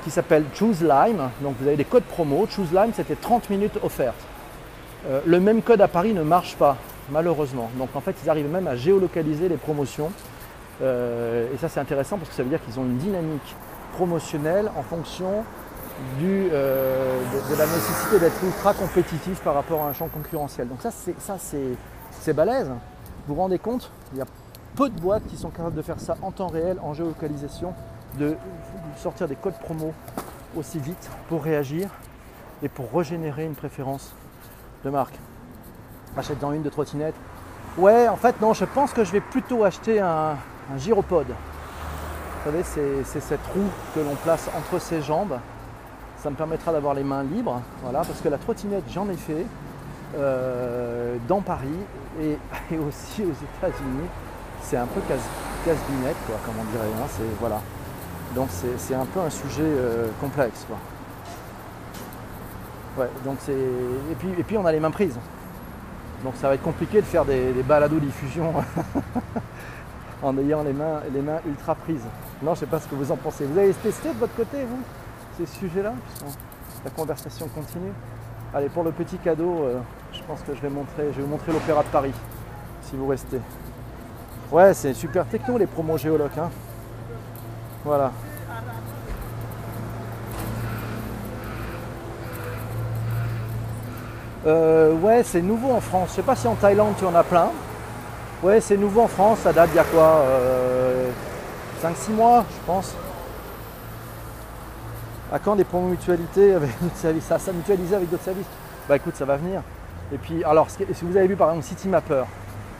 qui 0.02 0.10
s'appelle 0.10 0.44
Choose 0.54 0.80
Lime. 0.80 1.28
Donc 1.42 1.56
vous 1.60 1.66
avez 1.66 1.76
des 1.76 1.84
codes 1.84 2.04
promo. 2.04 2.46
Choose 2.48 2.72
Lime, 2.72 2.92
c'était 2.94 3.16
30 3.16 3.50
minutes 3.50 3.78
offertes. 3.82 4.16
Le 5.26 5.40
même 5.40 5.60
code 5.60 5.82
à 5.82 5.88
Paris 5.88 6.14
ne 6.14 6.22
marche 6.22 6.56
pas, 6.56 6.78
malheureusement. 7.10 7.70
Donc 7.76 7.90
en 7.94 8.00
fait, 8.00 8.16
ils 8.24 8.30
arrivent 8.30 8.50
même 8.50 8.66
à 8.66 8.76
géolocaliser 8.76 9.46
les 9.46 9.58
promotions. 9.58 10.10
Et 10.80 11.58
ça 11.60 11.68
c'est 11.68 11.80
intéressant 11.80 12.16
parce 12.16 12.30
que 12.30 12.34
ça 12.34 12.42
veut 12.42 12.48
dire 12.48 12.64
qu'ils 12.64 12.80
ont 12.80 12.84
une 12.84 12.96
dynamique 12.96 13.54
promotionnelle 13.98 14.70
en 14.76 14.82
fonction 14.84 15.42
du, 16.20 16.48
euh, 16.52 17.18
de, 17.50 17.56
la 17.56 17.66
nécessité 17.66 18.20
d'être 18.20 18.44
ultra 18.44 18.72
compétitif 18.72 19.40
par 19.40 19.54
rapport 19.54 19.82
à 19.82 19.88
un 19.88 19.92
champ 19.92 20.06
concurrentiel. 20.06 20.68
Donc 20.68 20.80
ça 20.80 20.92
c'est 20.92 21.20
ça 21.20 21.36
c'est 21.36 22.32
balèze. 22.32 22.68
Vous 23.26 23.34
vous 23.34 23.40
rendez 23.40 23.58
compte? 23.58 23.90
Il 24.12 24.18
y 24.18 24.22
a 24.22 24.26
peu 24.76 24.88
de 24.88 25.00
boîtes 25.00 25.26
qui 25.26 25.36
sont 25.36 25.50
capables 25.50 25.74
de 25.74 25.82
faire 25.82 25.98
ça 25.98 26.16
en 26.22 26.30
temps 26.30 26.46
réel, 26.46 26.78
en 26.80 26.94
géolocalisation, 26.94 27.74
de 28.20 28.36
sortir 28.96 29.26
des 29.26 29.34
codes 29.34 29.58
promo 29.58 29.92
aussi 30.56 30.78
vite 30.78 31.10
pour 31.28 31.42
réagir 31.42 31.90
et 32.62 32.68
pour 32.68 32.92
régénérer 32.94 33.46
une 33.46 33.56
préférence 33.56 34.12
de 34.84 34.90
marque. 34.90 35.18
Achète-en 36.16 36.52
une 36.52 36.62
de 36.62 36.70
trottinette. 36.70 37.16
Ouais, 37.76 38.06
en 38.06 38.16
fait, 38.16 38.40
non, 38.40 38.54
je 38.54 38.64
pense 38.64 38.92
que 38.92 39.02
je 39.02 39.10
vais 39.10 39.20
plutôt 39.20 39.64
acheter 39.64 39.98
un, 39.98 40.36
un 40.72 40.78
gyropode. 40.78 41.34
Vous 42.44 42.50
savez, 42.50 42.62
c'est- 43.04 43.20
cette 43.20 43.44
roue 43.54 43.68
que 43.94 44.00
l'on 44.00 44.14
place 44.16 44.48
entre 44.56 44.80
ses 44.80 45.02
jambes. 45.02 45.38
Ça 46.22 46.30
me 46.30 46.34
permettra 46.34 46.72
d'avoir 46.72 46.94
les 46.94 47.04
mains 47.04 47.22
libres, 47.22 47.60
voilà, 47.82 48.00
parce 48.00 48.20
que 48.20 48.28
la 48.28 48.38
trottinette, 48.38 48.84
j'en 48.90 49.08
ai 49.08 49.16
fait 49.16 49.46
euh, 50.16 51.16
dans 51.28 51.40
Paris 51.42 51.68
et, 52.20 52.38
aussi 52.78 53.22
aux 53.22 53.32
États-Unis. 53.32 54.08
C'est 54.62 54.76
un 54.76 54.86
peu 54.86 55.00
casse- 55.02 55.20
casse-binette, 55.64 56.16
quoi, 56.26 56.36
comme 56.44 56.54
on 56.60 56.64
dirait. 56.72 56.88
hein, 57.02 57.06
voilà. 57.40 57.60
Donc 58.34 58.48
c'est 58.76 58.94
un 58.94 59.04
peu 59.06 59.20
un 59.20 59.30
sujet 59.30 59.62
euh, 59.62 60.08
complexe. 60.20 60.66
Ouais, 62.98 63.08
donc 63.24 63.36
c'est 63.40 63.52
et 63.52 64.14
puis 64.18 64.28
et 64.38 64.42
puis 64.42 64.58
on 64.58 64.66
a 64.66 64.72
les 64.72 64.80
mains 64.80 64.90
prises. 64.90 65.16
Donc 66.24 66.34
ça 66.40 66.48
va 66.48 66.54
être 66.54 66.62
compliqué 66.62 67.00
de 67.00 67.06
faire 67.06 67.24
des, 67.24 67.52
des 67.52 67.62
balados 67.62 68.00
diffusion 68.00 68.52
en 70.22 70.36
ayant 70.38 70.62
les 70.64 70.72
mains, 70.72 71.00
les 71.14 71.20
mains 71.22 71.38
ultra 71.46 71.74
prises. 71.76 72.04
Non, 72.42 72.54
je 72.54 72.60
sais 72.60 72.66
pas 72.66 72.78
ce 72.78 72.86
que 72.86 72.94
vous 72.94 73.10
en 73.10 73.16
pensez. 73.16 73.44
Vous 73.44 73.58
avez 73.58 73.72
testé 73.72 74.10
de 74.10 74.18
votre 74.18 74.34
côté, 74.34 74.58
vous, 74.64 74.80
ces 75.36 75.46
sujets-là 75.58 75.92
La 76.84 76.90
conversation 76.90 77.48
continue. 77.48 77.92
Allez, 78.54 78.68
pour 78.68 78.84
le 78.84 78.92
petit 78.92 79.18
cadeau, 79.18 79.64
euh, 79.64 79.78
je 80.12 80.22
pense 80.22 80.40
que 80.42 80.54
je 80.54 80.60
vais, 80.60 80.68
vous 80.68 81.26
montrer 81.26 81.52
l'Opéra 81.52 81.82
de 81.82 81.88
Paris, 81.88 82.14
si 82.82 82.96
vous 82.96 83.08
restez. 83.08 83.40
Ouais, 84.52 84.72
c'est 84.72 84.94
super 84.94 85.26
techno 85.26 85.58
les 85.58 85.66
promos 85.66 85.98
géologues. 85.98 86.30
Hein. 86.38 86.48
Voilà. 87.84 88.12
Euh, 94.46 94.94
ouais, 94.94 95.22
c'est 95.24 95.42
nouveau 95.42 95.72
en 95.72 95.80
France. 95.80 96.10
Je 96.10 96.14
sais 96.14 96.22
pas 96.22 96.36
si 96.36 96.46
en 96.46 96.54
Thaïlande 96.54 96.94
tu 96.98 97.04
en 97.04 97.14
as 97.14 97.24
plein. 97.24 97.50
Ouais, 98.42 98.60
c'est 98.60 98.76
nouveau 98.76 99.02
en 99.02 99.08
France. 99.08 99.40
Ça 99.40 99.52
date 99.52 99.70
d'il 99.70 99.76
y 99.76 99.80
a 99.80 99.84
quoi 99.84 100.22
5-6 101.82 102.12
mois, 102.12 102.44
je 102.50 102.66
pense. 102.66 102.94
À 105.32 105.38
quand 105.38 105.56
des 105.56 105.64
promos 105.64 105.88
mutualités 105.88 106.54
avec 106.54 106.70
d'autres 106.80 106.96
services? 106.96 107.24
Ça, 107.24 107.38
ça 107.38 107.52
mutualisé 107.52 107.94
avec 107.94 108.10
d'autres 108.10 108.24
services 108.24 108.46
Bah 108.88 108.96
écoute, 108.96 109.14
ça 109.16 109.24
va 109.24 109.36
venir. 109.36 109.62
Et 110.12 110.18
puis, 110.18 110.42
alors, 110.44 110.68
si 110.70 110.84
vous 111.02 111.16
avez 111.16 111.26
vu 111.26 111.36
par 111.36 111.50
exemple 111.50 111.66
CityMapper, 111.66 112.24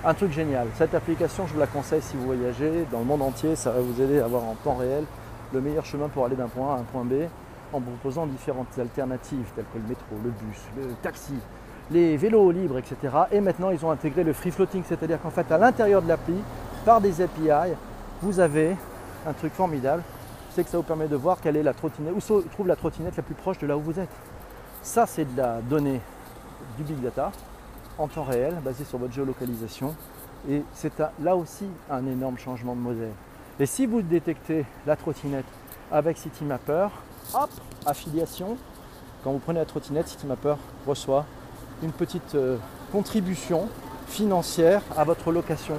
un 0.04 0.14
truc 0.14 0.32
génial. 0.32 0.68
Cette 0.76 0.94
application, 0.94 1.46
je 1.46 1.54
vous 1.54 1.60
la 1.60 1.66
conseille 1.66 2.02
si 2.02 2.16
vous 2.16 2.24
voyagez 2.24 2.86
dans 2.90 3.00
le 3.00 3.04
monde 3.04 3.22
entier. 3.22 3.56
Ça 3.56 3.70
va 3.70 3.80
vous 3.80 4.00
aider 4.00 4.20
à 4.20 4.24
avoir 4.24 4.44
en 4.44 4.54
temps 4.64 4.76
réel 4.76 5.04
le 5.52 5.60
meilleur 5.60 5.84
chemin 5.84 6.08
pour 6.08 6.24
aller 6.24 6.36
d'un 6.36 6.48
point 6.48 6.74
A 6.74 6.76
à 6.76 6.80
un 6.80 6.84
point 6.84 7.04
B 7.04 7.24
en 7.72 7.80
proposant 7.80 8.26
différentes 8.26 8.78
alternatives 8.78 9.46
telles 9.54 9.64
que 9.72 9.78
le 9.78 9.88
métro, 9.88 10.16
le 10.24 10.30
bus, 10.30 10.58
le 10.76 10.94
taxi, 11.02 11.34
les 11.90 12.16
vélos 12.16 12.50
libres, 12.50 12.78
etc. 12.78 12.96
Et 13.32 13.40
maintenant, 13.40 13.70
ils 13.70 13.84
ont 13.84 13.90
intégré 13.90 14.24
le 14.24 14.32
free 14.32 14.50
floating, 14.50 14.82
c'est-à-dire 14.86 15.20
qu'en 15.20 15.30
fait, 15.30 15.50
à 15.52 15.58
l'intérieur 15.58 16.00
de 16.02 16.08
l'appli, 16.08 16.36
par 16.84 17.00
des 17.00 17.20
API, 17.20 17.74
vous 18.22 18.40
avez 18.40 18.76
un 19.26 19.32
truc 19.32 19.52
formidable, 19.52 20.02
c'est 20.54 20.64
que 20.64 20.70
ça 20.70 20.76
vous 20.76 20.82
permet 20.82 21.08
de 21.08 21.16
voir 21.16 21.40
quelle 21.40 21.56
est 21.56 21.62
la 21.62 21.74
trottinette, 21.74 22.14
où 22.16 22.20
se 22.20 22.32
trouve 22.48 22.66
la 22.66 22.76
trottinette 22.76 23.16
la 23.16 23.22
plus 23.22 23.34
proche 23.34 23.58
de 23.58 23.66
là 23.66 23.76
où 23.76 23.80
vous 23.80 23.98
êtes. 23.98 24.08
Ça, 24.82 25.06
c'est 25.06 25.24
de 25.24 25.36
la 25.36 25.60
donnée 25.60 26.00
du 26.76 26.84
big 26.84 27.00
data 27.00 27.32
en 27.98 28.08
temps 28.08 28.24
réel, 28.24 28.54
basé 28.64 28.84
sur 28.84 28.98
votre 28.98 29.12
géolocalisation. 29.12 29.94
Et 30.48 30.62
c'est 30.72 30.92
là 31.20 31.36
aussi 31.36 31.66
un 31.90 32.06
énorme 32.06 32.38
changement 32.38 32.74
de 32.74 32.80
modèle. 32.80 33.12
Et 33.58 33.66
si 33.66 33.86
vous 33.86 34.02
détectez 34.02 34.64
la 34.86 34.94
trottinette 34.96 35.44
avec 35.90 36.16
CityMapper, 36.18 36.88
hop, 37.34 37.50
affiliation. 37.86 38.56
Quand 39.24 39.32
vous 39.32 39.38
prenez 39.38 39.58
la 39.58 39.64
trottinette, 39.64 40.08
CityMapper 40.08 40.54
reçoit 40.86 41.24
une 41.82 41.92
petite 41.92 42.34
euh, 42.34 42.56
contribution 42.92 43.68
financière 44.06 44.82
à 44.96 45.04
votre 45.04 45.32
location. 45.32 45.76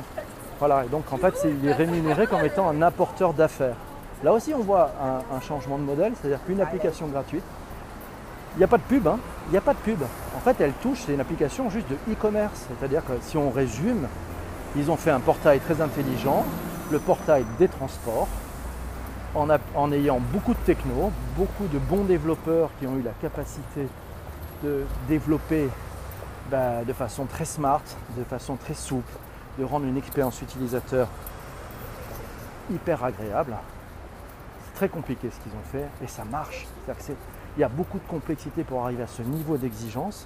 Voilà, 0.60 0.84
et 0.84 0.90
donc 0.90 1.12
en 1.14 1.18
fait, 1.18 1.34
il 1.46 1.68
est 1.68 1.74
rémunéré 1.74 2.28
comme 2.28 2.44
étant 2.44 2.68
un 2.68 2.82
apporteur 2.82 3.34
d'affaires. 3.34 3.78
Là 4.24 4.34
aussi, 4.34 4.54
on 4.54 4.60
voit 4.60 4.92
un, 5.34 5.40
changement 5.40 5.78
de 5.78 5.84
modèle, 5.84 6.12
c'est-à-dire 6.20 6.44
qu'une 6.46 6.60
application 6.60 7.08
gratuite, 7.08 7.44
il 8.56 8.58
n'y 8.58 8.66
a 8.66 8.68
pas 8.68 8.78
de 8.78 8.84
pub, 8.84 9.08
hein, 9.08 9.18
il 9.48 9.52
n'y 9.52 9.58
a 9.58 9.62
pas 9.62 9.74
de 9.74 9.80
pub. 9.80 10.02
En 10.36 10.40
fait, 10.42 10.60
elle 10.60 10.74
touche, 10.74 11.04
c'est 11.06 11.14
une 11.14 11.22
application 11.22 11.70
juste 11.70 11.88
de 11.90 11.96
e-commerce, 12.12 12.66
c'est-à-dire 12.68 13.06
que 13.06 13.14
si 13.22 13.38
on 13.38 13.50
résume, 13.50 14.08
ils 14.76 14.92
ont 14.92 14.98
fait 14.98 15.12
un 15.12 15.22
portail 15.22 15.62
très 15.62 15.82
intelligent, 15.82 16.44
le 16.92 17.00
portail 17.00 17.46
des 17.58 17.70
transports, 17.70 18.28
en 19.36 19.92
ayant 19.94 20.20
beaucoup 20.34 20.54
de 20.54 20.60
techno, 20.66 21.12
beaucoup 21.38 21.68
de 21.68 21.78
bons 21.78 22.04
développeurs 22.04 22.72
qui 22.80 22.88
ont 22.88 22.98
eu 22.98 23.02
la 23.02 23.12
capacité 23.22 23.88
de 24.64 24.84
développer 25.08 25.70
bah, 26.52 26.84
de 26.86 26.94
façon 26.94 27.26
très 27.26 27.46
smart, 27.46 27.84
de 28.18 28.24
façon 28.24 28.56
très 28.56 28.74
souple, 28.74 29.14
de 29.60 29.66
rendre 29.66 29.86
une 29.86 29.98
expérience 29.98 30.42
utilisateur 30.42 31.08
hyper 32.72 33.04
agréable. 33.04 33.56
C'est 34.66 34.74
très 34.76 34.90
compliqué 34.90 35.30
ce 35.30 35.44
qu'ils 35.44 35.52
ont 35.52 35.72
fait 35.72 35.86
et 36.04 36.08
ça 36.08 36.24
marche. 36.24 36.66
Il 37.58 37.60
y 37.60 37.64
a 37.64 37.70
beaucoup 37.70 37.98
de 37.98 38.08
complexité 38.08 38.64
pour 38.64 38.84
arriver 38.84 39.04
à 39.04 39.08
ce 39.08 39.22
niveau 39.22 39.58
d'exigence. 39.58 40.26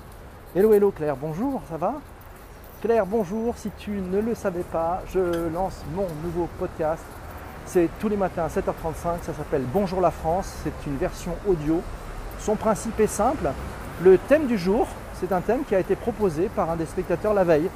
Hello, 0.56 0.72
hello 0.72 0.92
Claire, 0.92 1.18
bonjour, 1.18 1.62
ça 1.70 1.78
va? 1.78 1.96
Claire, 2.82 3.06
bonjour, 3.06 3.56
si 3.58 3.72
tu 3.78 3.92
ne 3.92 4.20
le 4.20 4.36
savais 4.36 4.64
pas, 4.64 5.02
je 5.12 5.50
lance 5.50 5.84
mon 5.96 6.08
nouveau 6.24 6.48
podcast. 6.60 7.04
C'est 7.66 7.90
tous 8.00 8.10
les 8.10 8.18
matins 8.18 8.44
à 8.44 8.50
7h35, 8.50 9.24
ça 9.24 9.34
s'appelle 9.34 9.64
Bonjour 9.74 10.02
la 10.02 10.12
France, 10.12 10.54
c'est 10.64 10.86
une 10.86 10.98
version 10.98 11.36
audio. 11.48 11.82
Son 12.40 12.56
principe 12.56 13.00
est 13.00 13.08
simple, 13.08 13.50
le 14.04 14.18
thème 14.18 14.48
du 14.48 14.58
jour, 14.58 14.86
c'est 15.20 15.32
un 15.32 15.40
thème 15.40 15.64
qui 15.64 15.74
a 15.74 15.80
été 15.80 15.96
proposé 15.96 16.50
par 16.54 16.70
un 16.70 16.76
des 16.76 16.86
spectateurs 16.86 17.34
la 17.34 17.46
veille. 17.46 17.70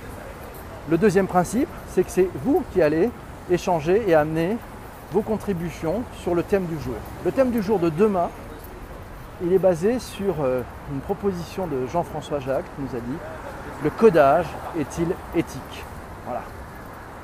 Le 0.89 0.97
deuxième 0.97 1.27
principe, 1.27 1.67
c'est 1.89 2.03
que 2.03 2.09
c'est 2.09 2.29
vous 2.45 2.63
qui 2.71 2.81
allez 2.81 3.11
échanger 3.51 4.03
et 4.07 4.15
amener 4.15 4.55
vos 5.11 5.21
contributions 5.21 6.03
sur 6.21 6.33
le 6.33 6.43
thème 6.43 6.65
du 6.65 6.79
jour. 6.79 6.95
Le 7.25 7.31
thème 7.33 7.51
du 7.51 7.61
jour 7.61 7.77
de 7.77 7.89
demain, 7.89 8.29
il 9.43 9.51
est 9.51 9.59
basé 9.59 9.99
sur 9.99 10.35
euh, 10.41 10.61
une 10.93 11.01
proposition 11.01 11.67
de 11.67 11.85
Jean-François 11.87 12.39
Jacques 12.39 12.65
qui 12.75 12.81
nous 12.81 12.97
a 12.97 13.01
dit 13.01 13.17
le 13.83 13.89
codage 13.89 14.47
est-il 14.79 15.09
éthique? 15.35 15.83
Voilà. 16.25 16.41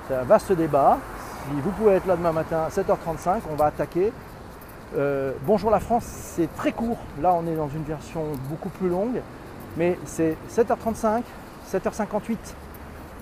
C'est 0.08 0.16
un 0.16 0.24
vaste 0.24 0.52
débat. 0.52 1.00
Si 1.46 1.62
vous 1.62 1.72
pouvez 1.72 1.94
être 1.94 2.06
là 2.06 2.18
demain 2.18 2.34
matin 2.34 2.68
à 2.68 2.70
7h35, 2.70 3.44
on 3.50 3.56
va 3.56 3.68
attaquer. 3.68 4.12
Euh, 4.98 5.32
Bonjour 5.46 5.72
la 5.72 5.80
France, 5.80 6.04
c'est 6.06 6.54
très 6.58 6.74
court. 6.74 7.00
Là, 7.22 7.34
on 7.34 7.48
est 7.48 7.56
dans 7.56 7.70
une 7.70 7.84
version 7.84 8.24
beaucoup 8.50 8.70
plus 8.70 8.90
longue, 8.90 9.22
mais 9.78 9.98
c'est 10.06 10.36
7h35, 10.54 11.24
7h58. 11.72 12.38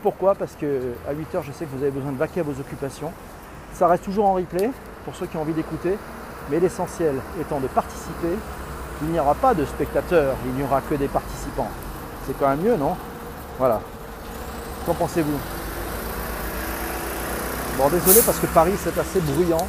Pourquoi 0.02 0.34
Parce 0.36 0.54
que 0.60 0.66
à 1.08 1.14
8h, 1.14 1.44
je 1.44 1.52
sais 1.52 1.66
que 1.66 1.76
vous 1.76 1.84
avez 1.84 1.92
besoin 1.92 2.12
de 2.12 2.18
vaquer 2.18 2.40
à 2.40 2.44
vos 2.44 2.60
occupations. 2.60 3.12
Ça 3.74 3.88
reste 3.88 4.04
toujours 4.04 4.26
en 4.26 4.34
replay 4.34 4.72
pour 5.06 5.16
ceux 5.16 5.28
qui 5.28 5.38
ont 5.38 5.42
envie 5.42 5.54
d'écouter, 5.54 5.98
mais 6.50 6.60
l'essentiel 6.60 7.16
étant 7.40 7.60
de 7.60 7.68
participer. 7.68 8.36
Il 9.04 9.10
n'y 9.10 9.20
aura 9.20 9.36
pas 9.36 9.54
de 9.54 9.66
spectateurs, 9.66 10.36
il 10.46 10.54
n'y 10.54 10.64
aura 10.64 10.82
que 10.82 10.96
des 10.96 11.08
participants. 11.08 11.70
C'est 12.26 12.38
quand 12.38 12.50
même 12.50 12.62
mieux, 12.62 12.76
non? 12.78 12.96
Voilà. 13.58 13.82
Qu'en 14.86 14.94
pensez-vous? 14.94 15.40
Bon, 17.78 17.90
désolé 17.90 18.22
parce 18.26 18.40
que 18.40 18.48
Paris 18.48 18.74
c'est 18.78 18.98
assez 18.98 19.20
bruyant. 19.22 19.66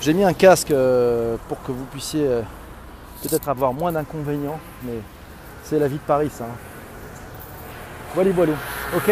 J'ai 0.00 0.12
mis 0.14 0.24
un 0.24 0.32
casque 0.32 0.70
euh, 0.70 1.36
pour 1.48 1.62
que 1.62 1.72
vous 1.72 1.84
puissiez 1.84 2.26
euh, 2.26 2.42
peut-être 3.22 3.48
avoir 3.48 3.72
moins 3.72 3.92
d'inconvénients, 3.92 4.58
mais 4.82 4.98
c'est 5.64 5.78
la 5.78 5.88
vie 5.88 5.96
de 5.96 6.00
Paris 6.06 6.30
ça. 6.32 6.44
hein. 6.44 6.56
Voilà, 8.14 8.30
voilà. 8.32 8.52
Ok? 8.96 9.10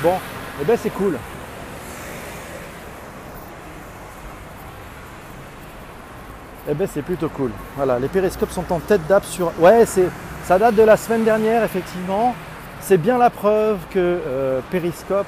Bon, 0.00 0.14
eh 0.60 0.64
ben 0.64 0.76
c'est 0.80 0.90
cool. 0.90 1.18
Eh 6.68 6.74
ben 6.74 6.88
c'est 6.92 7.02
plutôt 7.02 7.28
cool. 7.28 7.50
Voilà, 7.76 7.98
les 7.98 8.08
périscopes 8.08 8.50
sont 8.50 8.72
en 8.72 8.78
tête 8.78 9.06
d'app 9.06 9.24
sur. 9.24 9.52
Ouais, 9.58 9.84
c'est 9.86 10.08
ça 10.44 10.58
date 10.58 10.74
de 10.74 10.82
la 10.82 10.96
semaine 10.96 11.24
dernière 11.24 11.62
effectivement. 11.64 12.34
C'est 12.80 12.98
bien 12.98 13.18
la 13.18 13.30
preuve 13.30 13.78
que 13.90 13.98
euh, 13.98 14.60
Periscope 14.70 15.26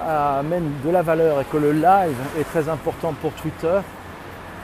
amène 0.00 0.72
de 0.84 0.90
la 0.90 1.02
valeur 1.02 1.40
et 1.40 1.44
que 1.44 1.56
le 1.56 1.72
live 1.72 2.16
est 2.38 2.44
très 2.44 2.68
important 2.68 3.14
pour 3.20 3.32
Twitter. 3.32 3.80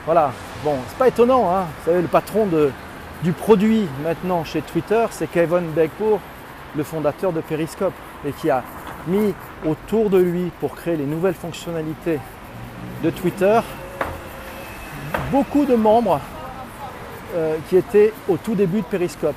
Voilà. 0.05 0.31
Bon, 0.63 0.75
c'est 0.87 0.97
pas 0.97 1.07
étonnant. 1.07 1.49
Hein. 1.49 1.65
Vous 1.79 1.91
savez, 1.91 2.01
le 2.01 2.07
patron 2.07 2.47
du 3.23 3.31
produit 3.31 3.87
maintenant 4.03 4.43
chez 4.43 4.61
Twitter, 4.61 5.05
c'est 5.11 5.27
Kevin 5.27 5.69
Beckpour, 5.71 6.19
le 6.75 6.83
fondateur 6.83 7.31
de 7.33 7.41
Periscope, 7.41 7.93
et 8.25 8.31
qui 8.31 8.49
a 8.49 8.63
mis 9.07 9.33
autour 9.65 10.09
de 10.09 10.17
lui 10.17 10.51
pour 10.59 10.75
créer 10.75 10.95
les 10.95 11.05
nouvelles 11.05 11.33
fonctionnalités 11.33 12.19
de 13.03 13.09
Twitter, 13.09 13.59
beaucoup 15.31 15.65
de 15.65 15.75
membres 15.75 16.19
euh, 17.35 17.57
qui 17.69 17.77
étaient 17.77 18.13
au 18.27 18.37
tout 18.37 18.55
début 18.55 18.81
de 18.81 18.85
Periscope. 18.85 19.35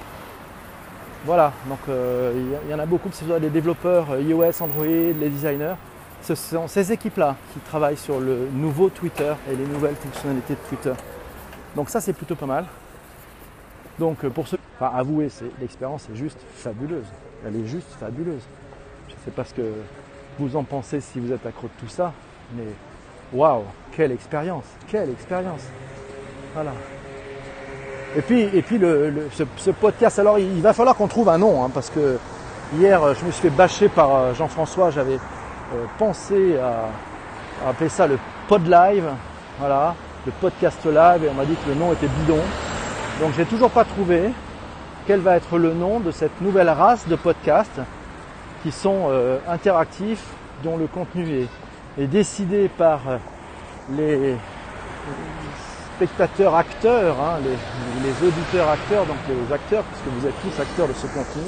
Voilà, 1.25 1.53
donc 1.69 1.79
euh, 1.89 2.33
il 2.67 2.71
y, 2.71 2.75
en 2.75 2.79
a 2.79 2.87
beaucoup, 2.87 3.09
que 3.09 3.15
ce 3.15 3.25
soit 3.25 3.39
les 3.39 3.51
développeurs 3.51 4.11
euh, 4.11 4.21
iOS, 4.21 4.61
Android, 4.61 4.87
les 4.87 5.29
designers. 5.29 5.75
Ce 6.23 6.35
sont 6.35 6.67
ces 6.67 6.91
équipes-là 6.93 7.37
qui 7.53 7.61
travaillent 7.61 7.97
sur 7.97 8.19
le 8.19 8.49
nouveau 8.53 8.89
Twitter 8.89 9.33
et 9.51 9.55
les 9.55 9.67
nouvelles 9.67 9.95
fonctionnalités 9.95 10.55
de 10.55 10.69
Twitter. 10.69 10.93
Donc 11.77 11.91
ça 11.91 12.01
c'est 12.01 12.13
plutôt 12.13 12.35
pas 12.35 12.47
mal. 12.47 12.65
Donc 13.99 14.27
pour 14.29 14.49
ceux, 14.49 14.59
enfin 14.79 14.97
avouez, 14.97 15.29
l'expérience 15.61 16.09
est 16.13 16.17
juste 16.17 16.39
fabuleuse. 16.55 17.07
Elle 17.47 17.57
est 17.57 17.67
juste 17.67 17.93
fabuleuse. 17.99 18.43
Je 19.09 19.15
ne 19.15 19.21
sais 19.25 19.31
pas 19.31 19.45
ce 19.45 19.55
que 19.55 19.73
vous 20.39 20.57
en 20.57 20.65
pensez 20.65 21.01
si 21.01 21.21
vous 21.21 21.33
êtes 21.33 21.45
accro 21.47 21.67
de 21.67 21.73
tout 21.81 21.89
ça, 21.89 22.13
mais 22.57 22.65
waouh, 23.33 23.65
quelle 23.95 24.13
expérience, 24.13 24.65
quelle 24.89 25.11
expérience. 25.11 25.63
Voilà. 26.55 26.73
Et 28.17 28.21
puis, 28.21 28.43
et 28.43 28.63
puis 28.63 28.79
le, 28.79 29.29
ce, 29.57 29.71
podcast, 29.71 30.19
alors 30.19 30.39
il, 30.39 30.61
va 30.61 30.73
falloir 30.73 30.95
qu'on 30.97 31.09
trouve 31.09 31.29
un 31.29 31.39
nom, 31.39 31.65
hein, 31.65 31.71
parce 31.73 31.89
que 31.89 32.19
hier 32.77 33.01
je 33.15 33.25
me 33.25 33.31
suis 33.31 33.43
fait 33.43 33.51
bâcher 33.51 33.89
par 33.89 34.15
euh, 34.15 34.35
Jean-François, 34.35 34.91
j'avais 34.91 35.15
euh, 35.15 35.85
pensé 35.99 36.59
à, 36.59 37.69
appeler 37.71 37.89
ça 37.89 38.07
le 38.07 38.19
pod 38.49 38.67
live, 38.67 39.09
voilà, 39.59 39.95
le 40.27 40.33
podcast 40.33 40.85
live, 40.85 41.25
et 41.25 41.29
on 41.31 41.35
m'a 41.35 41.45
dit 41.45 41.55
que 41.55 41.69
le 41.71 41.75
nom 41.75 41.93
était 41.93 42.09
bidon. 42.09 42.41
Donc 43.21 43.33
j'ai 43.37 43.45
toujours 43.45 43.71
pas 43.71 43.85
trouvé 43.85 44.33
quel 45.07 45.21
va 45.21 45.37
être 45.37 45.59
le 45.59 45.73
nom 45.75 46.01
de 46.01 46.11
cette 46.11 46.41
nouvelle 46.41 46.69
race 46.69 47.07
de 47.09 47.17
podcasts 47.17 47.81
qui 48.63 48.71
sont 48.71 49.09
euh, 49.11 49.39
interactifs, 49.49 50.25
dont 50.63 50.77
le 50.77 50.87
contenu 50.87 51.47
est, 51.99 52.07
décidé 52.07 52.69
par 52.69 53.01
les 53.91 54.37
spectateurs 55.97 56.55
acteurs, 56.55 57.17
hein, 57.21 57.39
les, 57.43 58.27
auditeurs 58.27 58.69
acteurs, 58.69 59.05
donc 59.05 59.17
les 59.29 59.53
acteurs, 59.53 59.85
puisque 59.85 60.07
vous 60.07 60.27
êtes 60.27 60.41
tous 60.41 60.61
acteurs 60.61 60.89
de 60.89 60.95
ce 60.95 61.07
contenu. 61.09 61.43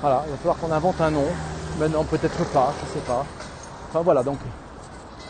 Voilà, 0.00 0.22
il 0.26 0.30
va 0.32 0.36
falloir 0.38 0.56
qu'on 0.56 0.72
invente 0.72 1.00
un 1.00 1.10
nom. 1.10 1.26
Maintenant 1.78 2.04
peut-être 2.04 2.44
pas, 2.52 2.72
je 2.80 2.98
sais 2.98 3.06
pas. 3.06 3.24
Enfin 3.88 4.00
voilà, 4.00 4.22
donc 4.22 4.38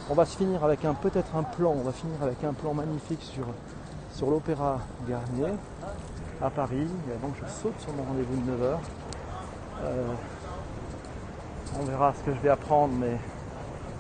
on 0.09 0.15
va 0.15 0.25
se 0.25 0.37
finir 0.37 0.65
avec 0.65 0.85
un 0.85 0.95
peut-être 0.95 1.37
un 1.37 1.43
plan, 1.43 1.75
on 1.79 1.83
va 1.85 1.93
finir 1.93 2.17
avec 2.23 2.43
un 2.43 2.53
plan 2.53 2.73
magnifique 2.75 3.23
sur, 3.23 3.45
sur 4.13 4.31
l'Opéra 4.31 4.79
Garnier 5.09 5.55
à 6.43 6.51
Paris. 6.51 6.87
Et 7.09 7.19
donc 7.21 7.35
je 7.41 7.51
saute 7.51 7.79
sur 7.81 7.93
mon 7.93 8.03
rendez-vous 8.05 8.37
de 8.37 8.51
9h. 8.51 8.77
Euh, 9.85 10.13
on 11.81 11.85
verra 11.85 12.13
ce 12.15 12.23
que 12.23 12.35
je 12.35 12.41
vais 12.41 12.51
apprendre, 12.51 12.95
mais 12.99 13.17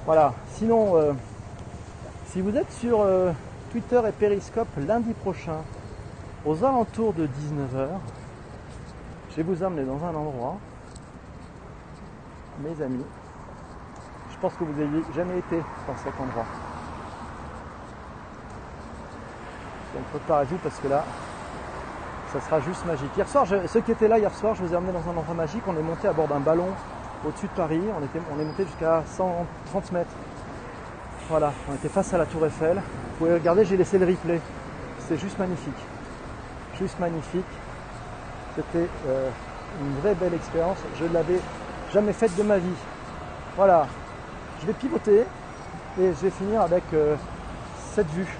voilà. 0.04 0.34
Sinon, 0.54 0.96
euh, 0.96 1.12
si 2.26 2.40
vous 2.40 2.56
êtes 2.56 2.70
sur 2.72 3.00
euh, 3.00 3.32
Twitter 3.70 4.00
et 4.08 4.12
Periscope 4.12 4.68
lundi 4.76 5.12
prochain, 5.14 5.58
aux 6.44 6.64
alentours 6.64 7.14
de 7.14 7.26
19h, 7.26 7.88
je 9.30 9.36
vais 9.36 9.42
vous 9.42 9.62
amener 9.62 9.84
dans 9.84 10.04
un 10.04 10.14
endroit, 10.14 10.58
mes 12.60 12.84
amis, 12.84 13.04
je 14.30 14.36
pense 14.38 14.52
que 14.54 14.64
vous 14.64 14.72
n'ayez 14.72 15.02
jamais 15.14 15.38
été 15.38 15.56
dans 15.86 15.96
cet 15.96 16.12
endroit. 16.20 16.44
Donc 19.94 20.04
préparez-vous 20.04 20.56
parce 20.58 20.78
que 20.78 20.88
là, 20.88 21.04
ça 22.32 22.40
sera 22.40 22.60
juste 22.60 22.84
magique. 22.86 23.10
Hier 23.16 23.28
soir, 23.28 23.46
ceux 23.46 23.80
qui 23.80 23.92
étaient 23.92 24.08
là 24.08 24.18
hier 24.18 24.34
soir, 24.34 24.54
je 24.54 24.62
vous 24.62 24.72
ai 24.72 24.76
amené 24.76 24.92
dans 24.92 25.06
un 25.10 25.16
endroit 25.16 25.34
magique. 25.34 25.62
On 25.66 25.76
est 25.76 25.82
monté 25.82 26.08
à 26.08 26.12
bord 26.12 26.28
d'un 26.28 26.40
ballon 26.40 26.68
au-dessus 27.26 27.46
de 27.46 27.52
Paris. 27.52 27.80
On, 27.98 28.02
était, 28.04 28.20
on 28.34 28.40
est 28.40 28.44
monté 28.44 28.64
jusqu'à 28.64 29.02
130 29.06 29.92
mètres. 29.92 30.10
Voilà, 31.28 31.52
on 31.70 31.74
était 31.74 31.88
face 31.88 32.12
à 32.14 32.18
la 32.18 32.26
tour 32.26 32.44
Eiffel. 32.46 32.76
Vous 32.76 33.18
pouvez 33.18 33.34
regarder, 33.34 33.64
j'ai 33.64 33.76
laissé 33.76 33.98
le 33.98 34.06
replay. 34.06 34.40
C'est 35.08 35.18
juste 35.18 35.38
magnifique. 35.38 35.78
Juste 36.78 36.98
magnifique. 36.98 37.44
C'était 38.56 38.88
euh, 39.08 39.28
une 39.80 40.00
vraie 40.00 40.14
belle 40.14 40.34
expérience. 40.34 40.78
Je 40.98 41.04
ne 41.04 41.12
l'avais 41.12 41.40
jamais 41.92 42.12
faite 42.12 42.34
de 42.36 42.42
ma 42.42 42.58
vie. 42.58 42.76
Voilà. 43.56 43.86
Je 44.60 44.66
vais 44.66 44.72
pivoter 44.72 45.20
et 46.00 46.06
je 46.06 46.22
vais 46.22 46.30
finir 46.30 46.62
avec 46.62 46.84
euh, 46.94 47.16
cette 47.94 48.08
vue. 48.10 48.38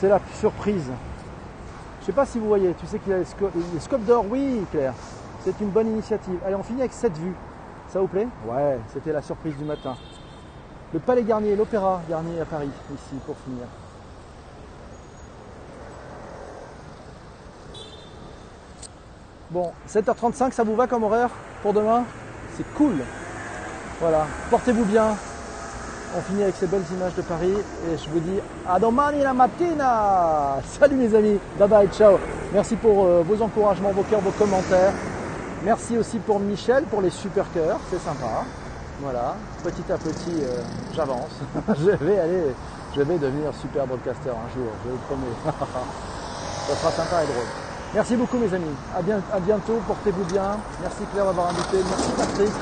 C'est 0.00 0.08
la 0.08 0.20
surprise. 0.34 0.84
Je 0.84 2.02
ne 2.02 2.06
sais 2.06 2.12
pas 2.12 2.24
si 2.24 2.38
vous 2.38 2.46
voyez, 2.46 2.72
tu 2.78 2.86
sais 2.86 3.00
qu'il 3.00 3.10
y 3.10 3.14
a 3.14 3.18
les, 3.18 3.80
scopes 3.80 4.04
d'or, 4.04 4.24
oui 4.30 4.64
Claire, 4.70 4.94
c'est 5.44 5.60
une 5.60 5.70
bonne 5.70 5.88
initiative. 5.88 6.38
Allez, 6.46 6.54
on 6.54 6.62
finit 6.62 6.80
avec 6.80 6.92
cette 6.92 7.18
vue. 7.18 7.34
Ça 7.88 8.00
vous 8.00 8.06
plaît? 8.06 8.28
Ouais, 8.46 8.78
c'était 8.92 9.12
la 9.12 9.22
surprise 9.22 9.56
du 9.56 9.64
matin. 9.64 9.96
Le 10.92 11.00
Palais 11.00 11.24
Garnier, 11.24 11.56
l'Opéra 11.56 12.00
Garnier 12.08 12.40
à 12.40 12.44
Paris, 12.44 12.70
ici, 12.94 13.16
pour 13.26 13.36
finir. 13.38 13.64
Bon, 19.50 19.72
7h35, 19.88 20.52
ça 20.52 20.62
vous 20.62 20.76
va 20.76 20.86
comme 20.86 21.02
horaire 21.02 21.30
pour 21.62 21.72
demain? 21.72 22.04
C'est 22.56 22.74
cool. 22.74 22.94
Voilà, 24.00 24.26
portez-vous 24.50 24.84
bien. 24.84 25.16
On 26.16 26.22
finit 26.22 26.42
avec 26.42 26.56
ces 26.56 26.66
belles 26.66 26.84
images 26.92 27.14
de 27.14 27.22
Paris 27.22 27.52
et 27.52 27.96
je 27.96 28.08
vous 28.10 28.20
dis 28.20 28.38
à 28.66 28.78
domani 28.78 29.22
la 29.22 29.34
mattina. 29.34 30.56
Salut 30.66 30.96
mes 30.96 31.14
amis, 31.14 31.38
bye 31.58 31.68
bye, 31.68 31.88
ciao. 31.88 32.18
Merci 32.52 32.76
pour 32.76 33.04
euh, 33.04 33.22
vos 33.26 33.42
encouragements, 33.42 33.90
vos 33.92 34.02
cœurs, 34.04 34.20
vos 34.20 34.30
commentaires. 34.30 34.92
Merci 35.62 35.98
aussi 35.98 36.18
pour 36.18 36.40
Michel 36.40 36.84
pour 36.84 37.02
les 37.02 37.10
super 37.10 37.44
cœurs, 37.52 37.78
c'est 37.90 38.00
sympa. 38.00 38.44
Voilà, 39.02 39.36
petit 39.62 39.84
à 39.92 39.98
petit, 39.98 40.42
euh, 40.42 40.62
j'avance. 40.94 41.30
je 41.68 41.90
vais 42.04 42.18
aller, 42.18 42.42
je 42.96 43.02
vais 43.02 43.18
devenir 43.18 43.52
super 43.60 43.86
broadcaster 43.86 44.30
un 44.30 44.48
jour, 44.54 44.70
je 44.84 44.90
vous 44.90 44.98
promets. 45.08 45.26
Ça 46.68 46.74
sera 46.76 46.92
sympa 46.92 47.22
et 47.22 47.26
drôle. 47.26 47.46
Merci 47.94 48.16
beaucoup 48.16 48.38
mes 48.38 48.52
amis. 48.52 48.74
À, 48.94 49.40
bientôt, 49.40 49.80
portez-vous 49.86 50.24
bien. 50.24 50.58
Merci 50.82 51.02
Claire 51.12 51.24
d'avoir 51.26 51.48
invité. 51.48 51.78
Merci 51.88 52.10
Patrick. 52.16 52.52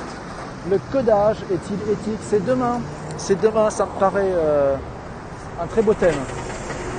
Le 0.71 0.79
codage 0.93 1.39
est-il 1.51 1.93
éthique? 1.93 2.21
C'est 2.23 2.45
demain. 2.45 2.81
C'est 3.19 3.41
demain, 3.41 3.71
ça 3.71 3.87
me 3.87 3.99
paraît 3.99 4.33
euh, 4.33 4.77
un 5.61 5.67
très 5.67 5.83
beau 5.83 5.95
thème. 5.95 6.15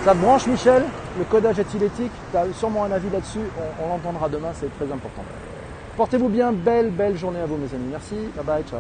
Ça 0.04 0.14
branche 0.14 0.48
Michel 0.48 0.84
Le 1.18 1.24
codage 1.26 1.60
est-il 1.60 1.84
éthique 1.84 2.12
Tu 2.32 2.38
as 2.38 2.52
sûrement 2.54 2.84
un 2.86 2.92
avis 2.92 3.10
là-dessus. 3.10 3.40
On, 3.80 3.86
on 3.86 3.90
l'entendra 3.90 4.30
demain, 4.30 4.50
c'est 4.54 4.74
très 4.78 4.92
important. 4.92 5.24
Portez-vous 5.96 6.30
bien, 6.30 6.52
belle, 6.52 6.92
belle 6.92 7.18
journée 7.18 7.40
à 7.40 7.46
vous 7.46 7.58
mes 7.58 7.74
amis. 7.74 7.88
Merci, 7.92 8.16
bye 8.36 8.46
bye, 8.46 8.64
ciao. 8.64 8.76